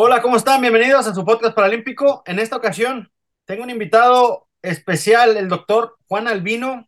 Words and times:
Hola, 0.00 0.22
¿cómo 0.22 0.36
están? 0.36 0.60
Bienvenidos 0.60 1.08
a 1.08 1.12
su 1.12 1.24
podcast 1.24 1.56
paralímpico. 1.56 2.22
En 2.24 2.38
esta 2.38 2.54
ocasión 2.54 3.10
tengo 3.46 3.64
un 3.64 3.70
invitado 3.70 4.46
especial, 4.62 5.36
el 5.36 5.48
doctor 5.48 5.96
Juan 6.06 6.28
Albino. 6.28 6.86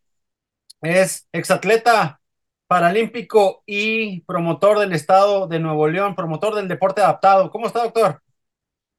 Es 0.80 1.26
exatleta 1.32 2.20
paralímpico 2.68 3.64
y 3.66 4.20
promotor 4.20 4.78
del 4.78 4.92
estado 4.92 5.48
de 5.48 5.58
Nuevo 5.58 5.88
León, 5.88 6.14
promotor 6.14 6.54
del 6.54 6.68
deporte 6.68 7.00
adaptado. 7.00 7.50
¿Cómo 7.50 7.66
está, 7.66 7.82
doctor? 7.82 8.22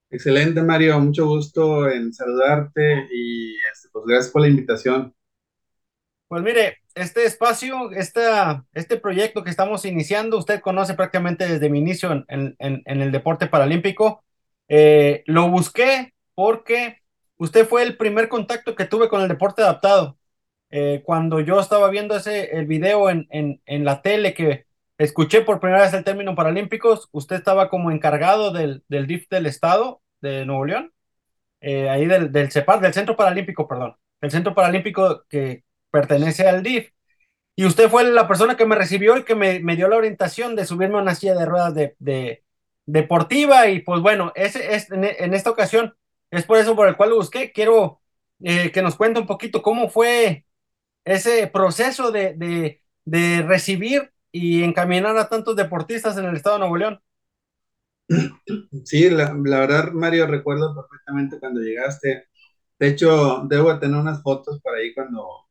Excelente, 0.09 0.61
Mario. 0.61 0.99
Mucho 0.99 1.25
gusto 1.25 1.89
en 1.89 2.11
saludarte 2.11 3.07
y 3.13 3.55
este, 3.71 3.87
pues 3.93 4.03
gracias 4.05 4.29
por 4.33 4.41
la 4.41 4.49
invitación. 4.49 5.15
Pues 6.27 6.43
mire, 6.43 6.80
este 6.95 7.25
espacio, 7.25 7.91
esta, 7.91 8.65
este 8.73 8.97
proyecto 8.97 9.43
que 9.43 9.49
estamos 9.49 9.85
iniciando, 9.85 10.37
usted 10.37 10.61
conoce 10.61 10.93
prácticamente 10.95 11.47
desde 11.47 11.69
mi 11.69 11.79
inicio 11.79 12.11
en, 12.11 12.55
en- 12.59 12.81
en- 12.85 13.01
el 13.01 13.11
deporte 13.11 13.47
paralímpico. 13.47 14.23
Eh, 14.67 15.23
lo 15.25 15.49
busqué 15.49 16.13
porque 16.35 16.97
usted 17.37 17.67
fue 17.67 17.83
el 17.83 17.97
primer 17.97 18.29
contacto 18.29 18.75
que 18.75 18.85
tuve 18.85 19.09
con 19.09 19.21
el 19.21 19.27
deporte 19.27 19.61
adaptado. 19.61 20.17
Eh, 20.69 21.01
cuando 21.05 21.39
yo 21.41 21.59
estaba 21.59 21.89
viendo 21.89 22.15
ese 22.15 22.57
el 22.57 22.65
video 22.65 23.09
en, 23.09 23.27
en, 23.29 23.85
la 23.85 24.01
tele 24.01 24.33
que 24.33 24.65
escuché 24.97 25.41
por 25.41 25.59
primera 25.59 25.81
vez 25.83 25.93
el 25.93 26.03
término 26.05 26.35
paralímpicos, 26.35 27.09
usted 27.11 27.35
estaba 27.37 27.69
como 27.69 27.91
encargado 27.91 28.51
del, 28.53 28.83
del 28.87 29.07
DIF 29.07 29.27
del 29.29 29.47
estado 29.47 30.01
de 30.21 30.45
Nuevo 30.45 30.65
León, 30.65 30.93
eh, 31.61 31.89
ahí 31.89 32.05
del, 32.05 32.31
del 32.31 32.51
CEPAR, 32.51 32.79
del 32.81 32.93
Centro 32.93 33.15
Paralímpico, 33.15 33.67
perdón, 33.67 33.95
el 34.21 34.31
Centro 34.31 34.55
Paralímpico 34.55 35.23
que 35.29 35.63
pertenece 35.91 36.47
al 36.47 36.63
DIF. 36.63 36.91
Y 37.55 37.65
usted 37.65 37.89
fue 37.89 38.03
la 38.05 38.27
persona 38.27 38.57
que 38.57 38.65
me 38.65 38.75
recibió 38.75 39.17
y 39.17 39.23
que 39.23 39.35
me, 39.35 39.59
dio 39.75 39.87
la 39.89 39.97
orientación 39.97 40.55
de 40.55 40.65
subirme 40.65 40.97
a 40.97 41.01
una 41.01 41.15
silla 41.15 41.35
de 41.35 41.45
ruedas 41.45 41.75
de, 41.75 41.95
de- 41.99 42.43
deportiva. 42.85 43.67
Y 43.69 43.81
pues 43.81 44.01
bueno, 44.01 44.31
ese 44.35 44.75
es 44.75 44.91
en, 44.91 45.03
esta 45.33 45.51
ocasión 45.51 45.95
es 46.31 46.45
por 46.45 46.57
eso 46.57 46.75
por 46.75 46.87
el 46.87 46.97
cual 46.97 47.11
lo 47.11 47.17
busqué. 47.17 47.51
Quiero 47.51 48.01
eh, 48.41 48.71
que 48.71 48.81
nos 48.81 48.95
cuente 48.95 49.19
un 49.19 49.27
poquito 49.27 49.61
cómo 49.61 49.89
fue 49.89 50.45
ese 51.05 51.47
proceso 51.47 52.11
de, 52.11 52.79
de, 53.05 53.41
recibir 53.43 54.11
y 54.31 54.63
encaminar 54.63 55.17
a 55.17 55.29
tantos 55.29 55.55
deportistas 55.55 56.17
en 56.17 56.25
el 56.25 56.35
estado 56.35 56.55
de 56.55 56.59
Nuevo 56.59 56.77
León. 56.77 57.01
Sí, 58.85 59.09
la, 59.09 59.33
la 59.43 59.59
verdad, 59.59 59.91
Mario, 59.91 60.27
recuerdo 60.27 60.75
perfectamente 60.75 61.39
cuando 61.39 61.61
llegaste. 61.61 62.27
De 62.79 62.87
hecho, 62.87 63.43
debo 63.47 63.73
de 63.73 63.79
tener 63.79 63.97
unas 63.99 64.21
fotos 64.23 64.59
por 64.61 64.75
ahí 64.75 64.93
cuando, 64.93 65.47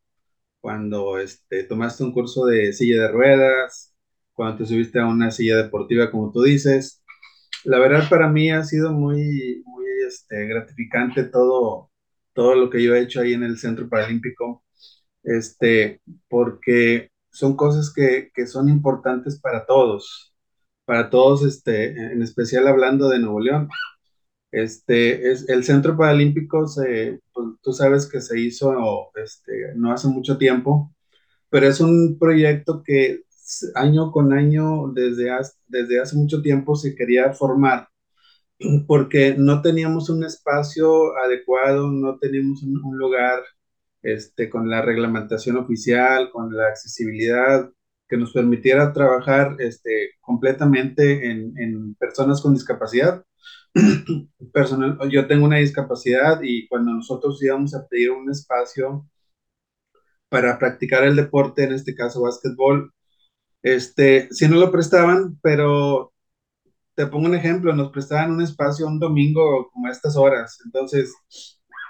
cuando 0.60 1.18
este, 1.18 1.64
tomaste 1.64 2.04
un 2.04 2.12
curso 2.12 2.46
de 2.46 2.72
silla 2.72 3.02
de 3.02 3.08
ruedas, 3.08 3.94
cuando 4.34 4.58
te 4.58 4.66
subiste 4.66 4.98
a 5.00 5.06
una 5.06 5.30
silla 5.30 5.56
deportiva, 5.56 6.10
como 6.10 6.32
tú 6.32 6.42
dices. 6.42 7.02
La 7.64 7.78
verdad, 7.78 8.08
para 8.10 8.28
mí 8.28 8.50
ha 8.50 8.64
sido 8.64 8.92
muy, 8.92 9.62
muy 9.66 9.86
este, 10.06 10.46
gratificante 10.46 11.24
todo, 11.24 11.90
todo 12.34 12.54
lo 12.56 12.70
que 12.70 12.82
yo 12.82 12.94
he 12.94 13.02
hecho 13.02 13.20
ahí 13.20 13.34
en 13.34 13.44
el 13.44 13.58
Centro 13.58 13.88
Paralímpico. 13.88 14.64
este, 15.22 16.00
porque 16.28 17.10
son 17.30 17.56
cosas 17.56 17.92
que, 17.94 18.30
que 18.34 18.46
son 18.46 18.68
importantes 18.68 19.40
para 19.40 19.66
todos, 19.66 20.34
para 20.84 21.10
todos, 21.10 21.44
este, 21.44 21.90
en 22.12 22.22
especial 22.22 22.68
hablando 22.68 23.08
de 23.08 23.20
Nuevo 23.20 23.40
León. 23.40 23.68
Este, 24.52 25.30
es, 25.32 25.48
el 25.48 25.64
Centro 25.64 25.96
Paralímpico, 25.96 26.66
se, 26.68 27.20
pues, 27.32 27.46
tú 27.62 27.72
sabes 27.72 28.08
que 28.10 28.20
se 28.20 28.40
hizo 28.40 29.10
este, 29.16 29.74
no 29.76 29.92
hace 29.92 30.08
mucho 30.08 30.38
tiempo, 30.38 30.92
pero 31.50 31.66
es 31.68 31.80
un 31.80 32.18
proyecto 32.18 32.82
que 32.84 33.22
año 33.74 34.12
con 34.12 34.32
año, 34.32 34.88
desde, 34.94 35.30
hace- 35.30 35.58
desde 35.68 36.00
hace 36.00 36.16
mucho 36.16 36.42
tiempo, 36.42 36.76
se 36.76 36.94
quería 36.94 37.32
formar 37.34 37.88
porque 38.86 39.34
no 39.38 39.62
teníamos 39.62 40.10
un 40.10 40.24
espacio 40.24 41.16
adecuado, 41.18 41.90
no 41.90 42.18
teníamos 42.18 42.62
un, 42.62 42.80
un 42.84 42.98
lugar 42.98 43.40
este, 44.02 44.48
con 44.50 44.68
la 44.70 44.82
reglamentación 44.82 45.56
oficial, 45.56 46.30
con 46.30 46.54
la 46.56 46.68
accesibilidad 46.68 47.70
que 48.08 48.16
nos 48.16 48.32
permitiera 48.32 48.92
trabajar 48.92 49.56
este, 49.60 50.10
completamente 50.20 51.30
en, 51.30 51.54
en 51.58 51.94
personas 51.94 52.40
con 52.42 52.54
discapacidad. 52.54 53.24
Personal, 54.52 54.98
yo 55.10 55.26
tengo 55.26 55.44
una 55.46 55.58
discapacidad 55.58 56.40
y 56.42 56.66
cuando 56.68 56.92
nosotros 56.92 57.42
íbamos 57.42 57.74
a 57.74 57.86
pedir 57.86 58.10
un 58.10 58.30
espacio 58.30 59.06
para 60.28 60.58
practicar 60.58 61.04
el 61.04 61.16
deporte, 61.16 61.64
en 61.64 61.72
este 61.72 61.94
caso 61.94 62.22
básquetbol, 62.22 62.92
este, 63.62 64.28
sí 64.32 64.48
nos 64.48 64.60
lo 64.60 64.72
prestaban, 64.72 65.38
pero 65.42 66.12
te 66.94 67.06
pongo 67.06 67.26
un 67.26 67.34
ejemplo, 67.34 67.74
nos 67.74 67.90
prestaban 67.92 68.32
un 68.32 68.42
espacio 68.42 68.86
un 68.86 69.00
domingo 69.00 69.70
como 69.72 69.88
a 69.88 69.90
estas 69.90 70.16
horas, 70.16 70.58
entonces 70.64 71.14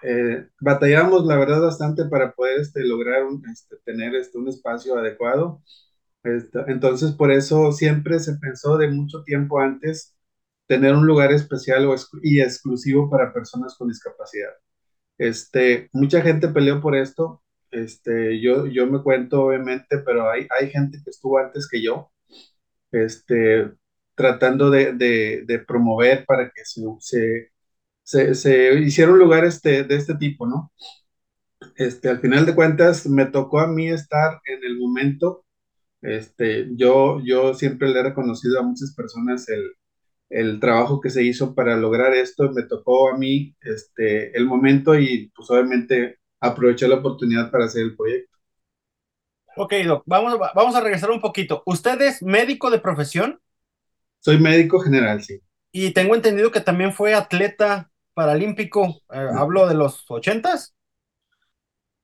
eh, 0.02 0.48
batallamos 0.60 1.26
la 1.26 1.36
verdad 1.36 1.60
bastante 1.62 2.06
para 2.06 2.32
poder 2.32 2.60
este, 2.60 2.84
lograr 2.84 3.24
este, 3.52 3.76
tener 3.84 4.14
este, 4.14 4.38
un 4.38 4.48
espacio 4.48 4.98
adecuado. 4.98 5.62
Entonces 6.66 7.12
por 7.12 7.30
eso 7.32 7.72
siempre 7.72 8.20
se 8.20 8.34
pensó 8.36 8.76
de 8.76 8.88
mucho 8.88 9.22
tiempo 9.24 9.58
antes 9.60 10.14
tener 10.70 10.94
un 10.94 11.06
lugar 11.06 11.32
especial 11.32 11.86
o 11.88 11.96
y 12.22 12.40
exclusivo 12.40 13.10
para 13.10 13.34
personas 13.34 13.76
con 13.76 13.88
discapacidad. 13.88 14.50
Este, 15.18 15.90
mucha 15.92 16.22
gente 16.22 16.48
peleó 16.48 16.80
por 16.82 16.96
esto, 16.96 17.42
este, 17.70 18.40
yo, 18.42 18.66
yo 18.66 18.86
me 18.88 19.02
cuento 19.02 19.44
obviamente, 19.44 19.98
pero 20.00 20.30
hay, 20.30 20.46
hay 20.60 20.70
gente 20.70 21.00
que 21.04 21.10
estuvo 21.10 21.38
antes 21.38 21.68
que 21.70 21.82
yo, 21.82 22.12
este, 22.92 23.72
tratando 24.16 24.70
de, 24.70 24.94
de, 24.94 25.44
de 25.46 25.58
promover 25.60 26.24
para 26.26 26.50
que 26.50 26.64
se, 26.64 26.82
se, 27.00 27.50
se, 28.04 28.34
se 28.36 28.74
hiciera 28.80 29.12
un 29.12 29.18
lugar 29.20 29.44
este, 29.46 29.84
de 29.84 29.96
este 29.96 30.16
tipo, 30.16 30.46
¿no? 30.46 30.72
Este, 31.76 32.08
al 32.08 32.20
final 32.20 32.46
de 32.46 32.54
cuentas, 32.54 33.06
me 33.06 33.26
tocó 33.26 33.60
a 33.60 33.66
mí 33.66 33.88
estar 33.90 34.40
en 34.46 34.62
el 34.64 34.78
momento, 34.78 35.44
este, 36.02 36.68
yo, 36.76 37.20
yo 37.24 37.54
siempre 37.54 37.88
le 37.90 38.00
he 38.00 38.04
reconocido 38.04 38.60
a 38.60 38.62
muchas 38.64 38.94
personas 38.96 39.48
el, 39.50 39.72
el 40.30 40.60
trabajo 40.60 41.00
que 41.00 41.10
se 41.10 41.24
hizo 41.24 41.54
para 41.54 41.76
lograr 41.76 42.14
esto, 42.14 42.50
me 42.52 42.64
tocó 42.64 43.10
a 43.10 43.18
mí 43.18 43.56
este, 43.62 44.36
el 44.36 44.46
momento 44.46 44.98
y 44.98 45.30
pues 45.36 45.50
obviamente 45.50 46.20
aproveché 46.40 46.88
la 46.88 46.96
oportunidad 46.96 47.50
para 47.52 47.66
hacer 47.66 47.82
el 47.84 47.96
proyecto. 47.96 48.38
Ok, 49.56 49.74
Doc, 49.86 50.02
vamos, 50.06 50.34
a- 50.34 50.52
vamos 50.54 50.74
a 50.74 50.80
regresar 50.80 51.10
un 51.10 51.20
poquito. 51.20 51.62
Usted 51.66 52.00
es 52.02 52.22
médico 52.22 52.70
de 52.70 52.80
profesión 52.80 53.40
Soy 54.20 54.38
médico 54.38 54.80
general, 54.80 55.22
sí. 55.22 55.42
y 55.72 55.92
tengo 55.92 56.14
entendido 56.14 56.50
que 56.50 56.60
también 56.60 56.92
fue 56.92 57.14
atleta 57.14 57.90
paralímpico. 58.14 59.02
Eh, 59.12 59.26
hablo 59.36 59.66
de 59.68 59.74
los 59.74 60.04
ochentas. 60.10 60.74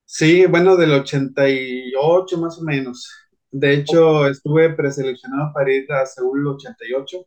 Sí, 0.05 0.47
bueno, 0.47 0.77
del 0.77 0.93
88 0.93 2.39
más 2.39 2.59
o 2.59 2.63
menos. 2.63 3.11
De 3.51 3.75
hecho, 3.75 4.27
estuve 4.29 4.71
preseleccionado 4.75 5.53
para 5.53 5.73
ir 5.73 5.91
a 5.93 6.07
Seúl 6.07 6.47
88. 6.47 7.27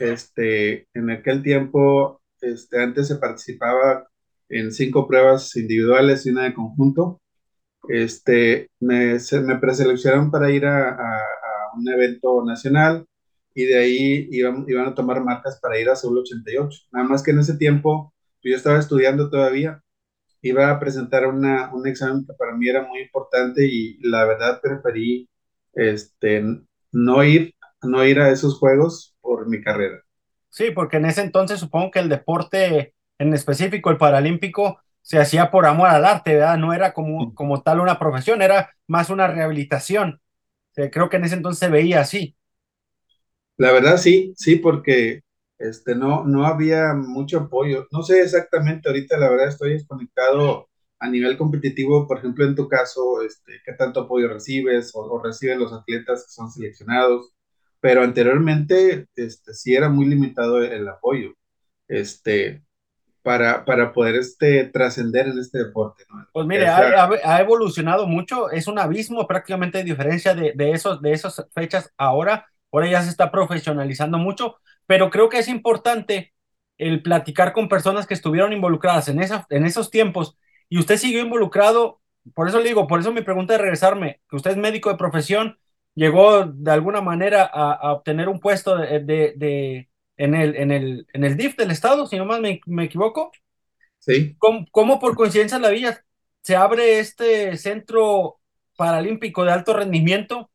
Este, 0.00 0.88
en 0.94 1.10
aquel 1.10 1.42
tiempo, 1.44 2.22
este, 2.42 2.82
antes 2.82 3.08
se 3.08 3.16
participaba 3.18 4.08
en 4.50 4.72
cinco 4.72 5.08
pruebas 5.08 5.56
individuales 5.56 6.26
y 6.26 6.30
una 6.32 6.44
de 6.44 6.54
conjunto. 6.54 7.22
Este, 7.88 8.70
me, 8.80 9.18
se- 9.20 9.40
me 9.40 9.58
preseleccionaron 9.58 10.30
para 10.30 10.50
ir 10.50 10.66
a, 10.66 10.90
a- 10.90 10.96
a 11.18 11.78
un 11.78 11.88
evento 11.88 12.44
nacional 12.44 13.06
y 13.54 13.64
de 13.64 13.78
ahí 13.78 14.28
iban, 14.32 14.64
iban 14.68 14.86
a 14.88 14.94
tomar 14.94 15.22
marcas 15.24 15.58
para 15.60 15.78
ir 15.80 15.88
a 15.90 15.96
Seúl 15.96 16.18
88. 16.18 16.80
Nada 16.92 17.06
más 17.08 17.22
que 17.22 17.32
en 17.32 17.40
ese 17.40 17.56
tiempo 17.56 18.14
yo 18.42 18.56
estaba 18.56 18.78
estudiando 18.78 19.30
todavía 19.30 19.82
iba 20.42 20.70
a 20.70 20.80
presentar 20.80 21.26
una, 21.26 21.72
un 21.74 21.86
examen 21.86 22.24
que 22.26 22.32
para 22.34 22.54
mí 22.56 22.68
era 22.68 22.86
muy 22.86 23.00
importante 23.02 23.66
y 23.66 23.98
la 24.02 24.24
verdad 24.24 24.60
preferí 24.62 25.28
este, 25.74 26.42
no 26.92 27.24
ir, 27.24 27.54
no 27.82 28.04
ir 28.04 28.20
a 28.20 28.30
esos 28.30 28.58
juegos 28.58 29.09
por 29.20 29.48
mi 29.48 29.62
carrera. 29.62 30.02
Sí, 30.48 30.70
porque 30.72 30.96
en 30.98 31.06
ese 31.06 31.22
entonces 31.22 31.60
supongo 31.60 31.90
que 31.90 32.00
el 32.00 32.08
deporte 32.08 32.94
en 33.18 33.34
específico, 33.34 33.90
el 33.90 33.98
paralímpico, 33.98 34.80
se 35.02 35.18
hacía 35.18 35.50
por 35.50 35.66
amor 35.66 35.88
al 35.88 36.04
arte, 36.04 36.34
¿verdad? 36.34 36.58
No 36.58 36.72
era 36.72 36.92
como, 36.92 37.34
como 37.34 37.62
tal 37.62 37.80
una 37.80 37.98
profesión, 37.98 38.42
era 38.42 38.70
más 38.86 39.10
una 39.10 39.26
rehabilitación. 39.28 40.20
Eh, 40.76 40.90
creo 40.90 41.08
que 41.10 41.18
en 41.18 41.24
ese 41.24 41.36
entonces 41.36 41.60
se 41.60 41.70
veía 41.70 42.00
así. 42.00 42.36
La 43.56 43.72
verdad 43.72 43.96
sí, 43.98 44.32
sí, 44.36 44.56
porque 44.56 45.20
este, 45.58 45.94
no, 45.94 46.24
no 46.24 46.46
había 46.46 46.94
mucho 46.94 47.38
apoyo. 47.40 47.86
No 47.92 48.02
sé 48.02 48.20
exactamente, 48.22 48.88
ahorita 48.88 49.18
la 49.18 49.30
verdad 49.30 49.48
estoy 49.48 49.72
desconectado 49.74 50.68
a 50.98 51.08
nivel 51.10 51.36
competitivo, 51.38 52.06
por 52.06 52.18
ejemplo, 52.18 52.44
en 52.46 52.54
tu 52.54 52.68
caso, 52.68 53.22
este, 53.22 53.60
qué 53.64 53.72
tanto 53.74 54.00
apoyo 54.00 54.28
recibes 54.28 54.92
o, 54.94 55.00
o 55.00 55.22
reciben 55.22 55.58
los 55.58 55.72
atletas 55.72 56.24
que 56.26 56.32
son 56.32 56.50
seleccionados, 56.50 57.32
pero 57.80 58.02
anteriormente 58.02 59.08
este, 59.16 59.54
sí 59.54 59.74
era 59.74 59.88
muy 59.88 60.06
limitado 60.06 60.58
el, 60.62 60.72
el 60.72 60.88
apoyo 60.88 61.34
este, 61.88 62.64
para, 63.22 63.64
para 63.64 63.92
poder 63.92 64.16
este, 64.16 64.66
trascender 64.66 65.28
en 65.28 65.38
este 65.38 65.58
deporte. 65.58 66.04
¿no? 66.10 66.26
Pues 66.32 66.46
mire, 66.46 66.66
sea- 66.74 66.94
ha, 66.94 67.04
ha- 67.04 67.10
ha 67.24 67.40
evolucionado 67.40 68.06
mucho, 68.06 68.50
es 68.50 68.68
un 68.68 68.78
abismo 68.78 69.26
prácticamente 69.26 69.78
de 69.78 69.84
diferencia 69.84 70.34
de, 70.34 70.52
de, 70.54 70.72
esos, 70.72 71.02
de 71.02 71.12
esas 71.12 71.44
fechas 71.54 71.92
ahora. 71.96 72.46
Ahora 72.72 72.88
ya 72.88 73.02
se 73.02 73.10
está 73.10 73.32
profesionalizando 73.32 74.16
mucho, 74.18 74.56
pero 74.86 75.10
creo 75.10 75.28
que 75.28 75.38
es 75.38 75.48
importante 75.48 76.32
el 76.78 77.02
platicar 77.02 77.52
con 77.52 77.68
personas 77.68 78.06
que 78.06 78.14
estuvieron 78.14 78.52
involucradas 78.52 79.08
en, 79.08 79.20
esa, 79.20 79.44
en 79.50 79.66
esos 79.66 79.90
tiempos 79.90 80.38
y 80.68 80.78
usted 80.78 80.96
siguió 80.98 81.20
involucrado. 81.20 82.00
Por 82.34 82.48
eso 82.48 82.58
le 82.60 82.68
digo, 82.68 82.86
por 82.86 83.00
eso 83.00 83.12
mi 83.12 83.22
pregunta 83.22 83.54
de 83.54 83.58
regresarme, 83.58 84.20
que 84.28 84.36
usted 84.36 84.52
es 84.52 84.56
médico 84.56 84.88
de 84.90 84.96
profesión, 84.96 85.58
llegó 86.00 86.46
de 86.46 86.70
alguna 86.72 87.00
manera 87.00 87.44
a, 87.52 87.72
a 87.74 87.92
obtener 87.92 88.28
un 88.28 88.40
puesto 88.40 88.76
de, 88.76 89.00
de, 89.00 89.34
de- 89.36 89.90
en, 90.16 90.34
el, 90.34 90.56
en, 90.56 90.70
el, 90.72 91.06
en 91.14 91.24
el 91.24 91.36
DIF 91.36 91.56
del 91.56 91.70
estado, 91.70 92.06
si 92.06 92.18
no 92.18 92.26
más 92.26 92.40
me, 92.40 92.60
me 92.66 92.84
equivoco. 92.84 93.32
sí, 93.98 94.38
¿Cómo, 94.38 94.66
cómo 94.70 94.98
por 95.00 95.16
coincidencia 95.16 95.56
en 95.56 95.62
la 95.62 95.70
villa 95.70 96.04
se 96.42 96.56
abre 96.56 96.98
este 97.00 97.56
centro 97.56 98.40
paralímpico 98.76 99.44
de 99.44 99.52
alto 99.52 99.74
rendimiento 99.74 100.50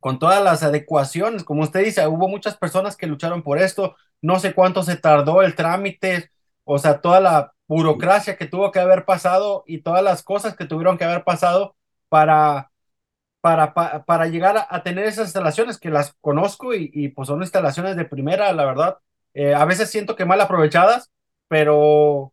con 0.00 0.18
todas 0.18 0.42
las 0.44 0.62
adecuaciones? 0.62 1.44
Como 1.44 1.62
usted 1.62 1.84
dice, 1.84 2.06
hubo 2.08 2.28
muchas 2.28 2.56
personas 2.58 2.96
que 2.96 3.06
lucharon 3.08 3.42
por 3.42 3.58
esto, 3.58 3.96
no 4.22 4.40
sé 4.40 4.54
cuánto 4.54 4.82
se 4.82 4.96
tardó 4.96 5.42
el 5.42 5.54
trámite, 5.56 6.30
o 6.64 6.78
sea, 6.78 7.00
toda 7.00 7.20
la 7.20 7.54
burocracia 7.68 8.36
que 8.36 8.46
tuvo 8.46 8.72
que 8.72 8.80
haber 8.80 9.04
pasado 9.06 9.64
y 9.66 9.82
todas 9.82 10.02
las 10.04 10.22
cosas 10.22 10.56
que 10.56 10.66
tuvieron 10.66 10.98
que 10.98 11.04
haber 11.04 11.24
pasado 11.24 11.76
para, 12.08 12.72
para, 13.44 13.74
pa- 13.74 14.04
para 14.06 14.26
llegar 14.26 14.66
a, 14.70 14.82
tener 14.82 15.04
esas 15.04 15.26
instalaciones 15.26 15.78
que 15.78 15.90
las 15.90 16.14
conozco 16.22 16.74
y, 16.74 16.90
y, 16.94 17.08
pues 17.10 17.28
son 17.28 17.42
instalaciones 17.42 17.94
de 17.96 18.06
primera, 18.06 18.50
la 18.54 18.64
verdad. 18.64 18.98
Eh, 19.34 19.52
a 19.54 19.66
veces 19.66 19.90
siento 19.90 20.16
que 20.16 20.24
mal 20.24 20.40
aprovechadas, 20.40 21.10
pero 21.48 22.32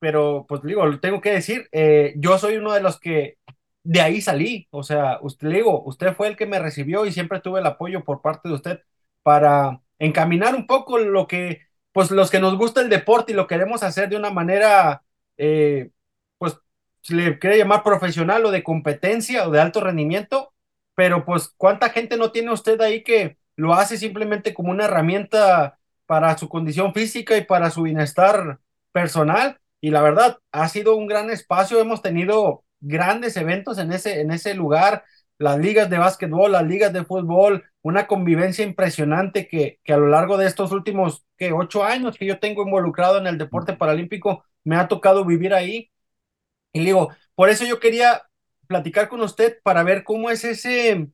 pero 0.00 0.46
pues 0.48 0.62
digo, 0.62 0.98
tengo 1.00 1.20
que 1.20 1.32
decir, 1.32 1.68
eh, 1.72 2.14
yo 2.16 2.38
soy 2.38 2.56
uno 2.56 2.72
de 2.72 2.80
los 2.80 2.98
que 3.00 3.38
de 3.84 4.00
ahí 4.00 4.22
salí, 4.22 4.66
o 4.70 4.82
sea, 4.82 5.18
usted 5.22 5.48
le 5.48 5.56
digo, 5.56 5.82
usted 5.84 6.14
fue 6.14 6.28
el 6.28 6.36
que 6.38 6.46
me 6.46 6.58
recibió 6.58 7.04
y 7.06 7.12
siempre 7.12 7.40
tuve 7.42 7.60
el 7.60 7.66
apoyo 7.66 8.04
por 8.04 8.22
parte 8.22 8.48
de 8.48 8.54
usted 8.54 8.80
para 9.22 9.82
encaminar 9.98 10.54
un 10.54 10.66
poco 10.66 10.98
lo 10.98 11.26
que, 11.26 11.62
pues 11.92 12.10
los 12.10 12.30
que 12.30 12.40
nos 12.40 12.56
gusta 12.56 12.80
el 12.80 12.88
deporte 12.90 13.32
y 13.32 13.34
lo 13.36 13.46
queremos 13.48 13.82
hacer 13.82 14.08
de 14.08 14.16
una 14.16 14.30
manera, 14.30 15.02
eh, 15.36 15.90
le 17.10 17.38
quiere 17.38 17.58
llamar 17.58 17.82
profesional 17.82 18.44
o 18.46 18.50
de 18.50 18.62
competencia 18.62 19.46
o 19.46 19.50
de 19.50 19.60
alto 19.60 19.80
rendimiento, 19.80 20.52
pero 20.94 21.24
pues, 21.24 21.52
¿cuánta 21.56 21.90
gente 21.90 22.16
no 22.16 22.32
tiene 22.32 22.52
usted 22.52 22.80
ahí 22.80 23.02
que 23.02 23.38
lo 23.56 23.74
hace 23.74 23.96
simplemente 23.96 24.54
como 24.54 24.70
una 24.70 24.84
herramienta 24.86 25.78
para 26.06 26.36
su 26.38 26.48
condición 26.48 26.94
física 26.94 27.36
y 27.36 27.44
para 27.44 27.70
su 27.70 27.82
bienestar 27.82 28.60
personal? 28.92 29.60
Y 29.80 29.90
la 29.90 30.02
verdad, 30.02 30.38
ha 30.52 30.68
sido 30.68 30.96
un 30.96 31.06
gran 31.06 31.30
espacio. 31.30 31.80
Hemos 31.80 32.02
tenido 32.02 32.64
grandes 32.80 33.36
eventos 33.36 33.78
en 33.78 33.92
ese, 33.92 34.20
en 34.20 34.30
ese 34.32 34.54
lugar, 34.54 35.04
las 35.38 35.58
ligas 35.58 35.88
de 35.90 35.98
básquetbol, 35.98 36.52
las 36.52 36.64
ligas 36.64 36.92
de 36.92 37.04
fútbol, 37.04 37.64
una 37.82 38.06
convivencia 38.06 38.64
impresionante 38.64 39.46
que, 39.48 39.78
que 39.84 39.92
a 39.92 39.96
lo 39.96 40.08
largo 40.08 40.36
de 40.36 40.46
estos 40.46 40.72
últimos 40.72 41.24
que 41.36 41.52
ocho 41.52 41.84
años 41.84 42.16
que 42.18 42.26
yo 42.26 42.40
tengo 42.40 42.62
involucrado 42.64 43.18
en 43.18 43.26
el 43.28 43.38
deporte 43.38 43.72
paralímpico, 43.74 44.44
me 44.64 44.76
ha 44.76 44.88
tocado 44.88 45.24
vivir 45.24 45.54
ahí. 45.54 45.90
Y 46.72 46.80
digo, 46.84 47.10
por 47.34 47.48
eso 47.50 47.64
yo 47.64 47.80
quería 47.80 48.22
platicar 48.66 49.08
con 49.08 49.20
usted 49.22 49.58
para 49.62 49.82
ver 49.82 50.04
cómo 50.04 50.30
es 50.30 50.44
ese, 50.44 51.08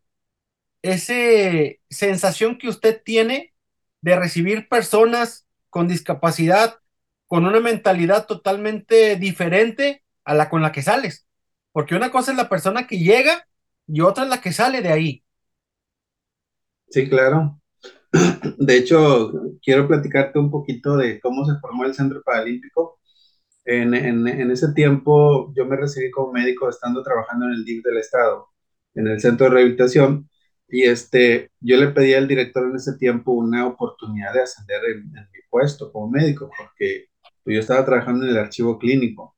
ese 0.82 1.80
sensación 1.90 2.58
que 2.58 2.68
usted 2.68 3.02
tiene 3.04 3.54
de 4.02 4.16
recibir 4.16 4.68
personas 4.68 5.46
con 5.70 5.88
discapacidad, 5.88 6.80
con 7.26 7.46
una 7.46 7.60
mentalidad 7.60 8.26
totalmente 8.26 9.16
diferente 9.16 10.04
a 10.24 10.34
la 10.34 10.50
con 10.50 10.62
la 10.62 10.72
que 10.72 10.82
sales. 10.82 11.26
Porque 11.72 11.94
una 11.96 12.10
cosa 12.12 12.32
es 12.32 12.36
la 12.38 12.48
persona 12.48 12.86
que 12.86 12.98
llega 12.98 13.48
y 13.86 14.00
otra 14.02 14.24
es 14.24 14.30
la 14.30 14.40
que 14.40 14.52
sale 14.52 14.82
de 14.82 14.90
ahí. 14.92 15.24
sí, 16.88 17.08
claro. 17.08 17.60
De 18.58 18.76
hecho, 18.78 19.32
quiero 19.62 19.88
platicarte 19.88 20.38
un 20.38 20.50
poquito 20.50 20.96
de 20.96 21.20
cómo 21.20 21.44
se 21.46 21.58
formó 21.60 21.84
el 21.84 21.94
Centro 21.94 22.22
Paralímpico. 22.24 23.00
En, 23.64 23.94
ese 24.50 24.72
tiempo 24.74 25.52
yo 25.54 25.66
me 25.66 25.76
recibí 25.76 26.10
como 26.10 26.32
médico 26.32 26.68
estando 26.68 27.02
trabajando 27.02 27.46
en 27.46 27.52
el 27.52 27.64
DIF 27.64 27.82
del 27.84 27.98
Estado, 27.98 28.48
en 28.94 29.06
el 29.08 29.20
centro 29.20 29.46
de 29.46 29.52
rehabilitación, 29.52 30.28
y 30.68 30.84
este, 30.84 31.50
yo 31.60 31.76
le 31.78 31.88
pedí 31.88 32.14
al 32.14 32.28
director 32.28 32.64
en 32.68 32.76
ese 32.76 32.96
tiempo 32.98 33.32
una 33.32 33.66
oportunidad 33.66 34.34
de 34.34 34.42
ascender 34.42 34.80
en, 34.84 34.98
en 35.16 35.24
mi 35.32 35.40
puesto 35.50 35.92
como 35.92 36.10
médico, 36.10 36.50
porque 36.56 37.06
pues, 37.44 37.54
yo 37.54 37.60
estaba 37.60 37.84
trabajando 37.84 38.24
en 38.24 38.32
el 38.32 38.38
archivo 38.38 38.78
clínico. 38.78 39.36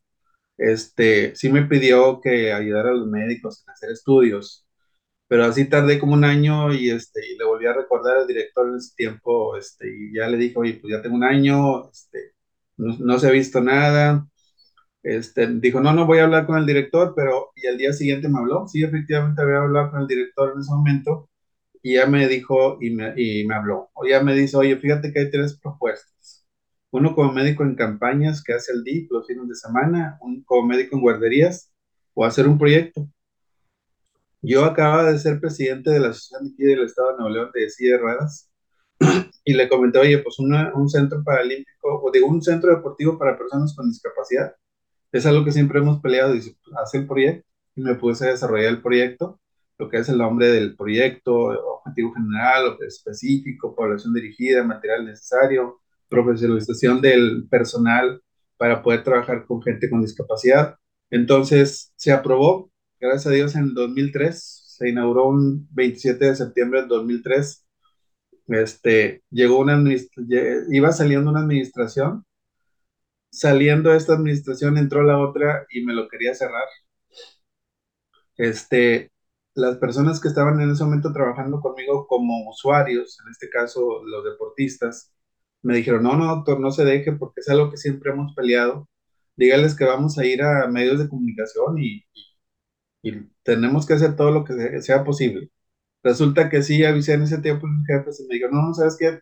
Este, 0.59 1.35
sí 1.37 1.51
me 1.51 1.67
pidió 1.67 2.21
que 2.21 2.53
ayudara 2.53 2.91
a 2.91 2.95
los 2.95 3.09
médicos 3.09 3.63
en 3.67 3.73
hacer 3.73 3.91
estudios, 3.93 4.67
pero 5.29 5.45
así 5.45 5.69
tardé 5.69 5.99
como 5.99 6.15
un 6.15 6.25
año 6.25 6.73
y, 6.73 6.91
este, 6.91 7.21
y 7.27 7.37
le 7.39 7.45
volví 7.45 7.67
a 7.67 7.75
recordar 7.75 8.19
al 8.19 8.27
director 8.27 8.69
en 8.69 8.77
ese 8.77 8.95
tiempo, 8.97 9.57
este, 9.57 9.89
y 9.91 10.15
ya 10.15 10.29
le 10.29 10.39
dije, 10.39 10.55
oye, 10.59 10.75
pues 10.81 10.93
ya 10.93 11.03
tengo 11.03 11.17
un 11.17 11.25
año, 11.25 11.91
este, 11.91 12.36
no, 12.77 13.19
se 13.19 13.29
ha 13.29 13.31
visto 13.31 13.61
nada. 13.61 14.27
Este, 15.03 15.47
dijo, 15.61 15.81
no, 15.81 15.93
no 15.93 16.07
voy 16.07 16.19
a 16.19 16.25
hablar 16.25 16.47
con 16.47 16.59
el 16.59 16.67
director, 16.67 17.15
pero 17.17 17.53
y 17.57 17.67
al 17.67 17.79
día 17.79 17.93
siguiente 17.93 18.29
me 18.29 18.39
habló. 18.39 18.67
Sí, 18.69 18.83
efectivamente 18.85 19.43
había 19.43 19.59
hablado 19.59 19.91
con 19.93 20.01
el 20.03 20.07
director 20.09 20.53
en 20.55 20.61
ese 20.61 20.73
momento 20.73 21.31
y 21.83 21.95
ya 21.95 22.07
me 22.07 22.29
dijo 22.29 22.79
y 22.81 22.91
me, 22.91 23.15
y 23.17 23.47
me 23.47 23.55
habló. 23.55 23.91
O 23.95 24.07
ya 24.07 24.23
me 24.23 24.35
dice, 24.35 24.57
oye, 24.57 24.77
fíjate 24.77 25.13
que 25.13 25.21
hay 25.21 25.31
tres 25.31 25.59
propuestas. 25.59 26.47
Uno 26.91 27.15
como 27.15 27.33
médico 27.33 27.63
en 27.65 27.77
campañas 27.77 28.43
que 28.43 28.55
hace 28.55 28.73
el 28.73 28.85
DIP 28.85 29.11
los 29.13 29.27
fines 29.27 29.49
de 29.49 29.55
semana, 29.55 30.19
un 30.21 30.43
como 30.45 30.67
médico 30.69 30.97
en 30.97 31.03
guarderías 31.03 31.73
o 32.15 32.25
hacer 32.25 32.49
un 32.49 32.59
proyecto. 32.59 33.09
Yo 34.43 34.65
acababa 34.65 35.13
de 35.13 35.19
ser 35.19 35.41
presidente 35.41 35.91
de 35.91 36.01
la 36.01 36.09
Asociación 36.09 36.49
de 36.49 36.55
aquí 36.55 36.63
del 36.65 36.85
Estado 36.85 37.11
de 37.11 37.17
Nuevo 37.19 37.31
León 37.31 37.51
de 37.55 37.69
silla 37.71 37.97
de 37.97 38.03
y 39.45 39.55
le 39.55 39.69
comenté, 39.69 39.99
oye, 39.99 40.19
pues 40.19 40.39
una, 40.39 40.73
un 40.75 40.89
centro 40.89 41.23
paralímpico, 41.25 42.03
o 42.03 42.11
digo, 42.11 42.27
un 42.27 42.43
centro 42.43 42.75
deportivo 42.75 43.19
para 43.19 43.39
personas 43.39 43.75
con 43.77 43.89
discapacidad. 43.89 44.55
Es 45.13 45.25
algo 45.27 45.45
que 45.45 45.53
siempre 45.53 45.79
hemos 45.79 46.01
peleado, 46.01 46.33
dice, 46.33 46.57
hace 46.83 46.99
el 46.99 47.07
proyecto, 47.07 47.47
y 47.77 47.83
me 47.83 47.95
puse 47.95 48.27
a 48.27 48.31
desarrollar 48.31 48.71
el 48.71 48.83
proyecto, 48.83 49.41
lo 49.79 49.89
que 49.89 49.99
es 49.99 50.09
el 50.09 50.19
nombre 50.19 50.49
del 50.49 50.75
proyecto, 50.75 51.35
objetivo 51.35 52.13
general, 52.15 52.77
específico, 52.87 53.75
población 53.75 54.15
dirigida, 54.15 54.65
material 54.65 55.05
necesario, 55.05 55.81
profesionalización 56.09 57.01
del 57.01 57.47
personal 57.49 58.23
para 58.57 58.83
poder 58.83 59.05
trabajar 59.05 59.45
con 59.47 59.63
gente 59.63 59.91
con 59.91 60.01
discapacidad. 60.01 60.77
Entonces, 61.11 61.93
se 61.97 62.13
aprobó, 62.13 62.71
gracias 62.99 63.27
a 63.27 63.31
Dios, 63.31 63.55
en 63.55 63.65
el 63.65 63.75
2003, 63.75 64.65
se 64.67 64.89
inauguró 64.89 65.29
un 65.29 65.69
27 65.73 66.25
de 66.25 66.37
septiembre 66.37 66.81
del 66.81 66.89
2003 66.89 67.66
este, 68.49 69.23
llegó 69.31 69.59
una 69.61 69.79
iba 70.71 70.93
saliendo 70.93 71.31
una 71.31 71.41
administración, 71.41 72.25
saliendo 73.31 73.93
esta 73.95 74.15
administración 74.15 74.79
entró 74.79 75.03
la 75.05 75.19
otra 75.21 75.65
y 75.71 75.83
me 75.85 75.95
lo 75.95 76.09
quería 76.09 76.35
cerrar. 76.35 76.65
Este, 78.37 79.13
las 79.55 79.79
personas 79.79 80.21
que 80.21 80.29
estaban 80.29 80.61
en 80.61 80.71
ese 80.71 80.85
momento 80.85 81.13
trabajando 81.13 81.61
conmigo 81.61 82.07
como 82.07 82.49
usuarios, 82.51 83.19
en 83.25 83.33
este 83.33 83.49
caso 83.51 84.03
los 84.05 84.25
deportistas, 84.25 85.13
me 85.63 85.77
dijeron, 85.77 86.03
no, 86.05 86.17
no, 86.17 86.27
doctor, 86.37 86.61
no 86.61 86.71
se 86.71 86.85
deje 86.85 87.13
porque 87.13 87.41
es 87.41 87.49
algo 87.49 87.71
que 87.71 87.77
siempre 87.79 88.13
hemos 88.13 88.35
peleado. 88.35 88.89
Dígales 89.37 89.75
que 89.77 89.85
vamos 89.85 90.19
a 90.19 90.25
ir 90.27 90.43
a 90.43 90.69
medios 90.69 90.99
de 90.99 91.09
comunicación 91.09 91.79
y, 91.79 92.05
y 93.03 93.13
tenemos 93.43 93.87
que 93.87 93.95
hacer 93.95 94.17
todo 94.17 94.31
lo 94.31 94.45
que 94.45 94.83
sea 94.83 95.05
posible. 95.05 95.51
Resulta 96.07 96.49
que 96.51 96.63
sí, 96.63 96.85
avisé 96.85 97.15
en 97.15 97.23
ese 97.23 97.39
tiempo 97.39 97.67
a 97.67 97.71
mis 97.71 97.87
jefes 97.87 98.21
y 98.21 98.29
me 98.29 98.35
dijeron, 98.35 98.57
no, 98.57 98.69
no, 98.69 98.75
¿sabes 98.75 98.97
qué? 98.99 99.21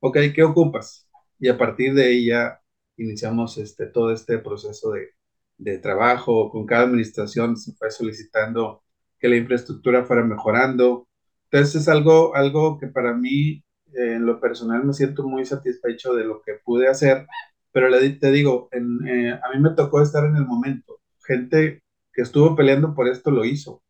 Ok, 0.00 0.18
¿qué 0.34 0.42
ocupas? 0.42 1.08
Y 1.38 1.48
a 1.48 1.56
partir 1.58 1.94
de 1.94 2.04
ahí 2.06 2.26
ya 2.26 2.60
iniciamos 2.96 3.58
este, 3.58 3.86
todo 3.86 4.12
este 4.12 4.38
proceso 4.38 4.92
de, 4.92 5.10
de 5.58 5.78
trabajo. 5.78 6.50
Con 6.50 6.66
cada 6.66 6.84
administración 6.84 7.56
se 7.56 7.72
fue 7.74 7.90
solicitando 7.92 8.82
que 9.18 9.28
la 9.28 9.36
infraestructura 9.36 10.04
fuera 10.04 10.24
mejorando. 10.24 11.08
Entonces 11.50 11.82
es 11.82 11.88
algo, 11.88 12.34
algo 12.34 12.78
que 12.78 12.88
para 12.88 13.14
mí, 13.14 13.64
eh, 13.94 14.14
en 14.16 14.26
lo 14.26 14.40
personal, 14.40 14.84
me 14.84 14.92
siento 14.92 15.22
muy 15.28 15.44
satisfecho 15.46 16.14
de 16.14 16.24
lo 16.24 16.42
que 16.42 16.54
pude 16.64 16.88
hacer, 16.88 17.26
pero 17.72 17.88
le, 17.88 18.10
te 18.10 18.32
digo, 18.32 18.68
en, 18.72 19.06
eh, 19.08 19.32
a 19.32 19.50
mí 19.54 19.60
me 19.62 19.70
tocó 19.70 20.02
estar 20.02 20.24
en 20.24 20.36
el 20.36 20.46
momento. 20.46 21.00
Gente 21.26 21.82
que 22.12 22.22
estuvo 22.22 22.56
peleando 22.56 22.94
por 22.94 23.08
esto 23.08 23.30
lo 23.30 23.44
hizo, 23.44 23.83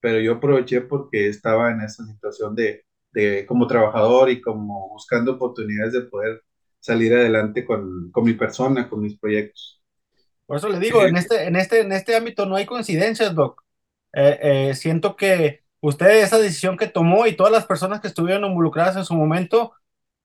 pero 0.00 0.20
yo 0.20 0.34
aproveché 0.34 0.80
porque 0.82 1.28
estaba 1.28 1.70
en 1.72 1.82
esa 1.82 2.04
situación 2.06 2.54
de, 2.56 2.84
de 3.12 3.46
como 3.46 3.66
trabajador 3.66 4.30
y 4.30 4.40
como 4.40 4.88
buscando 4.90 5.32
oportunidades 5.34 5.92
de 5.94 6.02
poder 6.02 6.42
salir 6.80 7.14
adelante 7.14 7.64
con, 7.64 8.10
con 8.12 8.24
mi 8.24 8.34
persona, 8.34 8.88
con 8.88 9.00
mis 9.02 9.18
proyectos. 9.18 9.82
Por 10.46 10.56
eso 10.56 10.68
le 10.68 10.78
digo, 10.80 11.04
en 11.06 11.16
este, 11.16 11.44
en 11.46 11.56
este, 11.56 11.80
en 11.80 11.92
este 11.92 12.16
ámbito 12.16 12.46
no 12.46 12.56
hay 12.56 12.66
coincidencias, 12.66 13.34
Doc. 13.34 13.62
Eh, 14.12 14.38
eh, 14.70 14.74
siento 14.74 15.16
que 15.16 15.62
usted, 15.80 16.22
esa 16.22 16.38
decisión 16.38 16.76
que 16.76 16.88
tomó 16.88 17.26
y 17.26 17.36
todas 17.36 17.52
las 17.52 17.66
personas 17.66 18.00
que 18.00 18.08
estuvieron 18.08 18.44
involucradas 18.50 18.96
en 18.96 19.04
su 19.04 19.14
momento, 19.14 19.72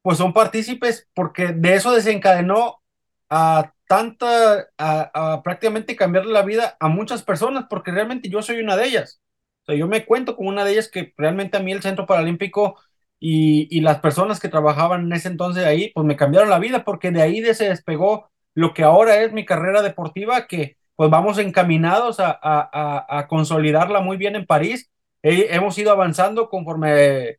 pues 0.02 0.18
son 0.18 0.34
partícipes 0.34 1.08
porque 1.14 1.50
de 1.50 1.76
eso 1.76 1.92
desencadenó 1.94 2.82
a 3.30 3.74
tanta, 3.88 4.68
a, 4.78 5.34
a 5.36 5.44
prácticamente 5.44 5.96
cambiarle 5.96 6.34
la 6.34 6.44
vida 6.44 6.76
a 6.80 6.88
muchas 6.90 7.24
personas, 7.24 7.66
porque 7.70 7.92
realmente 7.92 8.30
yo 8.30 8.42
soy 8.42 8.60
una 8.60 8.76
de 8.78 8.86
ellas. 8.88 9.22
O 9.66 9.72
sea, 9.72 9.76
yo 9.76 9.88
me 9.88 10.06
cuento 10.06 10.36
como 10.36 10.50
una 10.50 10.64
de 10.66 10.74
ellas 10.74 10.90
que 10.90 11.14
realmente 11.18 11.58
a 11.58 11.60
mí 11.62 11.72
el 11.72 11.82
Centro 11.82 12.06
Paralímpico 12.06 12.78
y, 13.20 13.68
y 13.76 13.82
las 13.82 14.00
personas 14.00 14.40
que 14.40 14.50
trabajaban 14.50 15.04
en 15.06 15.14
ese 15.14 15.28
entonces 15.30 15.66
ahí, 15.66 15.92
pues 15.94 16.06
me 16.06 16.16
cambiaron 16.18 16.50
la 16.50 16.60
vida, 16.60 16.84
porque 16.84 17.12
de 17.12 17.22
ahí 17.22 17.42
se 17.54 17.70
despegó 17.70 18.30
lo 18.54 18.74
que 18.74 18.84
ahora 18.84 19.22
es 19.24 19.34
mi 19.34 19.46
carrera 19.46 19.82
deportiva, 19.82 20.48
que 20.48 20.78
pues 20.96 21.10
vamos 21.10 21.38
encaminados 21.40 22.20
a, 22.20 22.32
a, 22.42 23.06
a, 23.20 23.28
consolidarla 23.28 24.00
muy 24.02 24.18
bien 24.18 24.36
en 24.36 24.46
París. 24.46 24.90
He- 25.24 25.54
hemos 25.56 25.78
ido 25.78 25.92
avanzando 25.92 26.50
conforme 26.50 27.38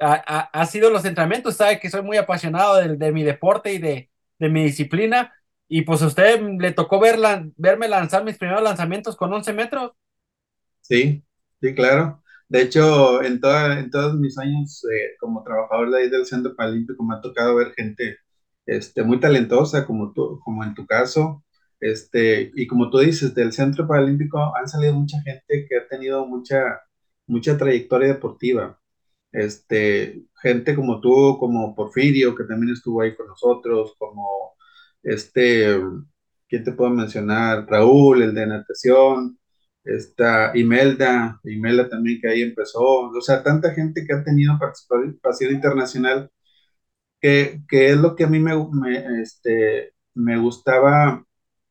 ha, 0.00 0.14
ha- 0.52 0.66
sido 0.66 0.90
los 0.90 1.04
entrenamientos, 1.04 1.56
sabe 1.56 1.80
que 1.80 1.90
soy 1.90 2.02
muy 2.02 2.16
apasionado 2.16 2.76
de, 2.76 3.12
mi 3.12 3.22
deporte 3.22 3.72
y 3.72 3.78
de, 3.78 4.10
de 4.38 4.48
mi 4.50 4.64
disciplina, 4.64 5.32
y 5.68 5.82
pues 5.82 6.02
a 6.02 6.06
usted 6.08 6.40
le 6.60 6.72
tocó 6.72 7.00
verla, 7.00 7.46
verme 7.56 7.88
lanzar 7.88 8.24
mis 8.24 8.38
primeros 8.38 8.62
lanzamientos 8.62 9.16
con 9.16 9.32
11 9.32 9.52
metros. 9.52 9.92
Sí, 10.82 11.24
sí, 11.64 11.74
claro. 11.74 12.22
De 12.48 12.62
hecho, 12.62 13.22
en, 13.22 13.40
toda, 13.40 13.88
todos 13.90 14.14
mis 14.16 14.38
años 14.38 14.84
eh, 14.84 15.16
como 15.18 15.42
trabajador 15.42 15.90
de 15.90 15.98
ahí 16.02 16.10
del 16.10 16.26
Centro 16.26 16.54
Paralímpico 16.54 17.02
me 17.04 17.14
ha 17.16 17.20
tocado 17.20 17.56
ver 17.56 17.72
gente 17.74 18.18
este, 18.66 19.02
muy 19.02 19.20
talentosa, 19.20 19.86
como 19.86 20.12
tú, 20.12 20.40
como 20.44 20.62
en 20.64 20.74
tu 20.74 20.86
caso. 20.86 21.44
Este, 21.80 22.50
y 22.54 22.66
como 22.66 22.90
tú 22.90 22.98
dices, 22.98 23.34
del 23.34 23.52
Centro 23.52 23.86
Paralímpico 23.86 24.38
han 24.56 24.68
salido 24.68 24.94
mucha 24.94 25.20
gente 25.22 25.66
que 25.68 25.76
ha 25.78 25.88
tenido 25.88 26.26
mucha, 26.26 26.80
mucha 27.26 27.56
trayectoria 27.58 28.08
deportiva. 28.08 28.78
Este, 29.32 30.24
gente 30.42 30.74
como 30.76 31.00
tú, 31.00 31.38
como 31.40 31.74
Porfirio, 31.74 32.34
que 32.36 32.44
también 32.44 32.72
estuvo 32.74 33.02
ahí 33.02 33.16
con 33.16 33.26
nosotros, 33.28 33.94
como 33.98 34.54
este, 35.02 35.80
¿quién 36.48 36.64
te 36.64 36.72
puedo 36.72 36.90
mencionar? 36.90 37.66
Raúl, 37.68 38.22
el 38.22 38.34
de 38.34 38.46
natación, 38.46 39.38
esta 39.84 40.52
Imelda, 40.56 41.40
Imelda 41.44 41.88
también 41.88 42.20
que 42.20 42.28
ahí 42.28 42.42
empezó, 42.42 42.82
o 42.82 43.20
sea, 43.20 43.42
tanta 43.42 43.72
gente 43.74 44.04
que 44.06 44.14
ha 44.14 44.24
tenido 44.24 44.58
participación 44.58 45.52
internacional, 45.54 46.30
que, 47.20 47.62
que 47.68 47.90
es 47.90 47.96
lo 47.98 48.16
que 48.16 48.24
a 48.24 48.28
mí 48.28 48.38
me, 48.40 48.52
este, 49.22 49.94
me 50.14 50.38
gustaba 50.38 51.24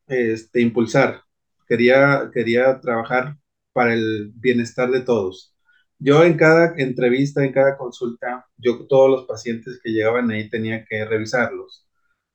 este, 0.08 0.62
impulsar. 0.62 1.22
Quería, 1.68 2.30
quería 2.34 2.80
trabajar 2.82 3.38
para 3.74 3.94
el 3.94 4.32
bienestar 4.36 4.92
de 4.92 5.02
todos. 5.02 5.56
Yo 6.00 6.24
en 6.24 6.36
cada 6.38 6.76
entrevista, 6.78 7.44
en 7.46 7.54
cada 7.54 7.78
consulta, 7.78 8.46
yo 8.58 8.88
todos 8.88 9.10
los 9.10 9.26
pacientes 9.28 9.80
que 9.84 9.92
llegaban 9.92 10.30
ahí 10.32 10.50
tenía 10.50 10.86
que 10.86 11.06
revisarlos, 11.06 11.88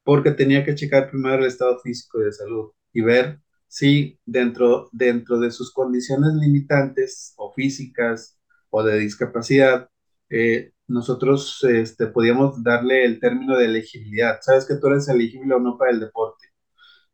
porque 0.05 0.31
tenía 0.33 0.65
que 0.65 0.75
checar 0.75 1.11
primero 1.11 1.39
el 1.41 1.47
estado 1.47 1.79
físico 1.81 2.19
de 2.21 2.33
salud 2.33 2.73
y 2.93 3.03
ver 3.03 3.41
si 3.69 4.19
dentro, 4.27 4.89
dentro 4.93 5.39
de 5.41 5.51
sus 5.51 5.73
condiciones 5.73 6.35
limitantes 6.35 7.35
o 7.37 7.53
físicas 7.53 8.39
o 8.71 8.83
de 8.83 8.99
discapacidad, 8.99 9.91
eh, 10.31 10.73
nosotros 10.89 11.65
este, 11.65 12.07
podíamos 12.09 12.63
darle 12.63 13.05
el 13.05 13.21
término 13.21 13.57
de 13.59 13.67
elegibilidad. 13.67 14.39
¿Sabes 14.43 14.67
que 14.67 14.77
tú 14.77 14.89
eres 14.89 15.09
elegible 15.09 15.55
o 15.55 15.61
no 15.61 15.77
para 15.79 15.93
el 15.93 16.01
deporte? 16.01 16.49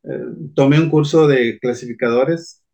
Eh, 0.05 0.25
tomé 0.55 0.81
un 0.81 0.91
curso 0.91 1.27
de 1.29 1.59
clasificadores, 1.61 2.65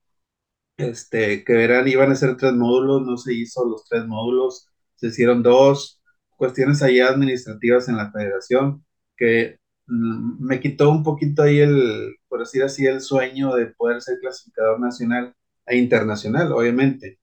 este, 0.76 1.44
que 1.44 1.64
eran, 1.64 1.88
iban 1.88 2.12
a 2.12 2.16
ser 2.16 2.36
tres 2.36 2.54
módulos, 2.54 3.02
no 3.06 3.16
se 3.16 3.34
hizo 3.34 3.64
los 3.66 3.84
tres 3.88 4.06
módulos, 4.06 4.68
se 4.96 5.08
hicieron 5.08 5.42
dos, 5.42 6.02
cuestiones 6.36 6.82
ahí 6.82 7.00
administrativas 7.00 7.88
en 7.88 7.96
la 7.98 8.10
federación, 8.12 8.84
que 9.16 9.59
me 9.90 10.60
quitó 10.60 10.90
un 10.90 11.02
poquito 11.02 11.42
ahí 11.42 11.60
el, 11.60 12.16
por 12.28 12.40
decir 12.40 12.62
así, 12.62 12.86
el 12.86 13.00
sueño 13.00 13.54
de 13.54 13.66
poder 13.66 14.00
ser 14.02 14.18
clasificador 14.20 14.80
nacional 14.80 15.34
e 15.66 15.76
internacional, 15.78 16.52
obviamente 16.52 17.20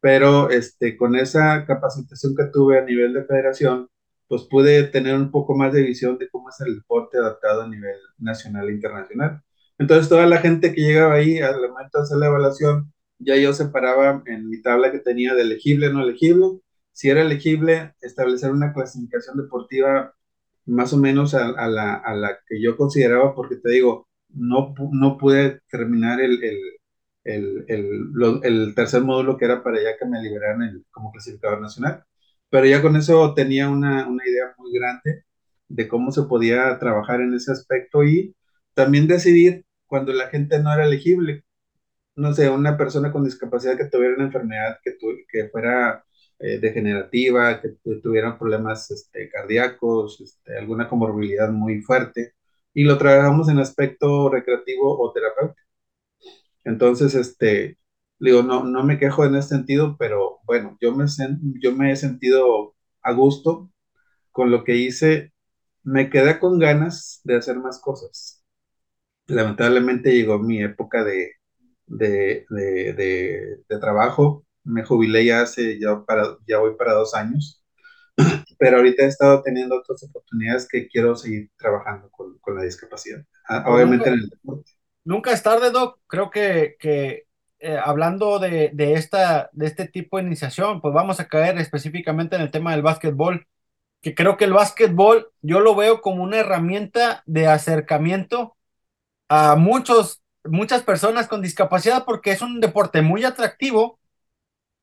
pero 0.00 0.50
este, 0.50 0.96
con 0.96 1.16
esa 1.16 1.64
capacitación 1.66 2.34
que 2.36 2.44
tuve 2.46 2.78
a 2.78 2.84
nivel 2.84 3.14
de 3.14 3.24
federación, 3.24 3.88
pues 4.28 4.42
pude 4.44 4.84
tener 4.84 5.16
un 5.16 5.30
poco 5.30 5.54
más 5.56 5.72
de 5.72 5.82
visión 5.82 6.18
de 6.18 6.28
cómo 6.28 6.50
es 6.50 6.60
el 6.60 6.76
deporte 6.76 7.18
adaptado 7.18 7.62
a 7.62 7.68
nivel 7.68 7.96
nacional 8.18 8.68
e 8.68 8.72
internacional. 8.74 9.42
Entonces, 9.78 10.08
toda 10.08 10.26
la 10.26 10.38
gente 10.38 10.74
que 10.74 10.82
llegaba 10.82 11.14
ahí 11.14 11.38
al 11.40 11.60
momento 11.60 11.98
de 11.98 12.04
hacer 12.04 12.18
la 12.18 12.26
evaluación, 12.26 12.92
ya 13.18 13.36
yo 13.36 13.52
separaba 13.52 14.22
en 14.26 14.48
mi 14.48 14.60
tabla 14.62 14.92
que 14.92 14.98
tenía 15.00 15.34
de 15.34 15.42
elegible 15.42 15.92
no 15.92 16.02
elegible. 16.02 16.60
Si 16.92 17.08
era 17.10 17.22
elegible, 17.22 17.94
establecer 18.00 18.50
una 18.50 18.72
clasificación 18.72 19.36
deportiva 19.36 20.14
más 20.68 20.92
o 20.92 20.98
menos 20.98 21.34
a, 21.34 21.48
la, 21.68 22.38
que 22.46 22.60
yo 22.62 22.76
consideraba, 22.76 23.34
porque 23.34 23.56
te 23.56 23.70
digo, 23.70 24.08
no, 24.30 24.74
no 24.92 25.18
pude 25.18 25.60
terminar 25.70 26.20
el, 26.20 26.42
el, 27.24 27.64
el, 27.68 28.12
el 28.44 28.74
tercer 28.74 29.02
módulo 29.02 29.36
que 29.36 29.44
era 29.44 29.62
para 29.62 29.82
ya 29.82 29.96
que 29.98 30.06
me 30.06 30.22
liberaran 30.22 30.62
el- 30.62 30.84
como 30.90 31.12
clasificador 31.12 31.60
nacional. 31.60 32.04
Pero 32.50 32.66
ya 32.66 32.80
con 32.82 32.96
eso 32.96 33.34
tenía 33.34 33.68
una, 33.68 34.08
una 34.08 34.26
idea 34.26 34.54
muy 34.58 34.72
grande 34.72 35.24
de 35.68 35.88
cómo 35.88 36.10
se 36.12 36.22
podía 36.24 36.78
trabajar 36.78 37.20
en 37.20 37.34
ese 37.34 37.52
aspecto 37.52 38.04
y 38.04 38.34
también 38.74 39.06
decidir 39.08 39.64
cuando 39.86 40.12
la 40.12 40.28
gente 40.28 40.58
no 40.62 40.72
era 40.72 40.86
elegible. 40.86 41.44
No 42.16 42.34
sé, 42.34 42.50
una 42.50 42.76
persona 42.76 43.12
con 43.12 43.24
discapacidad 43.24 43.76
que 43.76 43.86
tuviera 43.86 44.14
una 44.16 44.24
enfermedad 44.26 44.78
que, 44.82 44.92
tu- 44.92 45.16
que 45.30 45.48
fuera 45.50 46.04
eh, 46.40 46.58
degenerativa, 46.60 47.60
que 47.60 47.70
tu- 47.82 48.00
tuviera 48.00 48.38
problemas 48.38 48.90
este, 48.90 49.28
cardíacos, 49.30 50.20
este, 50.20 50.58
alguna 50.58 50.88
comorbilidad 50.88 51.50
muy 51.50 51.80
fuerte, 51.82 52.34
y 52.74 52.84
lo 52.84 52.98
trabajamos 52.98 53.48
en 53.48 53.58
aspecto 53.58 54.28
recreativo 54.30 54.98
o 55.00 55.12
terapéutico. 55.12 55.62
Entonces, 56.64 57.14
este, 57.14 57.78
digo, 58.18 58.42
no, 58.42 58.64
no 58.64 58.84
me 58.84 58.98
quejo 58.98 59.24
en 59.24 59.34
ese 59.36 59.48
sentido, 59.50 59.96
pero 59.98 60.38
bueno, 60.44 60.76
yo 60.80 60.94
me, 60.94 61.04
sen- 61.04 61.40
yo 61.62 61.72
me 61.74 61.92
he 61.92 61.96
sentido 61.96 62.74
a 63.02 63.12
gusto 63.12 63.70
con 64.32 64.50
lo 64.50 64.64
que 64.64 64.76
hice. 64.76 65.32
Me 65.84 66.10
quedé 66.10 66.38
con 66.40 66.58
ganas 66.60 67.20
de 67.24 67.36
hacer 67.36 67.58
más 67.58 67.80
cosas. 67.80 68.44
Lamentablemente 69.28 70.12
llegó 70.14 70.38
mi 70.40 70.62
época 70.62 71.04
de, 71.04 71.32
de, 71.86 72.46
de, 72.50 72.94
de 73.68 73.80
trabajo. 73.80 74.46
Me 74.68 74.84
jubilé 74.84 75.24
ya 75.26 75.42
hace, 75.42 75.78
ya, 75.80 76.04
para, 76.04 76.36
ya 76.46 76.58
voy 76.58 76.76
para 76.76 76.94
dos 76.94 77.14
años, 77.14 77.64
pero 78.58 78.78
ahorita 78.78 79.04
he 79.04 79.06
estado 79.08 79.42
teniendo 79.42 79.76
otras 79.78 80.02
oportunidades 80.04 80.68
que 80.68 80.88
quiero 80.88 81.16
seguir 81.16 81.50
trabajando 81.58 82.10
con, 82.10 82.38
con 82.40 82.56
la 82.56 82.64
discapacidad. 82.64 83.24
Ah, 83.48 83.64
Obviamente 83.66 84.10
nunca, 84.10 84.10
en 84.10 84.18
el 84.20 84.28
deporte. 84.28 84.72
nunca 85.04 85.32
es 85.32 85.42
tarde, 85.42 85.70
Doc. 85.70 86.00
Creo 86.06 86.30
que, 86.30 86.76
que 86.78 87.26
eh, 87.60 87.78
hablando 87.82 88.38
de, 88.38 88.70
de, 88.74 88.94
esta, 88.94 89.50
de 89.52 89.66
este 89.66 89.88
tipo 89.88 90.18
de 90.18 90.24
iniciación, 90.24 90.80
pues 90.80 90.94
vamos 90.94 91.20
a 91.20 91.28
caer 91.28 91.58
específicamente 91.58 92.36
en 92.36 92.42
el 92.42 92.50
tema 92.50 92.72
del 92.72 92.82
básquetbol, 92.82 93.46
que 94.02 94.14
creo 94.14 94.36
que 94.36 94.44
el 94.46 94.52
básquetbol 94.52 95.30
yo 95.42 95.60
lo 95.60 95.74
veo 95.76 96.00
como 96.02 96.22
una 96.24 96.38
herramienta 96.38 97.22
de 97.26 97.48
acercamiento 97.48 98.56
a 99.28 99.56
muchos, 99.56 100.22
muchas 100.44 100.82
personas 100.82 101.28
con 101.28 101.42
discapacidad 101.42 102.04
porque 102.06 102.32
es 102.32 102.42
un 102.42 102.60
deporte 102.60 103.02
muy 103.02 103.24
atractivo 103.24 104.00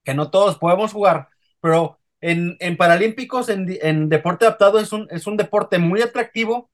que 0.06 0.14
no 0.16 0.32
todos 0.32 0.58
podemos 0.60 0.94
jugar, 0.94 1.30
pero 1.62 2.00
en, 2.22 2.58
en 2.62 2.78
Paralímpicos, 2.78 3.50
en, 3.50 3.68
en 3.82 4.10
deporte 4.10 4.46
adaptado, 4.46 4.80
es 4.80 4.94
un, 4.94 5.08
es 5.12 5.28
un 5.28 5.38
deporte 5.38 5.80
muy 5.80 6.02
atractivo, 6.04 6.72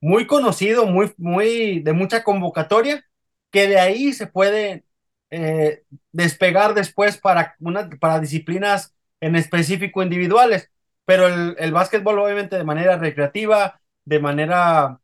muy 0.00 0.26
conocido, 0.26 0.86
muy, 0.86 1.12
muy 1.16 1.80
de 1.80 1.92
mucha 1.92 2.22
convocatoria, 2.24 3.04
que 3.50 3.66
de 3.68 3.78
ahí 3.80 4.12
se 4.12 4.26
puede 4.26 4.84
eh, 5.30 5.84
despegar 6.12 6.74
después 6.74 7.18
para, 7.18 7.56
una, 7.60 7.88
para 8.00 8.20
disciplinas 8.20 8.94
en 9.20 9.36
específico 9.36 10.02
individuales, 10.02 10.70
pero 11.04 11.26
el, 11.28 11.56
el 11.58 11.72
básquetbol 11.72 12.18
obviamente 12.18 12.56
de 12.56 12.64
manera 12.64 12.96
recreativa, 12.98 13.80
de 14.04 14.18
manera 14.20 15.00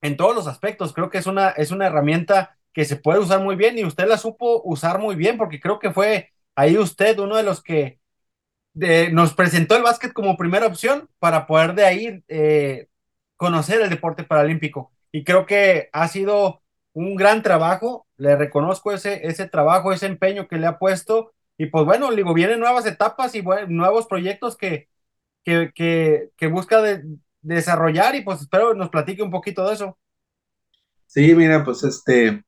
en 0.00 0.16
todos 0.16 0.34
los 0.34 0.46
aspectos. 0.46 0.92
Creo 0.92 1.10
que 1.10 1.18
es 1.18 1.26
una, 1.26 1.50
es 1.50 1.70
una 1.70 1.86
herramienta 1.86 2.56
que 2.72 2.84
se 2.84 2.96
puede 2.96 3.18
usar 3.20 3.40
muy 3.40 3.56
bien 3.56 3.78
y 3.78 3.84
usted 3.84 4.06
la 4.06 4.18
supo 4.18 4.62
usar 4.64 4.98
muy 4.98 5.14
bien 5.14 5.36
porque 5.38 5.60
creo 5.60 5.78
que 5.78 5.90
fue 5.92 6.30
ahí 6.56 6.78
usted 6.78 7.18
uno 7.18 7.36
de 7.36 7.42
los 7.44 7.62
que 7.62 8.00
de- 8.74 9.10
nos 9.12 9.34
presentó 9.34 9.76
el 9.76 9.82
básquet 9.82 10.12
como 10.12 10.36
primera 10.36 10.66
opción 10.66 11.08
para 11.18 11.46
poder 11.46 11.74
de 11.74 11.84
ahí 11.86 12.24
eh, 12.28 12.88
conocer 13.36 13.80
el 13.82 13.90
deporte 13.90 14.24
paralímpico. 14.24 14.92
Y 15.12 15.24
creo 15.24 15.46
que 15.46 15.90
ha 15.92 16.08
sido 16.08 16.62
un 16.94 17.16
gran 17.16 17.42
trabajo, 17.42 18.06
le 18.16 18.36
reconozco 18.36 18.92
ese, 18.92 19.26
ese 19.26 19.48
trabajo, 19.48 19.92
ese 19.92 20.06
empeño 20.06 20.48
que 20.48 20.56
le 20.58 20.66
ha 20.66 20.78
puesto. 20.78 21.32
Y 21.58 21.66
pues 21.66 21.84
bueno, 21.84 22.10
digo, 22.12 22.34
vienen 22.34 22.60
nuevas 22.60 22.86
etapas 22.86 23.34
y 23.34 23.42
nuevos 23.68 24.06
proyectos 24.06 24.56
que, 24.56 24.88
que, 25.44 25.72
que, 25.74 26.30
que 26.36 26.46
busca 26.48 26.82
de- 26.82 27.04
desarrollar 27.42 28.14
y 28.16 28.22
pues 28.22 28.40
espero 28.42 28.74
nos 28.74 28.90
platique 28.90 29.22
un 29.22 29.30
poquito 29.30 29.66
de 29.68 29.74
eso. 29.74 29.98
Sí, 31.06 31.34
mira, 31.34 31.64
pues 31.64 31.84
este, 31.84 32.42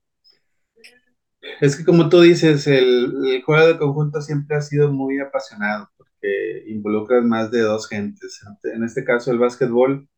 es 1.60 1.76
que 1.76 1.84
como 1.84 2.08
tú 2.08 2.20
dices, 2.20 2.66
el, 2.66 3.42
juego 3.44 3.66
de 3.66 3.78
conjunto 3.78 4.20
siempre 4.20 4.56
ha 4.56 4.60
sido 4.62 4.92
muy 4.92 5.18
apasionado 5.20 5.90
porque 5.96 6.64
involucras 6.68 7.24
más 7.24 7.50
de 7.50 7.60
dos 7.60 7.88
gentes. 7.88 8.40
En 8.64 8.84
este 8.84 9.04
caso, 9.04 9.30
el 9.30 9.38
básquetbol, 9.38 10.08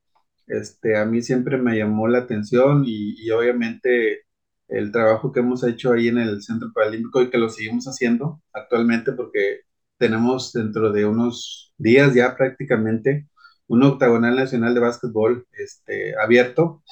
este, 0.46 0.96
a 0.96 1.04
mí 1.04 1.22
siempre 1.22 1.58
me 1.58 1.76
llamó 1.76 2.08
la 2.08 2.18
atención 2.18 2.84
y, 2.86 3.14
y 3.24 3.30
obviamente 3.30 4.26
el 4.68 4.92
trabajo 4.92 5.32
que 5.32 5.40
hemos 5.40 5.64
hecho 5.64 5.92
ahí 5.92 6.08
en 6.08 6.18
el 6.18 6.42
Centro 6.42 6.72
Paralímpico 6.74 7.22
y 7.22 7.30
que 7.30 7.38
lo 7.38 7.48
seguimos 7.48 7.86
haciendo 7.86 8.42
actualmente 8.52 9.12
porque 9.12 9.60
tenemos 9.98 10.52
dentro 10.52 10.92
de 10.92 11.06
unos 11.06 11.72
días 11.78 12.14
ya 12.14 12.36
prácticamente 12.36 13.28
un 13.68 13.82
octagonal 13.82 14.36
nacional 14.36 14.74
de 14.74 14.80
básquetbol 14.80 15.46
este, 15.52 16.14
abierto 16.18 16.82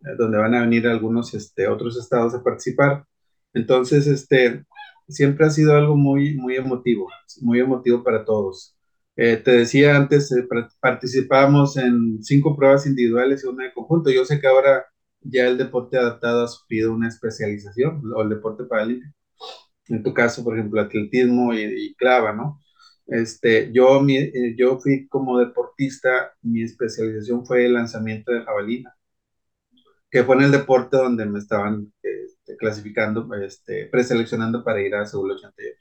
eh, 0.00 0.14
donde 0.16 0.38
van 0.38 0.54
a 0.54 0.60
venir 0.60 0.86
algunos 0.86 1.34
este, 1.34 1.68
otros 1.68 1.96
estados 1.98 2.34
a 2.34 2.42
participar. 2.42 3.04
Entonces, 3.54 4.06
este, 4.06 4.64
siempre 5.08 5.46
ha 5.46 5.50
sido 5.50 5.74
algo 5.76 5.96
muy, 5.96 6.34
muy 6.36 6.56
emotivo, 6.56 7.08
muy 7.42 7.60
emotivo 7.60 8.02
para 8.04 8.24
todos. 8.24 8.76
Eh, 9.16 9.36
te 9.38 9.50
decía 9.52 9.96
antes, 9.96 10.30
eh, 10.32 10.46
participamos 10.80 11.76
en 11.76 12.22
cinco 12.22 12.56
pruebas 12.56 12.86
individuales 12.86 13.42
y 13.44 13.48
una 13.48 13.64
de 13.64 13.72
conjunto. 13.72 14.10
Yo 14.10 14.24
sé 14.24 14.40
que 14.40 14.46
ahora 14.46 14.84
ya 15.20 15.46
el 15.48 15.58
deporte 15.58 15.98
adaptado 15.98 16.44
ha 16.44 16.48
sufrido 16.48 16.92
una 16.92 17.08
especialización, 17.08 18.02
o 18.14 18.22
el 18.22 18.28
deporte 18.30 18.64
paralímpico. 18.64 19.12
En 19.88 20.02
tu 20.02 20.14
caso, 20.14 20.44
por 20.44 20.56
ejemplo, 20.58 20.80
atletismo 20.80 21.54
y, 21.54 21.62
y 21.62 21.94
clava, 21.96 22.32
¿no? 22.32 22.60
Este, 23.06 23.72
yo, 23.72 24.00
mi, 24.02 24.16
eh, 24.18 24.54
yo 24.58 24.78
fui 24.80 25.08
como 25.08 25.38
deportista, 25.38 26.32
mi 26.42 26.62
especialización 26.62 27.46
fue 27.46 27.66
el 27.66 27.74
lanzamiento 27.74 28.32
de 28.32 28.42
jabalina 28.44 28.94
que 30.10 30.24
fue 30.24 30.36
en 30.36 30.42
el 30.42 30.52
deporte 30.52 30.96
donde 30.96 31.26
me 31.26 31.38
estaban 31.38 31.92
este, 32.02 32.56
clasificando, 32.56 33.28
este, 33.34 33.86
preseleccionando 33.86 34.64
para 34.64 34.80
ir 34.82 34.94
a 34.94 35.06
Seúl 35.06 35.32
88. 35.32 35.76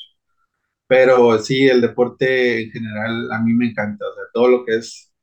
Pero 0.88 1.39
sí, 1.39 1.67
el 1.67 1.81
deporte 1.81 2.63
en 2.63 2.72
general 2.72 3.31
a 3.31 3.41
mí 3.41 3.53
me 3.53 3.67
encanta, 3.69 4.05
o 4.07 4.13
sea, 4.15 4.24
todo 4.34 4.50
lo 4.50 4.65
que 4.65 4.77
es 4.77 5.13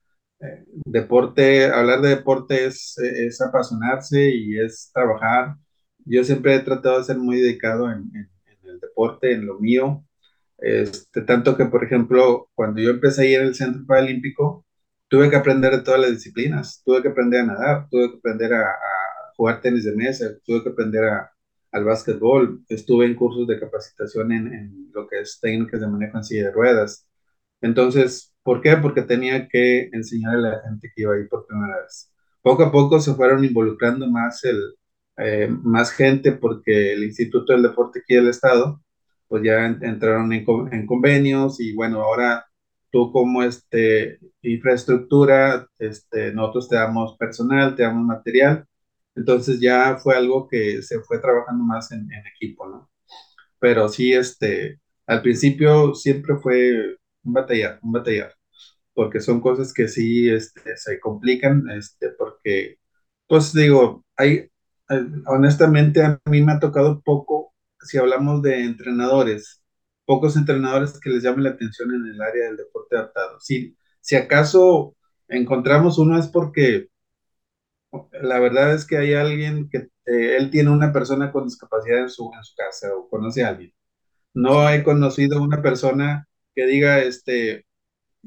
eh, 0.41 0.65
deporte, 0.87 1.67
hablar 1.67 2.03
de 2.03 2.11
deporte 2.11 2.67
es, 2.67 2.97
apasionarse 3.41 4.31
y 4.31 4.59
es 4.59 4.91
trabajar. 4.93 5.57
Yo 6.05 6.25
siempre 6.25 6.55
he 6.57 6.61
tratado 6.61 6.99
de 6.99 7.05
ser 7.05 7.19
muy 7.19 7.41
dedicado 7.41 7.91
en 7.91 8.11
el 8.65 8.81
deporte, 8.81 9.33
en 9.33 9.47
lo 9.47 9.59
mío, 9.59 10.05
este, 10.59 11.23
tanto 11.23 11.57
que, 11.57 11.67
por 11.67 11.85
ejemplo, 11.85 12.49
cuando 12.55 12.81
yo 12.81 12.91
empecé 12.91 13.23
a 13.23 13.25
ir 13.27 13.41
al 13.41 13.55
Centro 13.55 13.85
Paralímpico, 13.87 14.65
tuve 15.09 15.31
que 15.31 15.37
aprender 15.37 15.73
de 15.73 15.83
todas 15.83 16.01
las 16.01 16.11
disciplinas. 16.11 16.83
Tuve 16.85 17.03
que 17.03 17.09
aprender 17.09 17.41
a 17.41 17.47
nadar, 17.47 17.89
tuve 17.91 18.11
que 18.11 18.19
aprender 18.19 18.53
a, 18.55 18.63
a 18.63 19.33
jugar 19.37 19.61
tenis 19.61 19.85
de 19.85 19.95
mesa, 19.97 20.27
tuve 20.45 20.63
que 20.63 20.71
aprender 20.71 21.05
a, 21.05 21.31
al 21.73 21.85
básquetbol. 21.85 22.63
Estuve 22.69 23.07
en 23.07 23.15
cursos 23.15 23.47
de 23.47 23.59
capacitación 23.61 24.33
en, 24.33 24.53
en, 24.53 24.91
lo 24.95 25.07
que 25.09 25.21
es 25.21 25.39
técnicas 25.41 25.81
de 25.81 25.89
manejo 25.89 26.19
en 26.19 26.25
silla 26.25 26.45
de 26.45 26.53
ruedas. 26.53 27.09
Entonces, 27.61 28.35
¿por 28.43 28.61
qué? 28.63 28.77
Porque 28.77 29.03
tenía 29.03 29.49
que 29.49 29.89
enseñarle 29.93 30.49
a 30.49 30.53
la 30.53 30.63
gente 30.63 30.93
que 30.95 31.03
iba 31.03 31.15
ahí 31.15 31.27
por 31.29 31.47
primera 31.47 31.81
vez. 31.81 32.13
Poco 32.43 32.63
a 32.65 32.73
poco 32.73 33.01
se 33.01 33.15
fueron 33.15 33.45
involucrando 33.45 34.09
más, 34.11 34.45
el, 34.45 34.61
eh, 35.17 35.49
más 35.49 35.91
gente 35.93 36.33
porque 36.33 36.93
el 36.93 37.05
Instituto 37.05 37.53
del 37.53 37.63
Deporte 37.63 38.01
aquí 38.01 38.15
del 38.15 38.29
Estado 38.29 38.81
pues 39.29 39.43
ya 39.43 39.67
entraron 39.67 40.33
en, 40.33 40.45
en, 40.73 40.87
convenios 40.87 41.59
y 41.61 41.75
bueno, 41.75 42.03
ahora 42.03 42.47
tú 42.95 43.13
como 43.13 43.43
este, 43.43 44.21
infraestructura, 44.43 45.69
este, 45.81 46.33
nosotros 46.33 46.69
te 46.69 46.77
damos 46.77 47.17
personal, 47.19 47.75
te 47.77 47.83
damos 47.83 48.07
material, 48.07 48.67
entonces 49.17 49.61
ya 49.61 49.97
fue 49.99 50.17
algo 50.17 50.49
que 50.49 50.81
se 50.83 51.01
fue 51.01 51.19
trabajando 51.21 51.65
más 51.65 51.91
en, 51.93 52.03
en 52.13 52.27
equipo, 52.29 52.69
¿no? 52.69 52.91
Pero 53.59 53.89
sí, 53.89 54.13
este, 54.13 54.81
al 55.07 55.23
principio 55.23 55.95
siempre 55.95 56.37
fue 56.37 56.99
un 57.25 57.33
batallar, 57.35 57.81
un 57.83 57.93
batallar, 57.93 58.35
porque 58.95 59.21
son 59.21 59.41
cosas 59.41 59.73
que 59.75 59.89
sí 59.89 60.31
este, 60.31 60.77
se 60.77 61.01
complican, 61.01 61.71
este, 61.71 62.11
porque, 62.11 62.79
pues 63.29 63.53
digo, 63.55 64.05
hay, 64.17 64.51
honestamente 65.27 66.03
a 66.03 66.21
mí 66.31 66.43
me 66.43 66.53
ha 66.53 66.61
tocado 66.61 67.03
poco 67.03 67.55
si 67.81 67.99
hablamos 67.99 68.43
de 68.43 68.65
entrenadores, 68.65 69.64
pocos 70.07 70.37
entrenadores 70.37 70.99
que 71.01 71.11
les 71.11 71.23
llamen 71.23 71.45
la 71.45 71.51
atención 71.51 71.93
en 71.95 72.07
el 72.07 72.21
área 72.21 72.47
del 72.47 72.57
deporte 72.57 72.97
adaptado. 72.97 73.41
Si, 73.41 73.77
si 74.01 74.17
acaso 74.17 74.97
encontramos 75.29 75.99
uno 75.99 76.19
es 76.19 76.29
porque 76.29 76.89
la 78.13 78.39
verdad 78.41 78.75
es 78.75 78.87
que 78.87 78.99
hay 78.99 79.15
alguien 79.15 79.69
que 79.71 79.79
eh, 80.07 80.37
él 80.37 80.51
tiene 80.51 80.71
una 80.71 80.93
persona 80.93 81.33
con 81.33 81.45
discapacidad 81.45 82.01
en 82.01 82.11
su, 82.11 82.31
en 82.35 82.45
su 82.45 82.55
casa 82.57 82.89
o 82.95 83.09
conoce 83.09 83.45
a 83.45 83.49
alguien. 83.49 83.73
No 84.35 84.69
he 84.71 84.83
conocido 84.85 85.43
una 85.43 85.63
persona 85.63 86.29
que 86.55 86.67
diga, 86.67 87.01
este, 87.01 87.67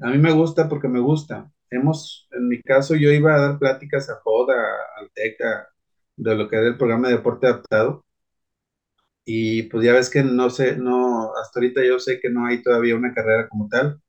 a 0.01 0.09
mí 0.09 0.17
me 0.19 0.33
gusta 0.33 0.69
porque 0.69 0.87
me 0.87 0.99
gusta. 1.01 1.51
Hemos, 1.69 2.27
en 2.31 2.47
mi 2.49 2.61
caso, 2.61 2.95
yo 2.95 3.11
iba 3.11 3.35
a 3.35 3.41
dar 3.41 3.59
pláticas 3.59 4.09
a 4.09 4.19
FODA, 4.21 4.55
al 4.97 5.11
TECA, 5.13 5.67
de 6.17 6.35
lo 6.35 6.49
que 6.49 6.57
era 6.57 6.67
el 6.67 6.77
programa 6.77 7.09
de 7.09 7.15
deporte 7.17 7.47
adaptado 7.47 8.05
y 9.29 9.63
pues 9.63 9.83
ya 9.83 9.91
ves 9.91 10.09
que 10.09 10.23
no 10.23 10.49
sé, 10.49 10.77
no, 10.77 11.33
hasta 11.35 11.59
ahorita 11.59 11.85
yo 11.85 11.99
sé 11.99 12.21
que 12.21 12.29
no 12.29 12.45
hay 12.45 12.63
todavía 12.63 12.95
una 12.95 13.13
carrera 13.13 13.49
como 13.49 13.67
tal, 13.67 13.99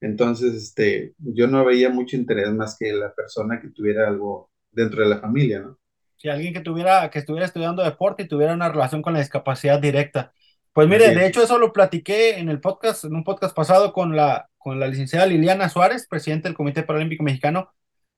entonces 0.00 0.52
este, 0.52 1.14
yo 1.18 1.46
no 1.46 1.64
veía 1.64 1.90
mucho 1.90 2.16
interés 2.16 2.50
más 2.52 2.76
que 2.76 2.92
la 2.92 3.14
persona 3.14 3.60
que 3.60 3.68
tuviera 3.68 4.08
algo 4.08 4.50
dentro 4.72 5.04
de 5.04 5.10
la 5.10 5.20
familia, 5.20 5.60
¿no? 5.60 5.78
Si 6.16 6.28
alguien 6.28 6.52
que 6.52 6.58
tuviera, 6.58 7.08
que 7.08 7.20
estuviera 7.20 7.46
estudiando 7.46 7.84
deporte 7.84 8.24
y 8.24 8.28
tuviera 8.28 8.52
una 8.52 8.68
relación 8.68 9.00
con 9.00 9.12
la 9.12 9.20
discapacidad 9.20 9.78
directa. 9.78 10.32
Pues 10.72 10.88
mire, 10.88 11.14
de 11.14 11.24
hecho 11.24 11.44
eso 11.44 11.56
lo 11.56 11.72
platiqué 11.72 12.40
en 12.40 12.48
el 12.48 12.60
podcast, 12.60 13.04
en 13.04 13.14
un 13.14 13.22
podcast 13.22 13.54
pasado 13.54 13.92
con 13.92 14.16
la, 14.16 14.48
con 14.58 14.80
la 14.80 14.88
licenciada 14.88 15.26
Liliana 15.26 15.68
Suárez, 15.68 16.08
presidente 16.08 16.48
del 16.48 16.56
Comité 16.56 16.82
Paralímpico 16.82 17.22
Mexicano, 17.22 17.70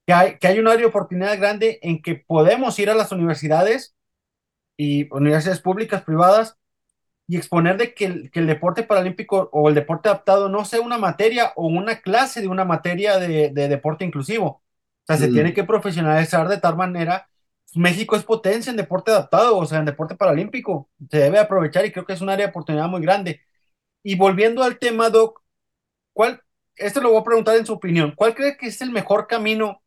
que 0.07 0.15
hay, 0.15 0.39
que 0.39 0.47
hay 0.47 0.59
un 0.59 0.69
área 0.69 0.81
de 0.81 0.87
oportunidad 0.87 1.37
grande 1.37 1.79
en 1.83 2.01
que 2.01 2.15
podemos 2.15 2.79
ir 2.79 2.89
a 2.89 2.95
las 2.95 3.13
universidades 3.13 3.96
y 4.77 5.09
universidades 5.15 5.61
públicas, 5.61 6.03
privadas, 6.03 6.59
y 7.29 7.37
exponer 7.37 7.77
de 7.77 7.95
que 7.95 8.05
el, 8.07 8.31
que 8.31 8.41
el 8.41 8.47
deporte 8.47 8.83
paralímpico 8.85 9.49
o 9.53 9.69
el 9.69 9.75
deporte 9.75 10.09
adaptado 10.09 10.49
no 10.49 10.65
sea 10.65 10.81
una 10.81 10.99
materia 10.99 11.53
o 11.57 11.67
una 11.67 12.01
clase 12.01 12.41
de 12.41 12.49
una 12.49 12.65
materia 12.65 13.19
de, 13.19 13.51
de 13.51 13.69
deporte 13.69 14.05
inclusivo. 14.05 14.47
O 14.49 14.63
sea, 15.07 15.17
se 15.17 15.29
Mm. 15.29 15.35
tiene 15.35 15.53
que 15.55 15.65
profesionalizar 15.65 16.49
de 16.49 16.59
tal 16.59 16.77
manera. 16.77 17.29
México 17.75 18.17
es 18.17 18.25
potencia 18.25 18.71
en 18.71 18.77
deporte 18.77 19.11
adaptado, 19.11 19.59
o 19.59 19.67
sea, 19.67 19.79
en 19.81 19.85
deporte 19.87 20.15
paralímpico. 20.17 20.91
Se 21.11 21.19
debe 21.19 21.39
aprovechar 21.39 21.85
y 21.85 21.93
creo 21.93 22.07
que 22.07 22.13
es 22.15 22.21
un 22.21 22.31
área 22.31 22.47
de 22.47 22.51
oportunidad 22.51 22.89
muy 22.89 23.03
grande. 23.03 23.41
Y 24.03 24.17
volviendo 24.17 24.63
al 24.65 24.79
tema, 24.79 25.11
Doc, 25.11 25.43
¿cuál, 26.13 26.43
esto 26.77 27.01
lo 27.01 27.11
voy 27.11 27.21
a 27.21 27.25
preguntar 27.25 27.57
en 27.57 27.67
su 27.67 27.75
opinión, 27.75 28.13
¿cuál 28.17 28.35
cree 28.35 28.57
que 28.57 28.69
es 28.69 28.81
el 28.83 28.91
mejor 28.93 29.27
camino? 29.27 29.83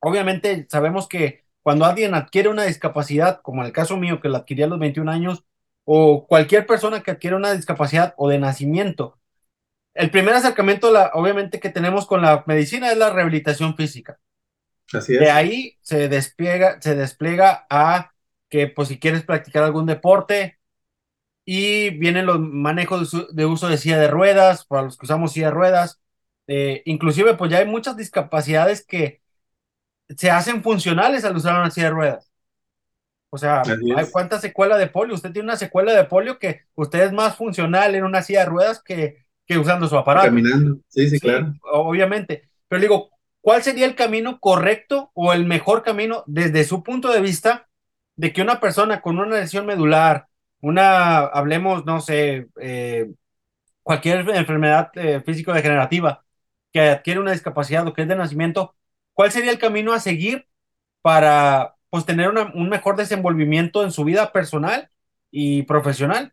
Obviamente 0.00 0.66
sabemos 0.70 1.08
que 1.08 1.44
cuando 1.68 1.84
alguien 1.84 2.14
adquiere 2.14 2.48
una 2.48 2.64
discapacidad, 2.64 3.42
como 3.42 3.60
en 3.62 3.66
el 3.66 3.72
caso 3.74 3.98
mío, 3.98 4.20
que 4.22 4.30
la 4.30 4.38
adquirí 4.38 4.62
a 4.62 4.66
los 4.68 4.78
21 4.78 5.10
años, 5.10 5.44
o 5.84 6.26
cualquier 6.26 6.66
persona 6.66 7.02
que 7.02 7.10
adquiere 7.12 7.36
una 7.36 7.52
discapacidad 7.52 8.14
o 8.16 8.30
de 8.30 8.38
nacimiento, 8.38 9.18
el 9.94 10.10
primer 10.10 10.34
acercamiento, 10.34 10.92
la, 10.92 11.10
obviamente, 11.14 11.60
que 11.60 11.70
tenemos 11.70 12.06
con 12.06 12.22
la 12.22 12.44
medicina 12.46 12.92
es 12.92 12.98
la 12.98 13.10
rehabilitación 13.10 13.76
física. 13.76 14.18
Así 14.92 15.14
De 15.16 15.30
es. 15.30 15.32
ahí 15.32 15.78
se 15.82 16.08
despliega, 16.08 16.80
se 16.82 16.94
despliega 16.96 17.66
a 17.70 18.12
que, 18.50 18.68
pues, 18.68 18.88
si 18.88 18.98
quieres 19.00 19.24
practicar 19.24 19.64
algún 19.64 19.86
deporte, 19.86 20.58
y 21.44 21.90
vienen 21.90 22.26
los 22.26 22.40
manejos 22.40 23.10
de, 23.12 23.26
de 23.32 23.46
uso 23.46 23.68
de 23.68 23.78
silla 23.78 23.98
de 23.98 24.08
ruedas, 24.08 24.66
para 24.66 24.82
los 24.82 24.98
que 24.98 25.06
usamos 25.06 25.32
silla 25.32 25.46
de 25.48 25.52
ruedas. 25.54 26.00
Eh, 26.46 26.82
inclusive, 26.86 27.34
pues 27.36 27.50
ya 27.50 27.58
hay 27.58 27.66
muchas 27.66 27.96
discapacidades 27.96 28.84
que 28.86 29.22
se 30.16 30.30
hacen 30.30 30.62
funcionales 30.62 31.24
al 31.24 31.36
usar 31.36 31.58
una 31.58 31.70
silla 31.70 31.86
de 31.88 31.92
ruedas. 31.92 32.32
O 33.30 33.38
sea, 33.38 33.62
hay 33.94 34.06
es. 34.06 34.10
cuánta 34.10 34.40
secuela 34.40 34.78
de 34.78 34.86
polio. 34.88 35.14
Usted 35.14 35.32
tiene 35.32 35.46
una 35.48 35.56
secuela 35.56 35.92
de 35.92 36.04
polio 36.04 36.38
que 36.38 36.62
usted 36.74 37.00
es 37.02 37.12
más 37.12 37.36
funcional 37.36 37.94
en 37.94 38.04
una 38.04 38.22
silla 38.22 38.40
de 38.40 38.46
ruedas 38.46 38.82
que, 38.82 39.26
que 39.46 39.58
usando 39.58 39.86
su 39.88 39.96
aparato. 39.98 40.26
Caminando. 40.28 40.80
Sí, 40.88 41.08
sí, 41.10 41.18
Sí, 41.18 41.20
claro. 41.20 41.54
obviamente. 41.62 42.48
Pero 42.68 42.80
digo, 42.80 43.10
¿cuál 43.40 43.62
sería 43.62 43.86
el 43.86 43.94
camino 43.96 44.40
correcto 44.40 45.10
o 45.14 45.32
el 45.32 45.46
mejor 45.46 45.82
camino 45.82 46.24
desde 46.26 46.64
su 46.64 46.82
punto 46.82 47.12
de 47.12 47.20
vista 47.20 47.68
de 48.16 48.32
que 48.32 48.42
una 48.42 48.60
persona 48.60 49.00
con 49.00 49.18
una 49.18 49.36
lesión 49.40 49.66
medular, 49.66 50.28
una, 50.60 51.18
hablemos, 51.20 51.84
no 51.86 52.00
sé, 52.00 52.48
eh, 52.60 53.10
cualquier 53.82 54.28
enfermedad 54.30 54.90
eh, 54.94 55.20
físico-degenerativa 55.24 56.24
que 56.72 56.80
adquiere 56.80 57.20
una 57.20 57.32
discapacidad 57.32 57.86
o 57.86 57.94
que 57.94 58.02
es 58.02 58.08
de 58.08 58.16
nacimiento, 58.16 58.74
¿cuál 59.18 59.32
sería 59.32 59.50
el 59.50 59.58
camino 59.58 59.92
a 59.92 59.98
seguir 59.98 60.46
para 61.02 61.74
pues, 61.90 62.06
tener 62.06 62.28
un 62.28 62.68
mejor 62.68 62.94
desenvolvimiento 62.94 63.82
en 63.82 63.90
su 63.90 64.04
vida 64.04 64.30
personal 64.30 64.90
y 65.32 65.64
profesional? 65.64 66.32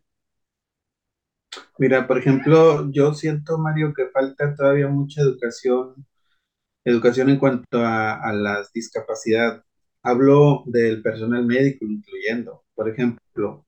Mira, 1.78 2.06
por 2.06 2.16
ejemplo, 2.16 2.88
yo 2.92 3.12
siento, 3.12 3.58
Mario, 3.58 3.92
que 3.92 4.06
falta 4.10 4.54
todavía 4.54 4.86
mucha 4.86 5.20
educación, 5.20 6.06
educación 6.84 7.28
en 7.30 7.40
cuanto 7.40 7.84
a, 7.84 8.20
a 8.22 8.32
las 8.32 8.72
discapacidad. 8.72 9.64
Hablo 10.04 10.62
del 10.66 11.02
personal 11.02 11.44
médico, 11.44 11.86
incluyendo, 11.86 12.62
por 12.76 12.88
ejemplo, 12.88 13.66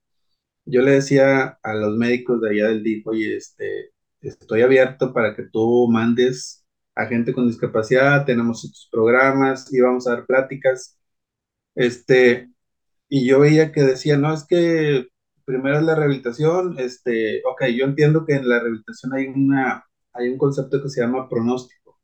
yo 0.63 0.81
le 0.81 0.91
decía 0.91 1.59
a 1.61 1.73
los 1.73 1.97
médicos 1.97 2.39
de 2.39 2.51
allá 2.51 2.67
del 2.69 2.83
DIF, 2.83 3.05
oye, 3.05 3.35
este, 3.35 3.91
estoy 4.21 4.61
abierto 4.61 5.11
para 5.13 5.35
que 5.35 5.43
tú 5.43 5.89
mandes 5.91 6.58
a 6.99 7.07
gente 7.07 7.33
con 7.33 7.47
discapacidad, 7.47 8.25
tenemos 8.25 8.65
estos 8.65 8.89
programas 8.91 9.71
y 9.73 9.81
vamos 9.81 10.07
a 10.07 10.11
dar 10.15 10.25
pláticas, 10.25 10.99
este, 11.75 12.49
y 13.09 13.27
yo 13.27 13.39
veía 13.39 13.71
que 13.71 13.83
decía, 13.83 14.17
no, 14.17 14.33
es 14.33 14.45
que 14.47 15.07
primero 15.45 15.79
es 15.79 15.83
la 15.85 15.95
rehabilitación, 15.95 16.79
este, 16.79 17.41
ok, 17.45 17.65
yo 17.77 17.85
entiendo 17.85 18.25
que 18.25 18.35
en 18.35 18.49
la 18.49 18.59
rehabilitación 18.59 19.13
hay 19.13 19.27
una, 19.27 19.85
hay 20.13 20.29
un 20.29 20.37
concepto 20.37 20.81
que 20.83 20.89
se 20.89 21.01
llama 21.01 21.29
pronóstico. 21.29 21.99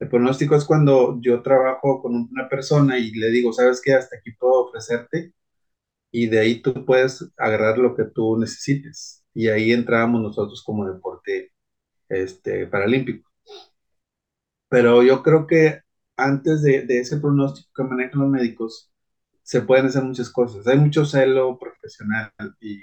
El 0.00 0.08
pronóstico 0.08 0.56
es 0.56 0.64
cuando 0.64 1.18
yo 1.22 1.42
trabajo 1.42 2.02
con 2.02 2.14
una 2.32 2.48
persona 2.48 2.98
y 2.98 3.12
le 3.12 3.30
digo, 3.30 3.52
¿sabes 3.52 3.80
qué? 3.84 3.94
Hasta 3.94 4.16
aquí 4.16 4.32
puedo 4.32 4.66
ofrecerte 4.66 5.32
y 6.10 6.28
de 6.28 6.40
ahí 6.40 6.62
tú 6.62 6.84
puedes 6.84 7.24
agarrar 7.36 7.78
lo 7.78 7.94
que 7.96 8.04
tú 8.04 8.38
necesites. 8.38 9.24
Y 9.34 9.48
ahí 9.48 9.72
entrábamos 9.72 10.22
nosotros 10.22 10.62
como 10.64 10.86
deporte 10.86 11.52
este, 12.08 12.66
paralímpico. 12.66 13.27
Pero 14.68 15.02
yo 15.02 15.22
creo 15.22 15.46
que 15.46 15.80
antes 16.16 16.62
de, 16.62 16.82
de 16.86 17.00
ese 17.00 17.18
pronóstico 17.18 17.70
que 17.74 17.84
manejan 17.84 18.20
los 18.22 18.30
médicos, 18.30 18.90
se 19.42 19.62
pueden 19.62 19.86
hacer 19.86 20.02
muchas 20.04 20.30
cosas. 20.30 20.66
Hay 20.66 20.78
mucho 20.78 21.04
celo 21.04 21.58
profesional 21.58 22.32
y, 22.60 22.80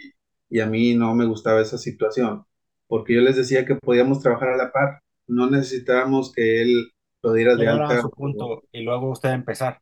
y 0.49 0.59
a 0.59 0.65
mí 0.67 0.95
no 0.95 1.13
me 1.15 1.25
gustaba 1.25 1.61
esa 1.61 1.77
situación, 1.77 2.45
porque 2.87 3.13
yo 3.15 3.21
les 3.21 3.35
decía 3.37 3.65
que 3.65 3.75
podíamos 3.75 4.21
trabajar 4.21 4.49
a 4.49 4.57
la 4.57 4.71
par, 4.71 5.01
no 5.27 5.49
necesitábamos 5.49 6.31
que 6.33 6.61
él 6.63 6.91
lo 7.23 7.33
diera 7.33 7.55
de 7.57 7.67
alta. 7.67 8.01
su 8.01 8.09
punto 8.11 8.63
y 8.71 8.81
luego 8.83 9.09
usted 9.11 9.31
empezar. 9.31 9.81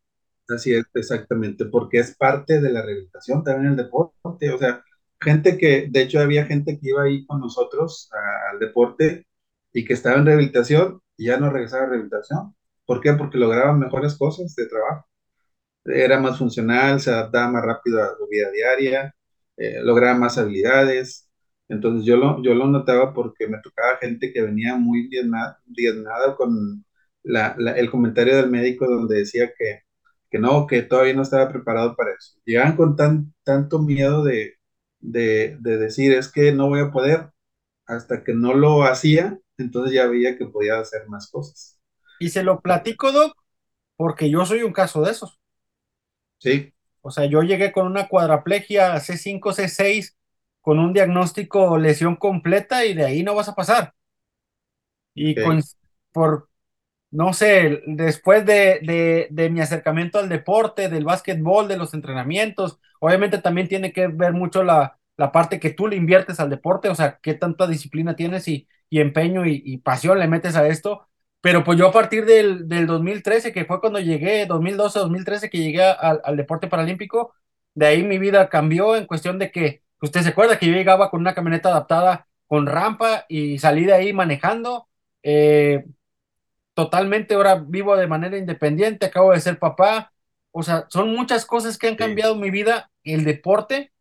Así 0.50 0.74
es, 0.74 0.86
exactamente, 0.94 1.66
porque 1.66 2.00
es 2.00 2.16
parte 2.18 2.60
de 2.62 2.70
la 2.72 2.82
rehabilitación 2.82 3.44
también 3.44 3.72
el 3.72 3.78
deporte. 3.78 4.52
O 4.52 4.58
sea, 4.58 4.84
gente 5.20 5.58
que, 5.58 5.88
de 5.89 6.02
hecho, 6.02 6.20
había 6.20 6.46
gente 6.46 6.78
que 6.80 6.89
iba 6.89 7.04
ahí 7.04 7.26
con 7.26 7.39
nosotros 7.39 8.10
a- 8.13 8.52
al 8.52 8.60
deporte 8.60 9.26
y 9.73 9.86
que 9.86 9.93
estaba 9.93 10.17
en 10.19 10.25
rehabilitación 10.25 11.01
y 11.17 11.27
ya 11.27 11.38
no 11.39 11.49
regresaba 11.51 11.83
a 11.86 11.89
rehabilitación. 11.89 12.55
¿Por 12.86 13.01
qué? 13.01 13.13
Porque 13.13 13.38
lograban 13.38 13.79
mejores 13.79 14.17
cosas 14.17 14.55
de 14.55 14.67
trabajo 14.67 15.07
era 15.86 16.19
más 16.19 16.38
funcional, 16.38 16.99
se 17.01 17.12
adaptaba 17.12 17.51
más 17.51 17.63
rápido 17.65 18.01
a 18.03 18.15
su 18.17 18.27
vida 18.27 18.49
diaria, 18.51 19.15
eh, 19.57 19.79
lograba 19.81 20.17
más 20.17 20.38
habilidades. 20.38 21.29
Entonces 21.67 22.05
yo 22.05 22.17
lo, 22.17 22.41
yo 22.43 22.53
lo 22.53 22.67
notaba 22.67 23.13
porque 23.13 23.47
me 23.47 23.59
tocaba 23.62 23.97
gente 24.01 24.31
que 24.33 24.41
venía 24.41 24.75
muy 24.75 25.07
diezmada, 25.09 25.59
diezmada 25.65 26.36
con 26.36 26.86
la, 27.23 27.55
la- 27.57 27.73
el 27.73 27.89
comentario 27.91 28.36
del 28.38 28.49
médico 28.49 28.86
donde 28.88 29.19
decía 29.19 29.51
que, 29.57 29.81
que 30.29 30.39
no, 30.39 30.67
que 30.67 30.81
todavía 30.83 31.13
no 31.13 31.21
estaba 31.23 31.49
preparado 31.49 31.95
para 31.95 32.12
eso. 32.12 32.39
Llegaban 32.45 32.75
con 32.75 32.95
tan, 32.95 33.33
tanto 33.43 33.79
miedo 33.79 34.23
de, 34.23 34.55
de, 34.99 35.57
de 35.59 35.77
decir 35.77 36.13
es 36.13 36.31
que 36.31 36.51
no 36.53 36.67
voy 36.69 36.79
a 36.81 36.91
poder 36.91 37.31
hasta 37.88 38.23
que 38.23 38.33
no 38.36 38.53
lo 38.55 38.83
hacía, 38.83 39.39
entonces 39.58 39.94
ya 39.96 40.08
veía 40.08 40.38
que 40.38 40.46
podía 40.48 40.80
hacer 40.80 41.08
más 41.10 41.30
cosas. 41.32 41.80
Y 42.18 42.30
se 42.30 42.42
lo 42.44 42.60
platico, 42.62 43.12
Doc, 43.12 43.36
porque 43.98 44.30
yo 44.30 44.46
soy 44.46 44.63
un 44.63 44.74
caso 44.74 45.02
de 45.04 45.12
esos. 45.12 45.39
Sí, 46.39 46.74
O 47.02 47.12
sea, 47.12 47.26
yo 47.26 47.44
llegué 47.44 47.72
con 47.72 47.86
una 47.86 48.08
cuadraplegia 48.08 49.00
C5, 49.00 49.54
C6, 49.54 50.18
con 50.62 50.80
un 50.80 50.92
diagnóstico 50.94 51.78
lesión 51.78 52.16
completa 52.16 52.84
y 52.86 52.94
de 52.96 53.06
ahí 53.06 53.24
no 53.24 53.36
vas 53.36 53.50
a 53.50 53.56
pasar. 53.56 53.94
Y 55.13 55.39
con, 55.39 55.62
por, 56.12 56.50
no 57.12 57.34
sé, 57.34 57.82
después 57.88 58.46
de, 58.46 58.80
de, 58.84 59.28
de 59.32 59.50
mi 59.50 59.62
acercamiento 59.62 60.20
al 60.20 60.30
deporte, 60.30 60.89
del 60.89 61.06
básquetbol, 61.06 61.68
de 61.70 61.78
los 61.78 61.94
entrenamientos, 61.94 62.80
obviamente 63.02 63.39
también 63.39 63.68
tiene 63.70 63.94
que 63.94 64.08
ver 64.08 64.34
mucho 64.34 64.63
la, 64.63 65.00
la 65.18 65.32
parte 65.32 65.60
que 65.60 65.72
tú 65.72 65.88
le 65.88 65.98
inviertes 65.98 66.39
al 66.39 66.50
deporte, 66.52 66.89
o 66.89 66.96
sea, 66.96 67.20
qué 67.22 67.36
tanta 67.36 67.68
disciplina 67.68 68.16
tienes 68.18 68.48
y, 68.50 68.68
y 68.93 68.99
empeño 69.01 69.45
y, 69.47 69.62
y 69.65 69.79
pasión 69.79 70.19
le 70.19 70.27
metes 70.27 70.56
a 70.56 70.67
esto. 70.67 71.08
Pero 71.41 71.63
pues 71.63 71.79
yo 71.79 71.88
a 71.88 71.91
partir 71.91 72.25
del, 72.25 72.67
del 72.69 72.86
2013, 72.86 73.51
que 73.51 73.65
fue 73.65 73.82
cuando 73.82 73.99
llegué, 73.99 74.45
2012, 74.45 74.99
2013, 74.99 75.49
que 75.49 75.58
llegué 75.58 75.84
al, 75.84 76.21
al 76.23 76.38
deporte 76.38 76.67
paralímpico, 76.67 77.34
de 77.73 77.88
ahí 77.88 78.03
mi 78.03 78.19
vida 78.19 78.49
cambió 78.49 78.95
en 78.95 79.08
cuestión 79.08 79.39
de 79.39 79.51
que, 79.51 79.82
usted 79.99 80.21
se 80.21 80.29
acuerda 80.29 80.60
que 80.60 80.67
yo 80.67 80.73
llegaba 80.73 81.10
con 81.10 81.21
una 81.21 81.34
camioneta 81.34 81.69
adaptada 81.69 82.27
con 82.45 82.67
rampa 82.67 83.25
y 83.29 83.58
salí 83.58 83.86
de 83.86 83.93
ahí 83.93 84.13
manejando. 84.13 84.88
Eh, 85.23 85.86
totalmente 86.75 87.34
ahora 87.34 87.56
vivo 87.56 87.95
de 87.95 88.08
manera 88.08 88.38
independiente, 88.38 89.08
acabo 89.08 89.32
de 89.32 89.41
ser 89.41 89.58
papá, 89.60 90.12
o 90.51 90.62
sea, 90.62 90.86
son 90.89 91.15
muchas 91.15 91.45
cosas 91.45 91.79
que 91.79 91.88
han 91.88 91.93
sí, 91.93 91.99
cambiado 91.99 92.36
mi 92.36 92.51
vida, 92.51 92.91
el 93.03 93.23
deporte. 93.23 93.92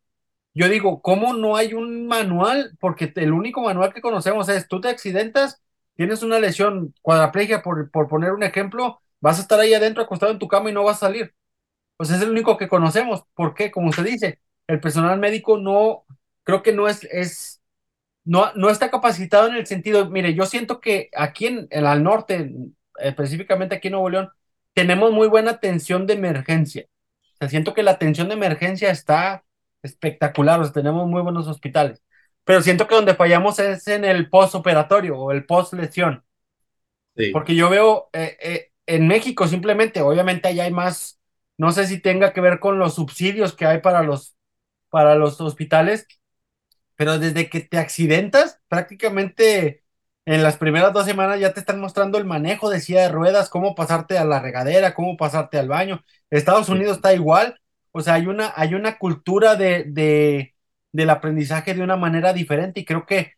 Yo 0.53 0.69
digo, 0.69 1.01
¿cómo 1.01 1.33
no 1.33 1.55
hay 1.55 1.73
un 1.73 2.07
manual? 2.07 2.77
Porque 2.79 3.11
el 3.15 3.31
único 3.33 3.61
manual 3.61 3.93
que 3.93 4.01
conocemos 4.01 4.49
es, 4.49 4.67
tú 4.67 4.81
te 4.81 4.89
accidentas, 4.89 5.63
tienes 5.95 6.21
una 6.23 6.39
lesión 6.39 6.93
cuadraplegia, 7.01 7.63
por, 7.63 7.89
por 7.91 8.07
poner 8.07 8.31
un 8.33 8.43
ejemplo, 8.43 9.01
vas 9.19 9.39
a 9.39 9.41
estar 9.41 9.59
ahí 9.59 9.73
adentro 9.73 10.03
acostado 10.03 10.31
en 10.31 10.39
tu 10.39 10.47
cama 10.47 10.69
y 10.69 10.73
no 10.73 10.83
vas 10.83 10.97
a 10.97 11.07
salir. 11.07 11.33
Pues 11.97 12.11
es 12.11 12.21
el 12.21 12.31
único 12.31 12.57
que 12.57 12.67
conocemos. 12.69 13.23
¿Por 13.35 13.53
qué? 13.55 13.71
Como 13.71 13.89
usted 13.89 14.05
dice, 14.05 14.39
el 14.67 14.79
personal 14.79 15.19
médico 15.19 15.57
no, 15.57 16.05
creo 16.43 16.63
que 16.63 16.73
no 16.73 16.87
es, 16.87 17.03
es 17.05 17.61
no, 18.25 18.53
no 18.55 18.69
está 18.69 18.89
capacitado 18.91 19.47
en 19.47 19.55
el 19.55 19.67
sentido, 19.67 20.09
mire, 20.09 20.33
yo 20.33 20.45
siento 20.45 20.79
que 20.79 21.09
aquí 21.15 21.47
en, 21.47 21.67
en 21.71 21.85
al 21.85 22.03
norte, 22.03 22.51
específicamente 22.99 23.75
aquí 23.75 23.87
en 23.89 23.93
Nuevo 23.93 24.09
León, 24.09 24.29
tenemos 24.73 25.11
muy 25.11 25.27
buena 25.27 25.51
atención 25.51 26.07
de 26.07 26.13
emergencia. 26.13 26.85
O 27.35 27.37
sea, 27.39 27.49
siento 27.49 27.73
que 27.73 27.83
la 27.83 27.91
atención 27.91 28.27
de 28.29 28.35
emergencia 28.35 28.91
está 28.91 29.43
espectacular, 29.83 30.59
o 30.59 30.63
sea, 30.63 30.73
tenemos 30.73 31.07
muy 31.07 31.21
buenos 31.21 31.47
hospitales. 31.47 32.01
Pero 32.45 32.61
siento 32.61 32.87
que 32.87 32.95
donde 32.95 33.15
fallamos 33.15 33.59
es 33.59 33.87
en 33.87 34.05
el 34.05 34.29
postoperatorio 34.29 35.17
o 35.17 35.31
el 35.31 35.45
post 35.45 35.73
lesión. 35.73 36.23
sí. 37.15 37.31
Porque 37.31 37.55
yo 37.55 37.69
veo 37.69 38.09
eh, 38.13 38.37
eh, 38.41 38.71
en 38.87 39.07
México 39.07 39.47
simplemente, 39.47 40.01
obviamente 40.01 40.47
allá 40.47 40.65
hay 40.65 40.71
más, 40.71 41.19
no 41.57 41.71
sé 41.71 41.87
si 41.87 41.99
tenga 41.99 42.33
que 42.33 42.41
ver 42.41 42.59
con 42.59 42.79
los 42.79 42.95
subsidios 42.95 43.53
que 43.55 43.65
hay 43.65 43.79
para 43.81 44.03
los, 44.03 44.35
para 44.89 45.15
los 45.15 45.39
hospitales, 45.41 46.07
pero 46.95 47.19
desde 47.19 47.49
que 47.49 47.61
te 47.61 47.77
accidentas, 47.77 48.61
prácticamente 48.67 49.83
en 50.25 50.43
las 50.43 50.57
primeras 50.57 50.93
dos 50.93 51.05
semanas 51.05 51.39
ya 51.39 51.53
te 51.53 51.59
están 51.59 51.79
mostrando 51.79 52.17
el 52.17 52.25
manejo 52.25 52.69
de 52.69 52.79
silla 52.79 53.01
de 53.01 53.09
ruedas, 53.09 53.49
cómo 53.49 53.75
pasarte 53.75 54.17
a 54.17 54.25
la 54.25 54.39
regadera, 54.39 54.93
cómo 54.93 55.17
pasarte 55.17 55.57
al 55.59 55.67
baño. 55.67 56.03
Estados 56.29 56.67
sí. 56.67 56.71
Unidos 56.71 56.97
está 56.97 57.13
igual, 57.13 57.59
o 57.93 58.01
sea, 58.01 58.15
hay 58.15 58.27
una, 58.27 58.53
hay 58.57 58.75
una 58.75 58.99
cultura 58.99 59.57
de, 59.57 59.85
de, 59.87 60.55
del 60.93 61.11
aprendizaje 61.11 61.75
de 61.75 61.83
una 61.83 61.97
manera 61.97 62.33
diferente 62.33 62.81
y 62.81 62.85
creo 62.85 63.07
que 63.07 63.33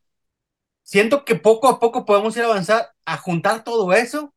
siento 0.84 1.26
que 1.26 1.36
poco 1.36 1.70
a 1.70 1.80
poco 1.80 2.06
podemos 2.06 2.36
ir 2.38 2.44
a 2.44 2.48
avanzar 2.48 2.92
a 3.06 3.18
juntar 3.18 3.64
todo 3.64 3.94
eso, 3.94 4.34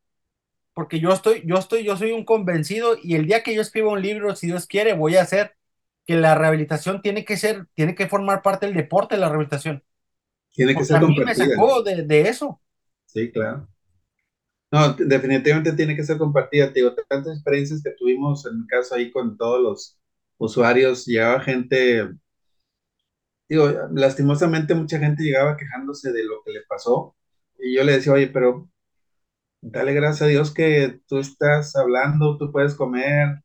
porque 0.75 1.01
yo 1.01 1.13
estoy, 1.13 1.43
yo 1.47 1.57
estoy, 1.57 1.85
yo 1.85 1.97
soy 1.97 2.13
un 2.13 2.25
convencido 2.25 2.97
y 3.03 3.17
el 3.17 3.27
día 3.27 3.43
que 3.43 3.55
yo 3.55 3.63
escriba 3.63 3.93
un 3.93 4.03
libro, 4.03 4.37
si 4.37 4.49
Dios 4.49 4.67
quiere, 4.67 4.95
voy 4.95 5.17
a 5.17 5.23
hacer 5.23 5.57
que 6.07 6.17
la 6.17 6.35
rehabilitación 6.37 7.03
tiene 7.03 7.25
que 7.25 7.37
ser, 7.39 7.67
tiene 7.75 7.95
que 7.95 8.09
formar 8.09 8.43
parte 8.43 8.67
del 8.67 8.77
deporte 8.77 9.17
de 9.17 9.23
la 9.23 9.29
rehabilitación. 9.29 9.85
Tiene 10.53 10.77
que 10.77 10.85
ser 10.85 10.97
a 10.97 11.01
mí 11.01 11.23
me 11.25 11.35
compartida. 11.35 11.47
sacó 11.55 11.83
de, 11.83 12.03
de 12.05 12.29
eso. 12.29 12.61
Sí, 13.07 13.33
claro. 13.33 13.69
No, 14.71 14.93
definitivamente 14.95 15.73
tiene 15.73 15.97
que 15.97 16.05
ser 16.05 16.19
compartida. 16.19 16.69
Te 16.73 16.81
digo, 16.81 16.95
tantas 17.09 17.35
experiencias 17.37 17.83
que 17.83 17.91
tuvimos 17.93 18.45
en 18.47 18.61
mi 18.61 18.67
caso 18.67 18.95
ahí 18.95 19.11
con 19.11 19.37
todos 19.37 19.61
los 19.63 19.98
usuarios, 20.39 21.07
llegaba 21.07 21.41
gente, 21.41 22.09
digo, 23.49 23.69
lastimosamente 23.93 24.75
mucha 24.75 24.99
gente 24.99 25.23
llegaba 25.25 25.57
quejándose 25.57 26.13
de 26.13 26.25
lo 26.25 26.43
que 26.45 26.53
le 26.53 26.63
pasó 26.69 27.17
y 27.59 27.75
yo 27.77 27.85
le 27.85 27.93
decía, 27.93 28.13
oye, 28.13 28.29
pero 28.29 28.71
dale 29.63 29.95
gracias 29.95 30.23
a 30.25 30.27
Dios 30.29 30.55
que 30.55 31.01
tú 31.09 31.19
estás 31.19 31.77
hablando, 31.77 32.39
tú 32.39 32.53
puedes 32.53 32.75
comer. 32.75 33.43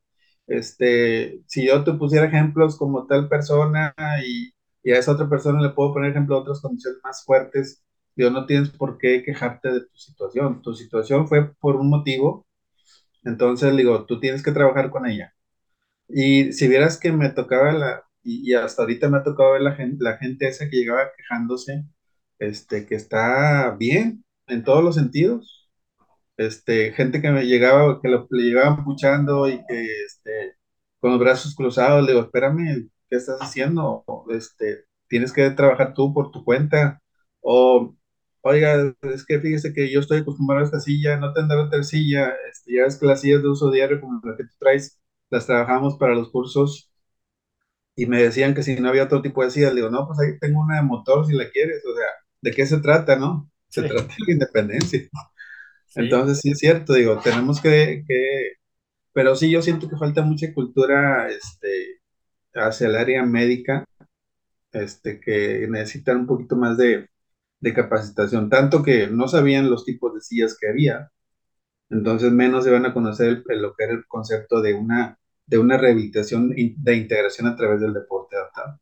Este, 0.48 1.42
si 1.48 1.68
yo 1.68 1.84
te 1.84 1.94
pusiera 1.94 2.28
ejemplos 2.28 2.78
como 2.78 3.08
tal 3.08 3.30
persona 3.30 3.96
y, 4.26 4.54
y 4.84 4.92
a 4.94 5.00
esa 5.00 5.14
otra 5.14 5.30
persona 5.30 5.62
le 5.62 5.72
puedo 5.72 5.94
poner 5.94 6.12
ejemplo 6.12 6.36
de 6.38 6.42
otras 6.44 6.62
condiciones 6.62 7.00
más 7.04 7.24
fuertes, 7.26 7.84
Dios 8.16 8.32
no 8.32 8.46
tienes 8.48 8.70
por 8.72 8.98
qué 8.98 9.24
quejarte 9.24 9.72
de 9.72 9.82
tu 9.82 9.98
situación. 9.98 10.62
Tu 10.62 10.74
situación 10.76 11.28
fue 11.28 11.54
por 11.56 11.76
un 11.78 11.90
motivo, 11.90 12.48
entonces 13.26 13.76
digo, 13.78 14.06
tú 14.06 14.20
tienes 14.22 14.44
que 14.44 14.52
trabajar 14.54 14.92
con 14.92 15.08
ella. 15.08 15.33
Y 16.14 16.54
si 16.54 16.68
vieras 16.68 17.00
que 17.00 17.12
me 17.12 17.30
tocaba 17.32 17.72
la, 17.74 18.04
y, 18.24 18.54
hasta 18.54 18.84
ahorita 18.84 19.10
me 19.10 19.18
ha 19.18 19.24
tocado 19.24 19.54
ver 19.54 19.62
la 19.62 19.76
gente, 19.76 20.04
la 20.04 20.18
gente 20.18 20.48
esa 20.48 20.70
que 20.70 20.78
llegaba 20.78 21.12
quejándose, 21.18 21.86
este, 22.40 22.86
que 22.86 22.96
está 22.96 23.76
bien 23.80 24.24
en 24.48 24.64
todos 24.64 24.84
los 24.84 24.96
sentidos. 24.96 25.70
Este, 26.38 26.94
gente 26.94 27.22
que 27.22 27.32
me 27.32 27.46
llegaba, 27.46 28.02
que 28.02 28.10
lo, 28.10 28.28
le 28.32 28.44
llegaban 28.44 28.84
puchando 28.86 29.48
y 29.50 29.64
que 29.68 30.04
este, 30.06 30.56
con 31.00 31.12
los 31.12 31.20
brazos 31.20 31.56
cruzados, 31.56 32.04
le 32.06 32.14
digo, 32.14 32.26
espérame, 32.26 32.90
¿qué 33.10 33.18
estás 33.18 33.40
haciendo? 33.42 34.06
Este, 34.32 34.86
tienes 35.08 35.32
que 35.34 35.50
trabajar 35.52 35.94
tú 35.94 36.14
por 36.14 36.32
tu 36.32 36.44
cuenta. 36.44 37.02
O, 37.42 37.96
oiga, 38.42 38.94
es 39.04 39.26
que 39.26 39.40
fíjese 39.40 39.74
que 39.74 39.92
yo 39.92 40.00
estoy 40.00 40.20
acostumbrado 40.22 40.64
a 40.64 40.66
esta 40.66 40.80
silla, 40.80 41.18
no 41.18 41.34
tendrá 41.34 41.64
otra 41.64 41.84
silla. 41.84 42.34
Este, 42.52 42.76
ya 42.76 42.84
ves 42.84 42.98
que 43.00 43.06
las 43.08 43.22
sillas 43.22 43.42
de 43.44 43.50
uso 43.50 43.72
diario, 43.72 44.02
como 44.02 44.22
la 44.24 44.38
que 44.38 44.44
tú 44.46 44.54
traes, 44.60 45.00
las 45.34 45.48
trabajamos 45.48 45.98
para 45.98 46.16
los 46.16 46.30
cursos 46.32 46.92
y 47.96 48.06
me 48.08 48.22
decían 48.24 48.54
que 48.56 48.64
si 48.64 48.76
no 48.80 48.90
había 48.90 49.04
otro 49.04 49.22
tipo 49.22 49.44
de 49.44 49.52
silla, 49.52 49.70
le 49.70 49.76
digo, 49.78 49.90
no, 49.90 50.08
pues 50.08 50.20
ahí 50.20 50.40
tengo 50.40 50.62
una 50.62 50.78
de 50.78 50.84
motor 50.84 51.26
si 51.28 51.34
la 51.34 51.50
quieres, 51.52 51.84
o 51.86 51.96
sea, 51.96 52.08
¿de 52.42 52.52
qué 52.52 52.66
se 52.66 52.80
trata, 52.82 53.16
no? 53.18 53.50
Se 53.70 53.84
Sí. 53.84 53.84
trata 53.84 54.08
de 54.08 54.26
la 54.28 54.34
independencia. 54.34 55.02
Sí. 55.88 56.04
Entonces, 56.06 56.40
sí 56.42 56.52
es 56.52 56.60
cierto, 56.60 56.94
digo, 56.94 57.20
tenemos 57.24 57.62
que, 57.62 58.04
que, 58.08 58.54
pero 59.14 59.36
sí 59.36 59.52
yo 59.52 59.62
siento 59.62 59.90
que 59.90 59.98
falta 59.98 60.24
mucha 60.24 60.54
cultura, 60.54 61.30
este, 61.30 62.02
hacia 62.56 62.88
el 62.88 62.96
área 62.98 63.26
médica, 63.26 63.86
este, 64.72 65.20
que 65.20 65.68
necesitan 65.70 66.18
un 66.20 66.28
poquito 66.28 66.56
más 66.56 66.78
de, 66.78 67.10
de 67.62 67.74
capacitación, 67.74 68.50
tanto 68.50 68.84
que 68.84 69.08
no 69.08 69.28
sabían 69.28 69.70
los 69.70 69.86
tipos 69.86 70.14
de 70.16 70.22
sillas 70.22 70.58
que 70.60 70.70
había, 70.70 71.12
entonces 71.90 72.32
menos 72.32 72.64
se 72.66 72.72
van 72.72 72.86
a 72.86 72.94
conocer 72.94 73.28
el- 73.30 73.44
el- 73.50 73.62
lo 73.62 73.76
que 73.76 73.86
era 73.86 73.94
el 73.94 74.06
concepto 74.08 74.62
de 74.62 74.74
una, 74.74 75.20
de 75.46 75.58
una 75.58 75.78
rehabilitación 75.78 76.50
de 76.50 76.96
integración 76.96 77.48
a 77.48 77.56
través 77.56 77.82
del 77.82 77.94
deporte 77.94 78.36
adaptado. 78.36 78.80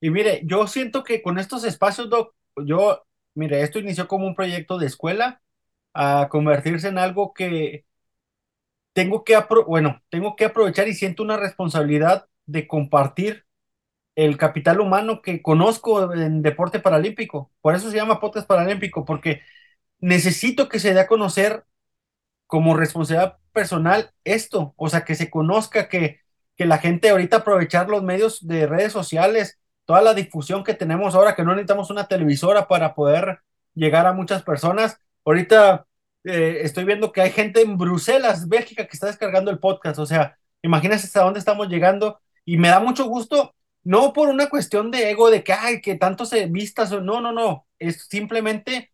Y 0.00 0.10
mire, 0.10 0.42
yo 0.44 0.66
siento 0.66 1.02
que 1.04 1.22
con 1.22 1.38
estos 1.38 1.64
espacios, 1.64 2.10
Doc, 2.10 2.34
yo, 2.56 3.04
mire, 3.34 3.62
esto 3.62 3.78
inició 3.78 4.06
como 4.06 4.26
un 4.26 4.34
proyecto 4.34 4.78
de 4.78 4.86
escuela 4.86 5.40
a 5.94 6.28
convertirse 6.30 6.88
en 6.88 6.98
algo 6.98 7.32
que 7.32 7.86
tengo 8.92 9.24
que, 9.24 9.36
bueno, 9.66 10.02
tengo 10.10 10.36
que 10.36 10.46
aprovechar 10.46 10.88
y 10.88 10.94
siento 10.94 11.22
una 11.22 11.36
responsabilidad 11.36 12.26
de 12.46 12.66
compartir 12.66 13.44
el 14.14 14.36
capital 14.38 14.80
humano 14.80 15.22
que 15.22 15.42
conozco 15.42 16.12
en 16.14 16.42
deporte 16.42 16.80
paralímpico. 16.80 17.52
Por 17.60 17.74
eso 17.74 17.90
se 17.90 17.96
llama 17.96 18.20
Podcast 18.20 18.46
Paralímpico, 18.46 19.04
porque 19.04 19.42
necesito 19.98 20.68
que 20.68 20.78
se 20.80 20.94
dé 20.94 21.00
a 21.00 21.06
conocer 21.08 21.64
como 22.46 22.76
responsabilidad 22.76 23.38
personal 23.54 24.10
esto, 24.24 24.74
o 24.76 24.90
sea, 24.90 25.06
que 25.06 25.14
se 25.14 25.30
conozca 25.30 25.88
que, 25.88 26.20
que 26.56 26.66
la 26.66 26.78
gente 26.78 27.08
ahorita 27.08 27.38
aprovechar 27.38 27.88
los 27.88 28.02
medios 28.02 28.46
de 28.46 28.66
redes 28.66 28.92
sociales, 28.92 29.58
toda 29.86 30.02
la 30.02 30.12
difusión 30.12 30.64
que 30.64 30.74
tenemos 30.74 31.14
ahora, 31.14 31.34
que 31.34 31.44
no 31.44 31.52
necesitamos 31.52 31.90
una 31.90 32.08
televisora 32.08 32.68
para 32.68 32.94
poder 32.94 33.40
llegar 33.74 34.06
a 34.06 34.12
muchas 34.12 34.42
personas. 34.42 34.98
Ahorita 35.24 35.86
eh, 36.24 36.60
estoy 36.62 36.84
viendo 36.84 37.12
que 37.12 37.20
hay 37.20 37.30
gente 37.30 37.62
en 37.62 37.76
Bruselas, 37.78 38.48
Bélgica, 38.48 38.86
que 38.86 38.94
está 38.94 39.06
descargando 39.06 39.50
el 39.50 39.58
podcast, 39.58 39.98
o 39.98 40.06
sea, 40.06 40.38
imagínense 40.62 41.06
hasta 41.06 41.22
dónde 41.22 41.38
estamos 41.38 41.68
llegando 41.68 42.20
y 42.44 42.56
me 42.56 42.68
da 42.68 42.80
mucho 42.80 43.06
gusto, 43.06 43.54
no 43.82 44.12
por 44.12 44.28
una 44.28 44.48
cuestión 44.48 44.90
de 44.90 45.10
ego, 45.10 45.30
de 45.30 45.44
que, 45.44 45.52
ay, 45.52 45.80
que 45.80 45.96
tanto 45.96 46.24
se 46.24 46.46
vistas, 46.46 46.90
no, 46.92 47.20
no, 47.20 47.32
no, 47.32 47.66
es 47.78 48.06
simplemente 48.08 48.93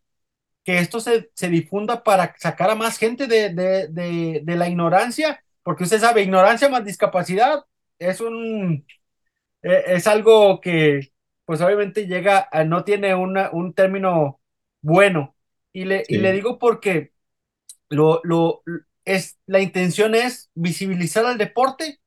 que 0.63 0.79
esto 0.79 0.99
se, 0.99 1.31
se 1.35 1.49
difunda 1.49 2.03
para 2.03 2.35
sacar 2.39 2.69
a 2.69 2.75
más 2.75 2.97
gente 2.97 3.27
de, 3.27 3.49
de, 3.53 3.87
de, 3.89 4.41
de 4.43 4.55
la 4.55 4.69
ignorancia, 4.69 5.43
porque 5.63 5.83
usted 5.85 5.99
sabe, 5.99 6.23
ignorancia 6.23 6.69
más 6.69 6.85
discapacidad 6.85 7.63
es 7.99 8.21
un, 8.21 8.85
eh, 9.63 9.83
es 9.87 10.07
algo 10.07 10.61
que 10.61 11.11
pues 11.45 11.61
obviamente 11.61 12.07
llega 12.07 12.47
a, 12.51 12.63
no 12.63 12.83
tiene 12.83 13.15
una, 13.15 13.49
un 13.51 13.73
término 13.73 14.41
bueno. 14.81 15.35
Y 15.73 15.85
le, 15.85 16.05
y 16.09 16.17
le 16.19 16.31
digo 16.33 16.59
porque 16.59 17.13
lo, 17.89 18.21
lo, 18.23 18.63
es, 19.05 19.39
la 19.47 19.61
intención 19.61 20.15
es 20.15 20.49
visibilizar 20.55 21.25
al 21.25 21.37
deporte 21.37 21.99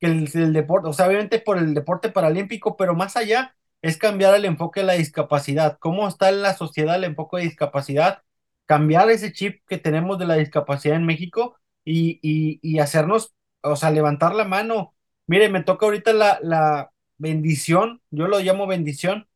que 0.00 0.06
el, 0.08 0.30
el 0.34 0.52
deporte, 0.54 0.88
o 0.88 0.94
sea, 0.94 1.08
obviamente 1.08 1.40
por 1.40 1.58
el 1.58 1.74
deporte 1.74 2.10
paralímpico, 2.10 2.76
pero 2.76 2.94
más 2.96 3.16
allá 3.16 3.56
es 3.82 3.96
cambiar 3.98 4.34
el 4.34 4.44
enfoque 4.44 4.80
de 4.80 4.86
la 4.86 4.92
discapacidad. 4.94 5.78
¿Cómo 5.80 6.08
está 6.08 6.28
en 6.30 6.42
la 6.42 6.54
sociedad 6.54 6.96
el 6.96 7.04
enfoque 7.04 7.38
de 7.38 7.44
discapacidad? 7.44 8.22
Cambiar 8.66 9.10
ese 9.10 9.32
chip 9.32 9.62
que 9.68 9.78
tenemos 9.78 10.18
de 10.18 10.26
la 10.26 10.34
discapacidad 10.36 10.96
en 10.96 11.06
México 11.06 11.56
y, 11.84 12.18
y, 12.22 12.58
y 12.62 12.80
hacernos, 12.80 13.34
o 13.62 13.76
sea, 13.76 13.90
levantar 13.90 14.34
la 14.34 14.44
mano. 14.44 14.94
Mire, 15.26 15.48
me 15.48 15.62
toca 15.62 15.86
ahorita 15.86 16.12
la, 16.12 16.38
la 16.42 16.90
bendición, 17.18 18.02
yo 18.10 18.28
lo 18.28 18.38
llamo 18.40 18.66
bendición, 18.66 19.28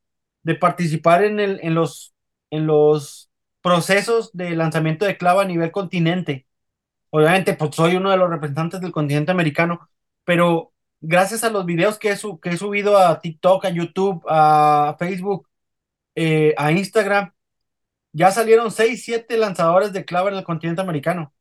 de 0.42 0.54
participar 0.56 1.24
en, 1.24 1.40
el, 1.40 1.60
en, 1.62 1.74
los, 1.74 2.14
en 2.50 2.66
los 2.66 3.30
procesos 3.62 4.30
de 4.32 4.50
lanzamiento 4.56 5.04
de 5.06 5.16
clava 5.16 5.42
a 5.42 5.44
nivel 5.46 5.70
continente. 5.70 6.46
Obviamente, 7.10 7.54
pues 7.54 7.74
soy 7.76 7.96
uno 7.96 8.10
de 8.10 8.16
los 8.16 8.30
representantes 8.30 8.80
del 8.80 8.92
continente 8.92 9.32
americano, 9.32 9.88
pero 10.24 10.71
gracias 11.02 11.44
a 11.44 11.50
los 11.50 11.66
videos 11.66 11.98
que 11.98 12.10
he, 12.12 12.16
su- 12.18 12.40
que 12.40 12.50
he 12.52 12.58
subido 12.58 12.98
a 12.98 13.20
TikTok, 13.22 13.66
a 13.66 13.70
YouTube, 13.70 14.24
a 14.28 14.96
Facebook, 15.00 15.48
eh, 16.16 16.54
a 16.58 16.72
Instagram, 16.72 17.32
ya 18.12 18.30
salieron 18.30 18.70
seis, 18.70 19.04
siete 19.04 19.36
lanzadores 19.36 19.92
de 19.92 20.04
clava 20.04 20.30
en 20.30 20.36
el 20.36 20.44
continente 20.44 20.82
americano. 20.82 21.34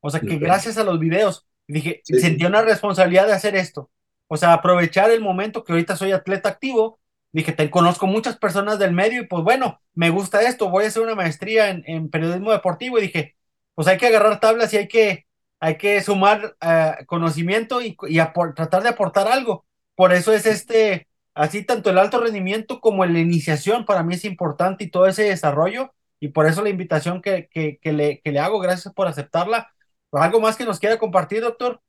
O 0.00 0.10
sea 0.10 0.22
que 0.26 0.38
gracias 0.38 0.78
a 0.78 0.84
los 0.84 1.00
videos, 1.00 1.48
dije, 1.68 2.04
Sí, 2.04 2.14
sentí 2.14 2.46
una 2.46 2.62
responsabilidad 2.62 3.28
de 3.28 3.34
hacer 3.34 3.56
esto. 3.56 3.90
O 4.28 4.38
sea, 4.38 4.54
aprovechar 4.54 5.10
el 5.12 5.22
momento 5.22 5.64
que 5.64 5.72
ahorita 5.74 5.96
soy 5.96 6.12
atleta 6.12 6.50
activo. 6.50 7.00
Dije, 7.32 7.52
te 7.52 7.70
conozco 7.70 8.08
muchas 8.08 8.38
personas 8.38 8.80
del 8.80 8.92
medio 8.94 9.22
y 9.22 9.26
pues 9.28 9.44
bueno, 9.44 9.82
me 9.94 10.10
gusta 10.10 10.42
esto, 10.42 10.70
voy 10.70 10.86
a 10.86 10.88
hacer 10.88 11.02
una 11.04 11.16
maestría 11.16 11.70
en, 11.70 11.84
en 11.86 12.10
periodismo 12.10 12.52
deportivo 12.52 12.98
y 12.98 13.02
dije, 13.04 13.36
pues 13.76 13.88
hay 13.88 13.98
que 13.98 14.08
agarrar 14.08 14.40
tablas 14.40 14.74
y 14.74 14.78
hay 14.78 14.88
que, 14.88 15.27
hay 15.60 15.76
que 15.78 16.00
sumar 16.02 16.56
eh, 16.60 16.94
conocimiento 17.06 17.82
y, 17.82 17.96
y 18.08 18.18
tratar 18.54 18.82
de 18.82 18.90
aportar 18.90 19.28
algo. 19.28 19.66
Por 19.94 20.12
eso 20.12 20.32
es 20.32 20.46
este, 20.46 21.08
así 21.34 21.64
tanto 21.64 21.90
el 21.90 21.98
alto 21.98 22.20
rendimiento 22.20 22.80
como 22.80 23.04
la 23.06 23.18
iniciación 23.18 23.84
para 23.84 24.02
mí 24.02 24.14
es 24.14 24.24
importante 24.24 24.84
y 24.84 24.90
todo 24.90 25.06
ese 25.06 25.24
desarrollo 25.24 25.92
y 26.20 26.28
por 26.28 26.46
eso 26.46 26.62
la 26.62 26.70
invitación 26.70 27.22
que, 27.22 27.48
que, 27.50 27.78
le, 27.92 28.20
que 28.20 28.32
le 28.32 28.40
hago, 28.40 28.60
gracias 28.60 28.92
por 28.94 29.08
aceptarla 29.08 29.70
¿Algo 30.12 30.40
más 30.40 30.56
que 30.56 30.64
nos 30.64 30.78
quiera 30.80 30.98
compartir, 30.98 31.42
doctor? 31.42 31.82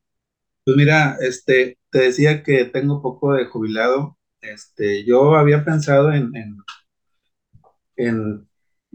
Pues 0.64 0.78
mira, 0.78 1.18
este, 1.22 1.78
te 1.90 2.00
decía 2.00 2.44
que 2.44 2.66
tengo 2.66 3.02
poco 3.02 3.34
de 3.34 3.46
jubilado. 3.46 4.18
Este, 4.42 5.04
yo 5.06 5.36
había 5.36 5.66
pensado 5.66 6.14
en, 6.14 6.36
en, 6.36 6.58
en, 7.98 8.48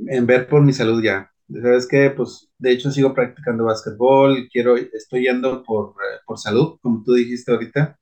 en 0.06 0.26
ver 0.26 0.48
por 0.48 0.62
mi 0.62 0.72
salud 0.72 1.02
ya. 1.02 1.34
¿Sabes 1.52 1.87
qué? 1.88 2.11
Pues 2.11 2.48
de 2.59 2.72
hecho 2.72 2.90
sigo 2.90 3.14
practicando 3.14 3.64
básquetbol, 3.64 4.48
quiero, 4.50 4.76
estoy 4.76 5.22
yendo 5.24 5.62
por, 5.62 5.90
eh, 5.90 6.20
por 6.26 6.38
salud, 6.38 6.78
como 6.83 7.02
tú 7.04 7.12
dijiste 7.14 7.52
ahorita. 7.52 7.98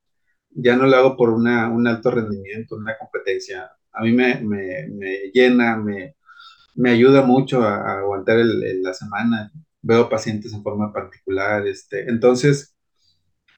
Ya 0.50 0.76
no 0.76 0.86
lo 0.86 0.96
hago 0.96 1.16
por 1.16 1.30
una, 1.30 1.70
un 1.70 1.86
alto 1.88 2.10
rendimiento, 2.10 2.76
una 2.76 2.96
competencia. 2.98 3.70
A 3.92 4.02
mí 4.02 4.12
me, 4.12 4.40
me, 4.42 4.88
me 4.90 5.30
llena, 5.34 5.76
me, 5.76 6.16
me 6.76 6.90
ayuda 6.90 7.22
mucho 7.22 7.62
a, 7.62 7.76
a 7.76 7.98
aguantar 8.00 8.38
el- 8.40 8.62
el- 8.64 8.82
la 8.84 8.94
semana. 8.94 9.52
Veo 9.82 10.08
pacientes 10.10 10.52
en 10.54 10.62
forma 10.64 10.92
particular, 10.92 11.66
este, 11.66 12.08
entonces, 12.10 12.76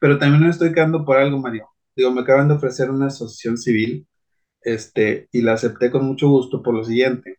pero 0.01 0.18
también 0.18 0.42
me 0.44 0.51
estoy 0.51 0.73
quedando 0.73 1.05
por 1.05 1.16
algo, 1.18 1.38
Mario. 1.38 1.68
Digo, 1.97 2.11
me 2.12 2.23
acaban 2.23 2.49
de 2.49 2.55
ofrecer 2.55 2.90
una 2.90 3.07
asociación 3.09 3.59
civil, 3.59 4.07
este, 4.62 5.29
y 5.33 5.42
la 5.42 5.55
acepté 5.55 5.90
con 5.92 6.05
mucho 6.07 6.29
gusto 6.31 6.62
por 6.62 6.75
lo 6.75 6.85
siguiente. 6.85 7.38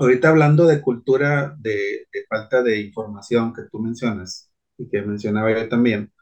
Ahorita 0.00 0.30
hablando 0.30 0.66
de 0.66 0.80
cultura 0.80 1.54
de, 1.60 2.08
de 2.12 2.26
falta 2.28 2.60
de 2.64 2.80
información 2.80 3.54
que 3.54 3.62
tú 3.70 3.78
mencionas 3.78 4.50
y 4.76 4.88
que 4.88 5.02
mencionaba 5.02 5.52
yo 5.52 5.68
también, 5.68 6.12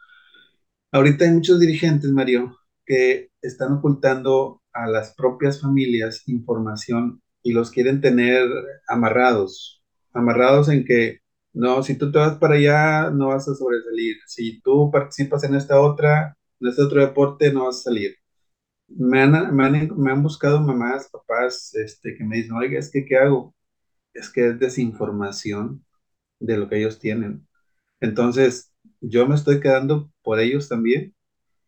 ahorita 0.92 1.24
hay 1.24 1.32
muchos 1.32 1.60
dirigentes, 1.60 2.10
Mario, 2.10 2.56
que 2.86 3.30
están 3.42 3.72
ocultando 3.74 4.62
a 4.72 4.86
las 4.86 5.14
propias 5.14 5.60
familias 5.60 6.22
información 6.28 7.22
y 7.42 7.52
los 7.52 7.70
quieren 7.70 8.00
tener 8.00 8.48
amarrados, 8.88 9.82
amarrados 10.12 10.68
en 10.68 10.84
que 10.84 11.20
no, 11.52 11.82
si 11.82 11.96
tú 11.96 12.12
te 12.12 12.18
vas 12.18 12.36
para 12.38 12.54
allá 12.56 13.10
no 13.10 13.28
vas 13.28 13.48
a 13.48 13.54
sobresalir, 13.54 14.16
si 14.26 14.60
tú 14.62 14.90
participas 14.92 15.44
en 15.44 15.54
esta 15.54 15.80
otra, 15.80 16.36
en 16.60 16.68
este 16.68 16.82
otro 16.82 17.00
deporte 17.00 17.52
no 17.52 17.66
vas 17.66 17.78
a 17.80 17.82
salir. 17.84 18.14
Me 18.88 19.22
han, 19.22 19.54
me 19.56 19.64
han, 19.66 19.90
me 19.98 20.12
han 20.12 20.22
buscado 20.22 20.60
mamás, 20.60 21.08
papás, 21.10 21.74
este, 21.76 22.16
que 22.16 22.24
me 22.24 22.36
dicen, 22.38 22.52
oiga, 22.54 22.78
es 22.78 22.90
que, 22.90 23.04
¿qué 23.06 23.16
hago? 23.18 23.54
Es 24.18 24.30
que 24.30 24.48
es 24.48 24.58
desinformación 24.58 25.84
de 26.40 26.58
lo 26.58 26.68
que 26.68 26.78
ellos 26.78 26.98
tienen. 26.98 27.46
Entonces, 28.00 28.72
yo 29.00 29.26
me 29.28 29.34
estoy 29.36 29.60
quedando 29.60 30.12
por 30.22 30.40
ellos 30.40 30.68
también, 30.68 31.14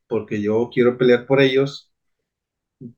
porque 0.09 0.43
yo 0.43 0.71
quiero 0.73 0.99
pelear 0.99 1.27
por 1.27 1.41
ellos, 1.41 1.93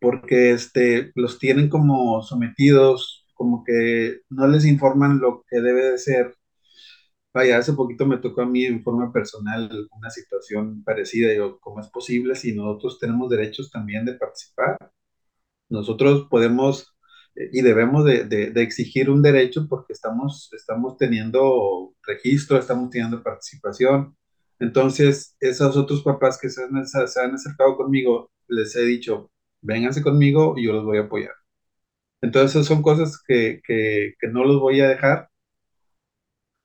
porque 0.01 0.53
este, 0.53 1.13
los 1.15 1.39
tienen 1.39 1.69
como 1.69 2.23
sometidos, 2.23 3.27
como 3.35 3.65
que 3.65 4.21
no 4.31 4.47
les 4.49 4.65
informan 4.67 5.19
lo 5.21 5.45
que 5.49 5.61
debe 5.61 5.93
de 5.93 5.99
ser. 5.99 6.35
Vaya, 7.35 7.59
hace 7.59 7.73
poquito 7.73 8.05
me 8.07 8.19
tocó 8.19 8.43
a 8.43 8.47
mí 8.47 8.65
en 8.65 8.83
forma 8.83 9.13
personal 9.13 9.89
una 9.93 10.11
situación 10.11 10.83
parecida. 10.85 11.31
Digo, 11.31 11.59
¿cómo 11.61 11.81
es 11.81 11.89
posible 11.89 12.35
si 12.35 12.55
nosotros 12.55 12.99
tenemos 12.99 13.31
derechos 13.31 13.71
también 13.71 14.05
de 14.05 14.15
participar? 14.15 14.77
Nosotros 15.69 16.29
podemos 16.31 16.92
y 17.35 17.63
debemos 17.63 18.05
de, 18.05 18.25
de, 18.25 18.63
exigir 18.63 19.11
un 19.11 19.23
derecho 19.23 19.67
porque 19.69 19.93
estamos, 19.93 20.51
estamos 20.53 20.97
teniendo 20.99 21.95
registro, 22.07 22.59
estamos 22.59 22.91
teniendo 22.91 23.23
participación. 23.23 24.17
Entonces, 24.59 25.37
esos 25.41 25.77
otros 25.77 26.03
papás 26.03 26.39
que 26.41 26.51
se 26.51 26.63
han, 26.63 26.87
se 26.87 27.21
han 27.21 27.35
acercado 27.35 27.77
conmigo, 27.77 28.31
les 28.49 28.77
he 28.77 28.83
dicho, 28.83 29.31
vénganse 29.63 30.03
conmigo 30.03 30.55
y 30.59 30.67
yo 30.67 30.73
los 30.73 30.85
voy 30.85 30.99
a 30.99 31.03
apoyar. 31.03 31.33
Entonces, 32.23 32.67
son 32.67 32.83
cosas 32.83 33.21
que, 33.27 33.61
que, 33.67 34.15
que 34.21 34.29
no 34.29 34.45
los 34.45 34.61
voy 34.61 34.81
a 34.81 34.89
dejar, 34.89 35.29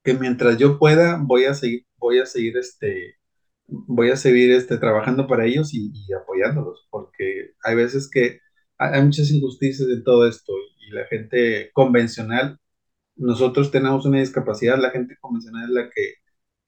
que 0.03 0.13
mientras 0.13 0.57
yo 0.57 0.79
pueda, 0.79 1.19
voy 1.21 1.45
a 1.45 1.53
seguir, 1.53 1.85
voy 1.97 2.19
a 2.19 2.25
seguir 2.25 2.57
este, 2.57 3.15
voy 3.67 4.11
a 4.11 4.15
seguir 4.17 4.51
este, 4.51 4.77
trabajando 4.77 5.27
para 5.27 5.45
ellos 5.45 5.73
y 5.73 5.91
apoyándolos, 6.13 6.87
porque 6.91 7.53
hay 7.63 7.75
veces 7.75 8.09
que 8.09 8.39
hay, 8.77 9.03
muchas 9.03 9.31
injusticias 9.31 9.87
en 9.89 10.03
todo 10.03 10.27
esto 10.27 10.53
y, 10.79 10.91
la 10.91 11.05
gente 11.05 11.69
convencional, 11.73 12.59
nosotros 13.17 13.71
tenemos 13.71 14.05
una 14.05 14.19
discapacidad, 14.19 14.77
la 14.79 14.91
gente 14.91 15.17
convencional 15.19 15.65
es 15.65 15.69
la 15.71 15.89
que, 15.89 16.13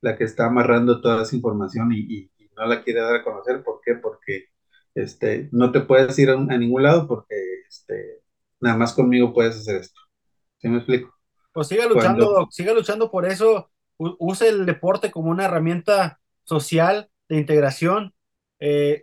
la 0.02 0.18
que 0.18 0.26
está 0.26 0.48
amarrando 0.48 1.02
toda 1.02 1.24
esa 1.24 1.36
información 1.36 1.94
y, 1.94 2.00
y, 2.00 2.32
y 2.38 2.50
no 2.58 2.66
la 2.66 2.84
quiere 2.84 3.00
dar 3.02 3.16
a 3.16 3.24
conocer. 3.24 3.64
¿Por 3.64 3.80
qué? 3.84 3.96
Porque 3.96 4.46
este, 4.94 5.50
no 5.54 5.72
te 5.72 5.82
puedes 5.82 6.20
ir 6.20 6.32
a, 6.32 6.34
a 6.34 6.58
ningún 6.58 6.84
lado 6.84 7.08
porque 7.08 7.36
este, 7.70 8.22
nada 8.60 8.78
más 8.78 8.94
conmigo 8.94 9.34
puedes 9.34 9.56
hacer 9.56 9.78
esto. 9.78 10.02
¿Sí 10.58 10.68
me 10.68 10.78
explico? 10.78 11.14
Pues 11.54 11.68
siga 11.68 11.88
luchando, 11.88 12.32
Cuando, 12.34 12.52
siga 12.52 12.74
luchando 12.74 13.12
por 13.12 13.26
eso. 13.26 13.72
Use 13.98 14.48
el 14.48 14.66
deporte 14.66 15.12
como 15.12 15.30
una 15.30 15.46
herramienta 15.46 16.20
social 16.44 17.10
de 17.28 17.38
integración. 17.38 18.14
Eh, 18.60 19.02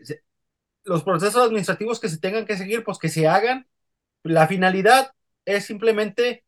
los 0.87 1.05
procesos 1.05 1.43
administrativos 1.47 2.01
que 2.01 2.09
se 2.09 2.19
tengan 2.19 2.47
que 2.47 2.57
seguir, 2.57 2.85
pues 2.85 2.99
que 2.99 3.09
se 3.09 3.29
hagan. 3.29 3.67
La 4.23 4.47
finalidad 4.49 5.13
es 5.45 5.67
simplemente 5.67 6.45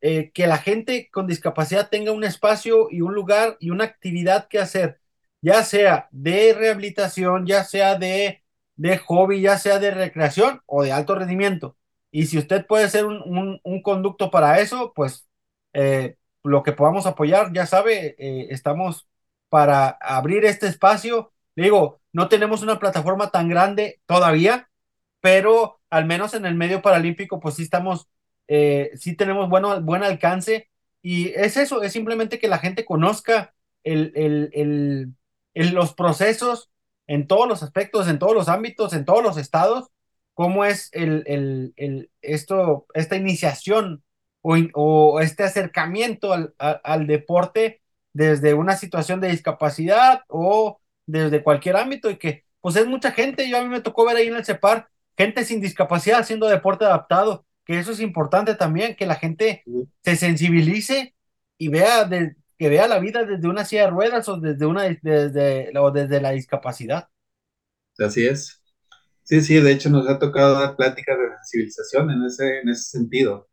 eh, 0.00 0.30
que 0.32 0.46
la 0.46 0.58
gente 0.58 1.10
con 1.12 1.26
discapacidad 1.26 1.90
tenga 1.90 2.12
un 2.12 2.24
espacio 2.24 2.88
y 2.90 3.02
un 3.02 3.14
lugar 3.14 3.56
y 3.60 3.70
una 3.70 3.84
actividad 3.84 4.48
que 4.48 4.58
hacer, 4.58 5.00
ya 5.42 5.62
sea 5.64 6.08
de 6.12 6.54
rehabilitación, 6.54 7.46
ya 7.46 7.64
sea 7.64 7.96
de, 7.96 8.42
de 8.76 8.98
hobby, 8.98 9.42
ya 9.42 9.58
sea 9.58 9.78
de 9.78 9.90
recreación 9.90 10.62
o 10.66 10.82
de 10.82 10.92
alto 10.92 11.14
rendimiento. 11.14 11.76
Y 12.10 12.26
si 12.26 12.38
usted 12.38 12.66
puede 12.66 12.88
ser 12.88 13.04
un, 13.06 13.60
un, 13.62 13.82
conducto 13.82 14.30
para 14.30 14.60
eso, 14.60 14.92
pues 14.94 15.28
eh, 15.72 16.16
lo 16.42 16.62
que 16.62 16.72
podamos 16.72 17.06
apoyar, 17.06 17.52
ya 17.52 17.66
sabe, 17.66 18.16
eh, 18.18 18.48
estamos 18.50 19.08
para 19.48 19.90
abrir 19.90 20.44
este 20.44 20.66
espacio. 20.66 21.32
Digo, 21.56 21.99
no 22.12 22.28
tenemos 22.28 22.62
una 22.62 22.78
plataforma 22.78 23.30
tan 23.30 23.48
grande 23.48 24.00
todavía, 24.06 24.68
pero 25.20 25.80
al 25.90 26.06
menos 26.06 26.34
en 26.34 26.46
el 26.46 26.54
medio 26.54 26.82
paralímpico, 26.82 27.40
pues 27.40 27.56
sí 27.56 27.62
estamos, 27.62 28.08
eh, 28.48 28.90
sí 28.96 29.16
tenemos 29.16 29.48
bueno, 29.48 29.80
buen 29.82 30.02
alcance. 30.02 30.68
Y 31.02 31.28
es 31.30 31.56
eso, 31.56 31.82
es 31.82 31.92
simplemente 31.92 32.38
que 32.38 32.48
la 32.48 32.58
gente 32.58 32.84
conozca 32.84 33.54
el, 33.84 34.12
el, 34.14 35.14
el, 35.54 35.74
los 35.74 35.94
procesos 35.94 36.70
en 37.06 37.26
todos 37.26 37.48
los 37.48 37.62
aspectos, 37.62 38.08
en 38.08 38.18
todos 38.18 38.34
los 38.34 38.48
ámbitos, 38.48 38.92
en 38.92 39.04
todos 39.04 39.22
los 39.22 39.36
estados, 39.36 39.88
cómo 40.34 40.64
es 40.64 40.90
el, 40.92 41.74
esto, 42.22 42.86
esta 42.94 43.16
iniciación 43.16 44.02
o, 44.42 44.56
o 44.74 45.20
este 45.20 45.44
acercamiento 45.44 46.32
al, 46.32 46.54
al 46.58 47.06
deporte 47.06 47.80
desde 48.12 48.54
una 48.54 48.76
situación 48.76 49.20
de 49.20 49.28
discapacidad 49.28 50.22
o 50.28 50.80
desde 51.10 51.42
cualquier 51.42 51.76
ámbito 51.76 52.10
y 52.10 52.18
que 52.18 52.44
pues 52.60 52.76
es 52.76 52.86
mucha 52.86 53.12
gente, 53.12 53.48
yo 53.48 53.58
a 53.58 53.62
mí 53.62 53.68
me 53.68 53.80
tocó 53.80 54.04
ver 54.06 54.16
ahí 54.16 54.28
en 54.28 54.36
el 54.36 54.44
CEPAR 54.44 54.88
gente 55.16 55.44
sin 55.44 55.60
discapacidad 55.60 56.20
haciendo 56.20 56.48
deporte 56.48 56.84
adaptado, 56.84 57.46
que 57.64 57.78
eso 57.78 57.92
es 57.92 58.00
importante 58.00 58.54
también, 58.54 58.96
que 58.96 59.06
la 59.06 59.16
gente 59.16 59.66
se 60.04 60.16
sensibilice 60.16 61.14
y 61.58 61.68
vea 61.68 62.04
de- 62.04 62.36
que 62.58 62.68
vea 62.68 62.88
la 62.88 62.98
vida 62.98 63.24
desde 63.24 63.48
una 63.48 63.64
silla 63.64 63.84
de 63.84 63.90
ruedas 63.90 64.28
o 64.28 64.38
desde 64.38 64.66
una 64.66 64.84
desde, 65.02 65.72
o 65.78 65.90
desde 65.90 66.20
la 66.20 66.30
discapacidad. 66.32 67.08
así 67.98 68.26
es. 68.26 68.62
Sí, 69.24 69.40
sí, 69.42 69.56
de 69.60 69.72
hecho 69.72 69.90
nos 69.90 70.08
ha 70.08 70.18
tocado 70.18 70.54
dar 70.60 70.76
pláticas 70.76 71.18
de 71.18 71.28
sensibilización 71.38 72.10
en 72.12 72.24
ese, 72.24 72.60
en 72.60 72.68
ese 72.70 72.84
sentido, 72.98 73.48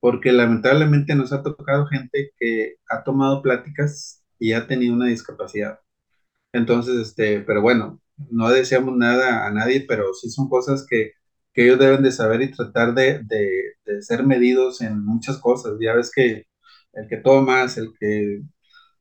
porque 0.00 0.32
lamentablemente 0.32 1.14
nos 1.16 1.32
ha 1.32 1.42
tocado 1.42 1.86
gente 1.86 2.32
que 2.38 2.76
ha 2.90 3.04
tomado 3.04 3.42
pláticas 3.42 4.24
y 4.38 4.52
ha 4.54 4.66
tenido 4.68 4.94
una 4.94 5.06
discapacidad. 5.08 5.80
Entonces, 6.52 6.96
este, 7.08 7.40
pero 7.40 7.62
bueno, 7.62 8.00
no 8.30 8.48
deseamos 8.50 8.96
nada 8.96 9.46
a 9.46 9.50
nadie, 9.52 9.84
pero 9.88 10.14
sí 10.14 10.30
son 10.30 10.48
cosas 10.48 10.86
que, 10.88 11.12
que 11.52 11.64
ellos 11.64 11.78
deben 11.78 12.02
de 12.02 12.12
saber 12.12 12.42
y 12.42 12.50
tratar 12.52 12.94
de, 12.94 13.20
de, 13.24 13.74
de 13.84 14.02
ser 14.02 14.24
medidos 14.24 14.80
en 14.80 15.04
muchas 15.04 15.38
cosas. 15.38 15.74
Ya 15.80 15.94
ves 15.94 16.10
que 16.14 16.46
el 16.94 17.08
que 17.08 17.18
tomas, 17.18 17.76
el 17.78 17.92
que 17.98 18.42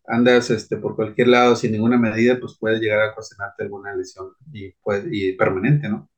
andas 0.08 0.49
este, 0.51 0.77
por 0.77 0.95
cualquier 0.95 1.29
lado 1.29 1.55
sin 1.55 1.71
ninguna 1.73 1.97
medida, 1.97 2.39
pues 2.39 2.58
puede 2.60 2.79
llegar 2.79 3.01
a 3.01 3.12
ocasionarte 3.13 3.63
alguna 3.63 3.95
lesión 3.95 4.31
y, 4.53 4.71
pues, 4.84 5.05
y 5.12 5.34
permanente, 5.34 5.89
¿no? 5.89 6.10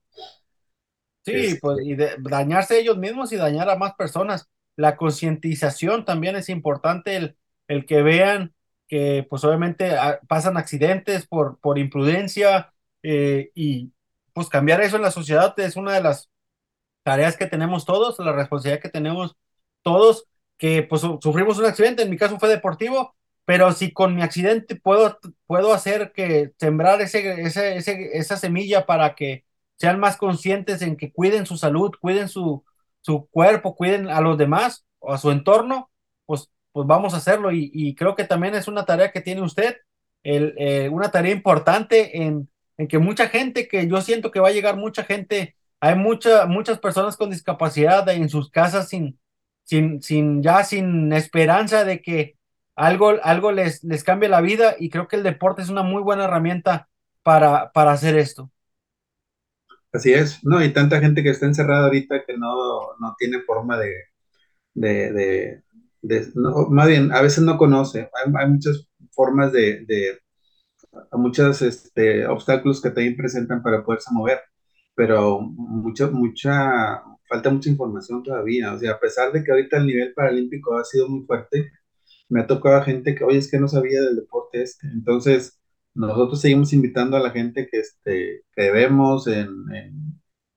Sí, 1.26 1.56
pues 1.62 1.78
Este, 1.78 1.84
y 1.84 1.96
de, 1.96 2.16
dañarse 2.20 2.80
ellos 2.80 2.98
mismos 2.98 3.32
y 3.34 3.36
dañar 3.38 3.70
a 3.70 3.76
más 3.76 3.94
personas. 3.96 4.50
La 4.78 4.96
concientización 4.96 6.06
también 6.06 6.36
es 6.38 6.48
importante, 6.50 7.18
el, 7.18 7.38
el 7.68 7.86
que 7.86 8.02
vean 8.02 8.54
que 8.88 9.26
pues 9.30 9.44
obviamente 9.44 9.92
ah, 9.98 10.20
pasan 10.28 10.58
accidentes 10.58 11.28
por, 11.28 11.60
por 11.60 11.78
imprudencia 11.80 12.74
eh, 13.04 13.52
y 13.56 13.92
pues 14.34 14.50
cambiar 14.50 14.82
eso 14.82 14.96
en 14.98 15.02
la 15.04 15.12
sociedad 15.12 15.58
es 15.60 15.76
una 15.76 15.94
de 15.94 16.02
las 16.02 16.30
tareas 17.04 17.38
que 17.38 17.48
tenemos 17.48 17.86
todos, 17.86 18.20
la 18.20 18.34
responsabilidad 18.34 18.82
que 18.82 18.90
tenemos 18.90 19.36
todos, 19.82 20.26
que 20.58 20.84
pues 20.84 21.02
su- 21.02 21.20
sufrimos 21.22 21.58
un 21.58 21.66
accidente, 21.66 22.04
en 22.04 22.10
mi 22.10 22.18
caso 22.18 22.40
fue 22.40 22.50
deportivo, 22.50 23.16
pero 23.46 23.72
si 23.72 23.94
con 23.94 24.16
mi 24.16 24.22
accidente 24.22 24.76
puedo, 24.76 25.20
puedo 25.46 25.74
hacer 25.74 26.12
que 26.14 26.52
sembrar 26.60 27.02
ese, 27.02 27.42
ese, 27.42 28.18
esa 28.18 28.38
semilla 28.38 28.86
para 28.86 29.16
que 29.16 29.46
sean 29.78 30.00
más 30.00 30.18
conscientes 30.18 30.82
en 30.82 30.98
que 30.98 31.12
cuiden 31.14 31.46
su 31.46 31.58
salud, 31.58 31.92
cuiden 32.02 32.28
su, 32.30 32.64
su 33.02 33.28
cuerpo, 33.30 33.76
cuiden 33.76 34.10
a 34.10 34.20
los 34.22 34.38
demás 34.38 34.86
o 35.00 35.14
a 35.14 35.18
su 35.18 35.32
entorno, 35.32 35.92
pues, 36.26 36.50
pues 36.78 36.88
vamos 36.88 37.16
a 37.16 37.18
hacerlo 37.18 37.52
y, 37.52 37.96
creo 37.96 38.16
que 38.16 38.24
también 38.24 38.54
es 38.54 38.68
una 38.68 38.86
tarea 38.86 39.12
que 39.12 39.22
tiene 39.22 39.42
usted, 39.42 39.78
el, 40.22 40.54
eh, 40.60 40.90
una 40.90 41.10
tarea 41.10 41.32
importante 41.34 42.22
en, 42.22 42.48
en 42.78 42.88
que 42.88 43.00
mucha 43.00 43.30
gente, 43.30 43.68
que 43.68 43.88
yo 43.88 44.00
siento 44.02 44.30
que 44.30 44.40
va 44.40 44.50
a 44.50 44.52
llegar 44.52 44.78
mucha 44.78 45.04
gente 45.04 45.56
hay 45.80 45.96
mucha, 45.96 46.46
muchas 46.46 46.80
personas 46.80 47.18
con 47.18 47.32
discapacidad 47.32 48.08
en 48.10 48.30
sus 48.30 48.50
casas 48.52 48.90
sin, 48.90 49.20
sin, 49.64 50.02
sin, 50.02 50.42
ya 50.42 50.64
sin 50.64 51.12
esperanza 51.14 51.84
de 51.84 52.02
que 52.02 52.36
algo, 52.76 53.16
algo 53.24 53.52
les, 53.52 53.84
les 53.84 54.04
cambie 54.04 54.30
la 54.30 54.42
vida 54.42 54.76
y 54.80 54.90
creo 54.90 55.08
que 55.08 55.16
el 55.16 55.24
deporte 55.24 55.62
es 55.62 55.70
una 55.70 55.84
muy 55.84 56.02
buena 56.02 56.26
herramienta 56.26 56.90
para, 57.24 57.72
para 57.72 57.92
hacer 57.92 58.18
esto. 58.18 58.52
así 59.92 60.14
es, 60.14 60.44
¿no? 60.44 60.64
Y 60.64 60.74
tanta 60.74 61.00
gente 61.00 61.24
que 61.24 61.30
está 61.30 61.48
encerrada 61.48 61.86
ahorita 61.86 62.24
que 62.26 62.38
no, 62.38 62.96
no 63.00 63.16
tiene 63.18 63.42
forma 63.42 63.78
de, 63.78 63.94
de, 64.74 65.64
de- 66.08 66.32
más 66.70 66.88
bien, 66.88 67.12
a 67.12 67.22
veces 67.22 67.44
no 67.44 67.58
conoce. 67.58 68.10
Hay, 68.36 68.50
muchas 68.50 68.88
formas 69.12 69.52
de, 69.52 69.86
de 69.86 70.20
muchos 71.14 71.62
este, 71.62 72.26
obstáculos 72.28 72.82
que 72.82 72.90
también 72.90 73.16
presentan 73.18 73.62
para 73.64 73.84
poderse 73.84 74.10
mover, 74.14 74.40
pero 74.96 75.40
mucha, 75.42 76.08
mucha, 76.08 77.02
falta 77.30 77.50
mucha 77.50 77.70
información 77.70 78.24
todavía. 78.24 78.74
O 78.74 78.80
sea, 78.80 78.94
a 78.94 79.00
pesar 79.00 79.32
de 79.32 79.44
que 79.44 79.52
ahorita 79.52 79.78
el 79.78 79.88
nivel 79.88 80.14
paralímpico 80.14 80.78
ha 80.78 80.84
sido 80.84 81.10
muy 81.10 81.26
fuerte, 81.26 81.72
me 82.30 82.42
ha 82.42 82.48
tocado 82.48 82.84
gente 82.84 83.16
que, 83.16 83.24
oye, 83.24 83.38
es 83.40 83.50
que 83.52 83.60
no 83.60 83.68
sabía 83.68 84.02
del 84.02 84.18
deporte 84.18 84.62
este. 84.64 84.88
Entonces, 84.88 85.60
nosotros 85.94 86.42
seguimos 86.42 86.74
invitando 86.74 87.18
a 87.18 87.20
la 87.22 87.32
gente 87.32 87.68
que, 87.72 87.80
este, 87.80 88.44
que 88.56 88.72
vemos 88.72 89.28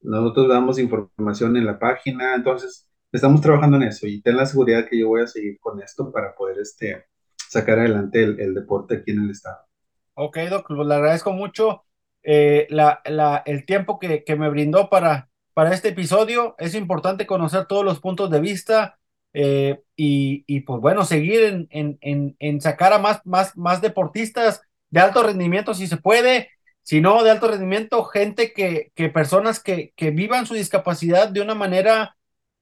nosotros 0.03 0.49
damos 0.49 0.79
información 0.79 1.57
en 1.57 1.67
la 1.67 1.79
página, 1.79 2.35
entonces 2.35 2.90
estamos 3.13 3.41
trabajando 3.41 3.77
en 3.77 3.85
eso 3.85 4.07
y 4.07 4.21
ten 4.23 4.37
la 4.37 4.47
seguridad 4.47 4.87
que 4.89 4.99
yo 4.99 5.09
voy 5.09 5.23
a 5.23 5.27
seguir 5.27 5.59
con 5.61 5.83
esto 5.83 6.11
para 6.13 6.35
poder 6.35 6.59
este, 6.61 7.07
sacar 7.37 7.79
adelante 7.79 8.23
el, 8.23 8.55
deporte 8.55 8.97
aquí 8.97 9.11
en 9.11 9.25
el 9.25 9.31
estado. 9.31 9.59
Ok, 10.15 10.39
Doc, 10.49 10.67
pues 10.69 10.87
le 10.87 10.95
agradezco 10.95 11.33
mucho 11.33 11.85
eh, 12.23 12.67
la, 12.71 13.01
la, 13.05 13.43
el 13.47 13.65
tiempo 13.65 13.99
que, 13.99 14.25
que 14.25 14.37
me 14.37 14.49
brindó 14.49 14.89
para, 14.89 15.29
para 15.55 15.75
este 15.75 15.89
episodio. 15.89 16.55
Es 16.59 16.75
importante 16.75 17.27
conocer 17.27 17.67
todos 17.67 17.85
los 17.85 18.01
puntos 18.01 18.31
de 18.31 18.41
vista 18.41 18.99
eh, 19.33 19.81
y, 19.97 20.45
y, 20.47 20.61
pues 20.61 20.81
bueno, 20.81 21.05
seguir 21.05 21.43
en, 21.43 21.69
en, 21.71 21.99
en, 22.01 22.37
en 22.39 22.61
sacar 22.61 22.93
a 22.93 22.99
más, 22.99 23.21
más, 23.25 23.57
más 23.57 23.81
deportistas 23.81 24.63
de 24.91 25.01
alto 25.01 25.23
rendimiento 25.23 25.73
si 25.73 25.87
se 25.87 25.97
puede, 25.97 26.51
si 26.83 27.01
no 27.01 27.23
de 27.23 27.31
alto 27.31 27.49
rendimiento, 27.49 28.05
gente 28.05 28.53
que, 28.53 28.93
que 28.95 29.09
personas 29.09 29.61
que, 29.61 29.93
que 29.97 30.11
vivan 30.11 30.47
su 30.47 30.55
discapacidad 30.55 31.29
de 31.29 31.41
una 31.41 31.55
manera 31.55 32.17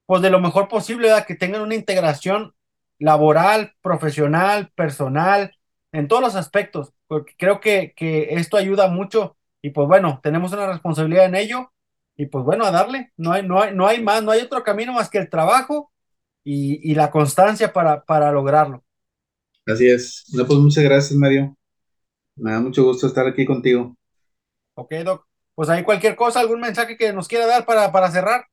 pues 0.09 0.23
de 0.23 0.31
lo 0.31 0.41
mejor 0.41 0.67
posible, 0.69 1.09
¿verdad? 1.09 1.27
Que 1.27 1.35
tengan 1.35 1.61
una 1.61 1.75
integración 1.75 2.55
laboral, 2.99 3.75
profesional, 3.83 4.71
personal 4.75 5.55
en 5.93 6.09
todos 6.09 6.23
los 6.23 6.35
aspectos, 6.35 6.93
porque 7.07 7.35
creo 7.37 7.61
que, 7.61 7.93
que 7.95 8.29
esto 8.35 8.57
ayuda 8.57 8.89
mucho 8.89 9.37
y 9.61 9.71
pues 9.71 9.87
bueno, 9.87 10.19
tenemos 10.23 10.53
una 10.53 10.67
responsabilidad 10.67 11.27
en 11.27 11.35
ello 11.35 11.73
y 12.17 12.25
pues 12.27 12.43
bueno, 12.45 12.65
a 12.65 12.71
darle, 12.71 13.13
no 13.17 13.33
hay, 13.33 13.43
no 13.47 13.61
hay, 13.61 13.75
no 13.75 13.87
hay 13.87 14.01
más, 14.03 14.23
no 14.23 14.31
hay 14.31 14.41
otro 14.41 14.63
camino 14.63 14.93
más 14.93 15.11
que 15.11 15.19
el 15.19 15.29
trabajo 15.29 15.93
y, 16.43 16.91
y 16.91 16.95
la 16.95 17.11
constancia 17.11 17.73
para, 17.73 18.05
para 18.05 18.31
lograrlo. 18.33 18.83
Así 19.65 19.87
es. 19.87 20.25
No, 20.33 20.45
pues 20.45 20.59
muchas 20.59 20.83
gracias, 20.83 21.17
Mario. 21.17 21.55
Me 22.37 22.51
da 22.51 22.61
mucho 22.61 22.83
gusto 22.85 23.07
estar 23.07 23.27
aquí 23.27 23.45
contigo. 23.45 23.95
Ok, 24.75 24.93
Doc. 25.05 25.27
Pues 25.55 25.69
ahí 25.69 25.83
cualquier 25.83 26.15
cosa, 26.15 26.39
algún 26.39 26.61
mensaje 26.61 26.97
que 26.97 27.11
nos 27.13 27.27
quiera 27.27 27.45
dar 27.45 27.65
para, 27.65 27.91
para 27.91 28.11
cerrar. 28.11 28.45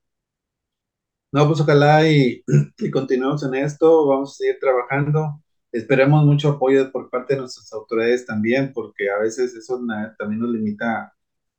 No, 1.37 1.47
pues 1.49 1.61
ojalá 1.61 2.09
y, 2.09 2.43
y 2.79 2.91
continuemos 2.91 3.43
en 3.45 3.55
esto, 3.57 4.07
vamos 4.07 4.33
a 4.33 4.37
seguir 4.37 4.59
trabajando. 4.61 5.43
Esperemos 5.73 6.25
mucho 6.25 6.51
apoyo 6.51 6.91
por 6.93 7.11
parte 7.11 7.35
de 7.35 7.41
nuestras 7.41 7.73
autoridades 7.73 8.25
también, 8.27 8.73
porque 8.73 9.11
a 9.11 9.19
veces 9.19 9.55
eso 9.55 9.81
también 10.19 10.41
nos 10.41 10.51
limita 10.51 11.13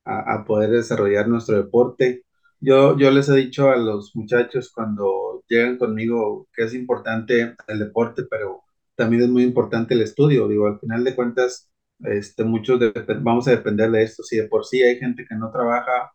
a, 0.06 0.34
a 0.36 0.46
poder 0.46 0.72
desarrollar 0.72 1.28
nuestro 1.28 1.58
deporte. 1.58 2.24
Yo, 2.60 2.98
yo 2.98 3.12
les 3.12 3.30
he 3.30 3.36
dicho 3.36 3.70
a 3.70 3.78
los 3.78 4.16
muchachos 4.16 4.72
cuando 4.74 5.44
llegan 5.50 5.78
conmigo 5.78 6.48
que 6.54 6.64
es 6.66 6.74
importante 6.74 7.56
el 7.68 7.80
deporte, 7.80 8.24
pero 8.30 8.64
también 8.96 9.24
es 9.24 9.30
muy 9.30 9.44
importante 9.44 9.94
el 9.96 10.02
estudio. 10.02 10.48
Digo, 10.48 10.68
al 10.68 10.80
final 10.80 11.04
de 11.06 11.16
cuentas, 11.16 11.70
este, 12.02 12.44
muchos 12.46 12.80
de- 12.80 12.92
vamos 13.22 13.48
a 13.48 13.52
depender 13.52 13.92
de 13.92 14.04
esto. 14.04 14.24
Si 14.24 14.38
de 14.38 14.48
por 14.48 14.66
sí 14.66 14.84
hay 14.84 14.98
gente 14.98 15.26
que 15.30 15.36
no 15.36 15.52
trabaja 15.52 16.12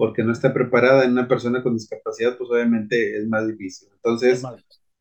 porque 0.00 0.24
no 0.24 0.32
está 0.32 0.54
preparada 0.54 1.04
en 1.04 1.12
una 1.12 1.28
persona 1.28 1.62
con 1.62 1.74
discapacidad, 1.74 2.38
pues 2.38 2.48
obviamente 2.48 3.18
es 3.18 3.28
más 3.28 3.46
difícil. 3.46 3.90
Entonces, 3.96 4.42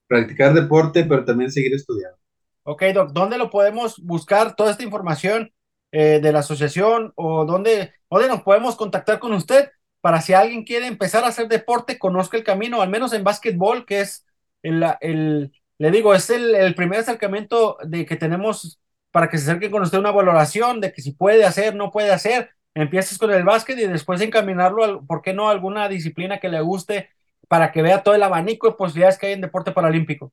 practicar 0.08 0.54
deporte, 0.54 1.06
pero 1.06 1.24
también 1.24 1.50
seguir 1.50 1.74
estudiando. 1.74 2.18
Ok, 2.64 2.84
Doc, 2.93 3.12
¿dónde 3.14 3.38
lo 3.38 3.50
podemos 3.50 3.97
buscar 4.04 4.58
toda 4.58 4.72
esta 4.72 4.84
información 4.84 5.54
eh, 5.93 6.20
de 6.22 6.34
la 6.34 6.39
asociación 6.39 7.14
o 7.16 7.45
dónde, 7.45 7.93
dónde 8.10 8.28
nos 8.28 8.41
podemos 8.41 8.76
contactar 8.76 9.20
con 9.20 9.32
usted 9.32 9.70
para 10.02 10.20
si 10.20 10.34
alguien 10.34 10.66
quiere 10.66 10.88
empezar 10.88 11.24
a 11.24 11.28
hacer 11.28 11.47
deporte, 11.47 11.97
conozca 11.97 12.36
el 12.36 12.43
camino, 12.43 12.82
al 12.82 12.89
menos 12.89 13.14
en 13.14 13.24
básquetbol, 13.24 13.86
que 13.86 14.02
es 14.02 14.26
el, 14.64 14.84
el 15.00 15.54
le 15.78 15.91
digo, 15.91 16.14
es 16.14 16.30
el, 16.30 16.54
el 16.56 16.76
primer 16.76 17.00
acercamiento 17.00 17.78
de 17.86 18.06
que 18.06 18.18
tenemos 18.18 18.82
para 19.12 19.30
que 19.30 19.38
se 19.38 19.50
acerquen 19.50 19.72
con 19.72 19.82
usted 19.82 19.97
una 19.97 20.12
valoración 20.12 20.82
de 20.82 20.91
que 20.91 21.02
si 21.02 21.14
puede 21.14 21.45
hacer, 21.45 21.74
no 21.74 21.89
puede 21.89 22.12
hacer. 22.12 22.50
Empieces 22.80 23.17
con 23.17 23.30
el 23.32 23.43
básquet 23.43 23.77
y 23.77 23.88
después 23.88 24.21
encaminarlo, 24.21 24.86
al, 24.86 25.05
¿por 25.05 25.21
qué 25.21 25.34
no? 25.34 25.49
alguna 25.49 25.89
disciplina 25.89 26.39
que 26.39 26.47
le 26.47 26.61
guste 26.61 27.09
para 27.49 27.73
que 27.73 27.82
vea 27.82 28.03
todo 28.03 28.15
el 28.15 28.23
abanico 28.23 28.69
de 28.69 28.75
posibilidades 28.77 29.17
que 29.17 29.27
hay 29.27 29.34
en 29.34 29.41
deporte 29.41 29.73
paralímpico. 29.73 30.32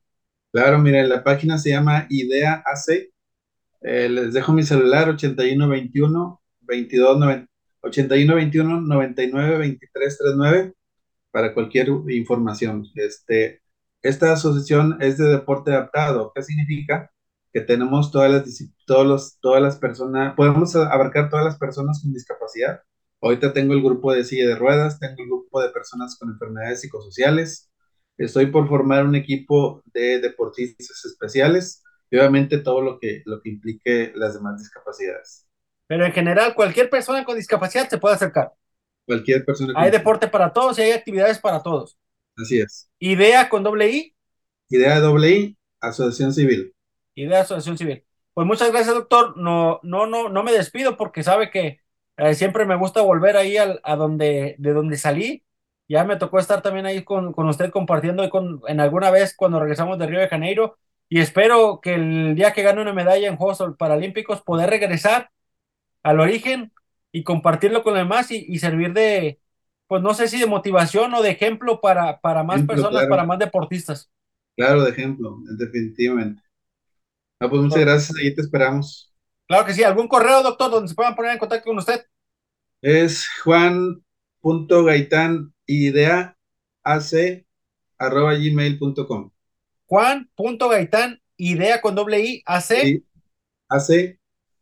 Claro, 0.53 0.78
miren, 0.78 1.09
la 1.09 1.24
página 1.24 1.59
se 1.59 1.70
llama 1.70 2.07
IDEA 2.09 2.62
AC. 2.64 3.11
Eh, 3.80 4.09
les 4.09 4.32
dejo 4.32 4.53
mi 4.53 4.62
celular 4.62 5.09
8121 5.09 6.40
22 6.61 7.18
90 7.18 7.51
8121 7.80 8.80
99 8.80 9.59
23 9.59 10.18
39 10.18 10.72
para 11.32 11.53
cualquier 11.53 11.88
información. 12.11 12.86
Este, 12.94 13.61
esta 14.03 14.32
asociación 14.32 14.99
es 15.01 15.18
de 15.18 15.30
deporte 15.30 15.72
adaptado. 15.72 16.30
¿Qué 16.32 16.42
significa? 16.42 17.11
Que 17.57 17.63
tenemos 17.63 18.13
todas 18.13 18.31
las, 18.31 18.65
todos 18.85 19.07
los, 19.07 19.39
todas 19.41 19.63
las 19.63 19.79
personas, 19.79 20.35
podemos 20.35 20.77
abarcar 20.77 21.31
todas 21.31 21.43
las 21.43 21.57
personas 21.57 22.03
con 22.03 22.13
discapacidad. 22.13 22.83
Ahorita 23.23 23.55
tengo 23.55 23.73
el 23.73 23.83
grupo 23.83 24.13
de 24.13 24.25
silla 24.25 24.47
de 24.47 24.57
ruedas, 24.57 25.01
tengo 25.01 25.15
el 25.23 25.27
grupo 25.27 25.63
de 25.63 25.71
personas 25.71 26.19
con 26.19 26.29
enfermedades 26.29 26.83
psicosociales. 26.83 27.71
Estoy 28.19 28.49
por 28.49 28.69
formar 28.69 29.07
un 29.07 29.15
equipo 29.15 29.83
de 29.87 30.21
deportistas 30.21 31.03
especiales 31.07 31.83
y 32.11 32.19
obviamente 32.19 32.59
todo 32.59 32.83
lo 32.83 32.99
que, 32.99 33.23
lo 33.25 33.41
que 33.41 33.49
implique 33.49 34.13
las 34.15 34.35
demás 34.35 34.59
discapacidades. 34.59 35.47
Pero 35.87 36.05
en 36.05 36.13
general, 36.13 36.55
cualquier 36.55 36.91
persona 36.91 37.25
con 37.25 37.37
discapacidad 37.37 37.89
se 37.89 37.97
puede 37.97 38.17
acercar. 38.17 38.53
Cualquier 39.07 39.47
persona 39.47 39.73
con 39.73 39.83
Hay 39.83 39.91
deporte 39.91 40.29
para 40.29 40.53
todos 40.53 40.79
y 40.79 40.83
hay 40.83 40.93
actividades 40.93 41.39
para 41.39 41.63
todos. 41.63 41.97
Así 42.37 42.61
es. 42.61 42.91
Idea 42.99 43.49
con 43.49 43.63
doble 43.63 43.89
I, 43.89 44.15
Idea 44.69 45.01
doble 45.01 45.31
I, 45.31 45.57
Asociación 45.81 46.35
Civil. 46.35 46.76
Idea 47.17 47.43
Asociación 47.43 47.79
Civil. 47.79 48.05
Pues 48.35 48.47
muchas 48.47 48.71
gracias, 48.73 48.95
doctor. 48.95 49.37
No, 49.39 49.81
no, 49.85 50.07
no, 50.07 50.29
no 50.31 50.45
me 50.45 50.53
despido 50.53 50.97
porque 50.97 51.25
sabe 51.25 51.51
que 51.51 51.81
eh, 52.19 52.35
siempre 52.35 52.67
me 52.67 52.77
gusta 52.77 53.03
volver 53.03 53.37
ahí 53.37 53.57
al, 53.59 53.81
a 53.85 53.97
donde, 53.97 54.57
de 54.59 54.75
donde 54.75 54.99
salí. 54.99 55.45
Ya 55.89 56.05
me 56.05 56.17
tocó 56.17 56.39
estar 56.41 56.62
también 56.62 56.87
ahí 56.87 57.05
con, 57.05 57.33
con 57.33 57.49
usted 57.49 57.71
compartiendo 57.71 58.29
con, 58.31 58.62
en 58.69 58.81
alguna 58.81 59.11
vez 59.11 59.35
cuando 59.37 59.61
regresamos 59.61 59.99
de 59.99 60.07
Río 60.07 60.21
de 60.21 60.29
Janeiro. 60.29 60.79
Y 61.09 61.21
espero 61.21 61.81
que 61.83 61.95
el 61.95 62.35
día 62.37 62.53
que 62.53 62.62
gane 62.62 62.83
una 62.83 62.95
medalla 62.95 63.29
en 63.29 63.37
Juegos 63.37 63.62
Paralímpicos 63.79 64.43
poder 64.43 64.71
regresar 64.71 65.31
al 66.03 66.21
origen 66.21 66.73
y 67.12 67.25
compartirlo 67.25 67.83
con 67.83 67.95
los 67.95 68.03
demás 68.03 68.31
y, 68.31 68.45
y 68.49 68.59
servir 68.61 68.93
de, 68.95 69.41
pues 69.89 70.03
no 70.03 70.14
sé 70.14 70.29
si 70.29 70.41
de 70.41 70.47
motivación 70.47 71.14
o 71.14 71.23
de 71.23 71.31
ejemplo 71.31 71.81
para, 71.81 72.21
para 72.21 72.45
más 72.45 72.57
Ejemplo, 72.59 72.67
personas, 72.67 72.91
claro. 72.91 73.09
para 73.09 73.25
más 73.25 73.39
deportistas. 73.39 74.11
Claro, 74.57 74.83
de 74.85 74.91
ejemplo, 74.91 75.39
definitivamente. 75.59 76.43
Ah, 77.41 77.49
pues 77.49 77.62
muchas 77.62 77.80
gracias, 77.80 78.18
ahí 78.18 78.34
te 78.34 78.43
esperamos. 78.43 79.12
Claro 79.49 79.64
que 79.66 79.74
sí. 79.74 79.82
¿Algún 79.84 80.07
correo, 80.09 80.43
doctor, 80.43 80.70
donde 80.70 80.89
se 80.89 80.95
puedan 80.95 81.14
poner 81.16 81.32
en 81.32 81.39
contacto 81.39 81.66
con 81.68 81.78
usted? 81.78 82.05
Es 82.80 83.26
juan.gaitán 83.45 85.53
idea 85.66 86.39
ac 86.82 87.45
arroba 87.99 88.34
gmail.com. 88.34 89.30
Juan.gaitán, 89.87 91.20
idea 91.37 91.80
con 91.80 91.95
doble 91.97 92.20
I, 92.20 92.43
AC, 92.47 92.70
Y 92.80 93.05
ac 93.68 94.18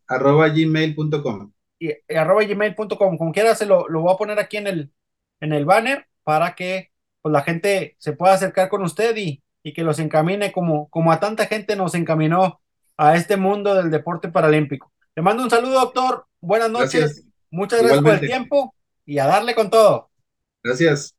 arroba 0.09 0.49
gmail.com. 0.49 1.53
y, 1.79 1.91
y 2.09 2.15
arroba 2.17 2.45
gmail.com. 2.45 3.19
Como 3.19 3.33
quiera, 3.33 3.55
se 3.55 3.67
lo, 3.67 3.89
lo 3.89 4.01
voy 4.03 4.13
a 4.15 4.17
poner 4.17 4.39
aquí 4.39 4.57
en 4.57 4.67
el, 4.67 4.93
en 5.41 5.53
el 5.53 5.65
banner 5.65 6.07
para 6.23 6.55
que 6.55 6.93
pues, 7.23 7.33
la 7.33 7.43
gente 7.43 7.97
se 7.99 8.13
pueda 8.15 8.35
acercar 8.35 8.69
con 8.69 8.83
usted 8.83 9.17
y, 9.17 9.43
y 9.63 9.73
que 9.73 9.83
los 9.85 9.99
encamine 9.99 10.53
como, 10.53 10.89
como 10.91 11.13
a 11.13 11.21
tanta 11.21 11.47
gente 11.47 11.77
nos 11.77 11.95
encaminó 11.95 12.61
a 12.97 13.17
este 13.17 13.37
mundo 13.37 13.75
del 13.75 13.91
deporte 13.91 14.29
paralímpico. 14.29 14.93
Le 15.15 15.23
mando 15.23 15.43
un 15.43 15.51
saludo, 15.51 15.81
doctor. 15.81 16.27
Buenas 16.41 16.71
noches. 16.71 17.01
Gracias. 17.01 17.27
Muchas 17.51 17.81
gracias 17.81 18.03
por 18.03 18.15
el 18.15 18.21
tiempo 18.21 18.75
y 19.07 19.19
a 19.19 19.27
darle 19.27 19.55
con 19.55 19.71
todo. 19.71 20.11
Gracias. 20.63 21.15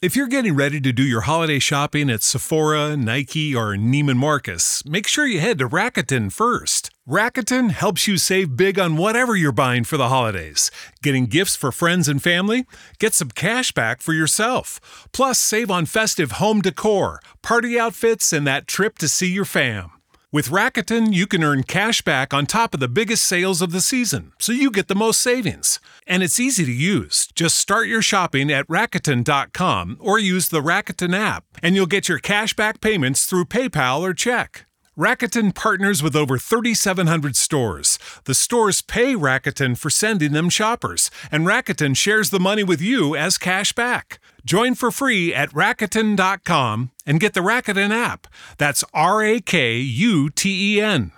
If 0.00 0.14
you're 0.14 0.28
getting 0.28 0.54
ready 0.54 0.80
to 0.82 0.92
do 0.92 1.02
your 1.02 1.22
holiday 1.22 1.58
shopping 1.58 2.08
at 2.08 2.22
Sephora, 2.22 2.96
Nike, 2.96 3.52
or 3.52 3.74
Neiman 3.74 4.16
Marcus, 4.16 4.84
make 4.84 5.08
sure 5.08 5.26
you 5.26 5.40
head 5.40 5.58
to 5.58 5.68
Rakuten 5.68 6.30
first. 6.30 6.92
Rakuten 7.08 7.72
helps 7.72 8.06
you 8.06 8.16
save 8.16 8.56
big 8.56 8.78
on 8.78 8.96
whatever 8.96 9.34
you're 9.34 9.50
buying 9.50 9.82
for 9.82 9.96
the 9.96 10.08
holidays. 10.08 10.70
Getting 11.02 11.26
gifts 11.26 11.56
for 11.56 11.72
friends 11.72 12.06
and 12.06 12.22
family? 12.22 12.64
Get 13.00 13.12
some 13.12 13.30
cash 13.30 13.72
back 13.72 14.00
for 14.00 14.12
yourself. 14.12 15.08
Plus, 15.10 15.40
save 15.40 15.68
on 15.68 15.84
festive 15.84 16.32
home 16.32 16.60
decor, 16.60 17.18
party 17.42 17.76
outfits, 17.76 18.32
and 18.32 18.46
that 18.46 18.68
trip 18.68 18.98
to 18.98 19.08
see 19.08 19.32
your 19.32 19.44
fam. 19.44 19.90
With 20.30 20.50
Rakuten, 20.50 21.14
you 21.14 21.26
can 21.26 21.42
earn 21.42 21.62
cash 21.62 22.02
back 22.02 22.34
on 22.34 22.44
top 22.44 22.74
of 22.74 22.80
the 22.80 22.86
biggest 22.88 23.22
sales 23.22 23.62
of 23.62 23.72
the 23.72 23.80
season, 23.80 24.32
so 24.38 24.52
you 24.52 24.70
get 24.70 24.86
the 24.86 24.94
most 24.94 25.22
savings. 25.22 25.80
And 26.06 26.22
it's 26.22 26.38
easy 26.38 26.66
to 26.66 26.72
use. 26.72 27.28
Just 27.34 27.56
start 27.56 27.88
your 27.88 28.02
shopping 28.02 28.52
at 28.52 28.68
Rakuten.com 28.68 29.96
or 29.98 30.18
use 30.18 30.50
the 30.50 30.60
Rakuten 30.60 31.16
app, 31.16 31.44
and 31.62 31.74
you'll 31.74 31.86
get 31.86 32.10
your 32.10 32.18
cash 32.18 32.52
back 32.52 32.82
payments 32.82 33.24
through 33.24 33.46
PayPal 33.46 34.00
or 34.02 34.12
check. 34.12 34.66
Rakuten 34.98 35.54
partners 35.54 36.02
with 36.02 36.14
over 36.14 36.36
3,700 36.36 37.34
stores. 37.34 37.98
The 38.24 38.34
stores 38.34 38.82
pay 38.82 39.14
Rakuten 39.14 39.78
for 39.78 39.88
sending 39.88 40.32
them 40.32 40.50
shoppers, 40.50 41.10
and 41.32 41.46
Rakuten 41.46 41.96
shares 41.96 42.28
the 42.28 42.40
money 42.40 42.64
with 42.64 42.82
you 42.82 43.16
as 43.16 43.38
cash 43.38 43.72
back. 43.72 44.18
Join 44.48 44.76
for 44.76 44.90
free 44.90 45.34
at 45.34 45.50
Rakuten.com 45.50 46.90
and 47.04 47.20
get 47.20 47.34
the 47.34 47.40
Rakuten 47.40 47.90
app. 47.90 48.26
That's 48.56 48.82
R 48.94 49.22
A 49.22 49.40
K 49.40 49.76
U 49.76 50.30
T 50.30 50.76
E 50.76 50.80
N. 50.80 51.12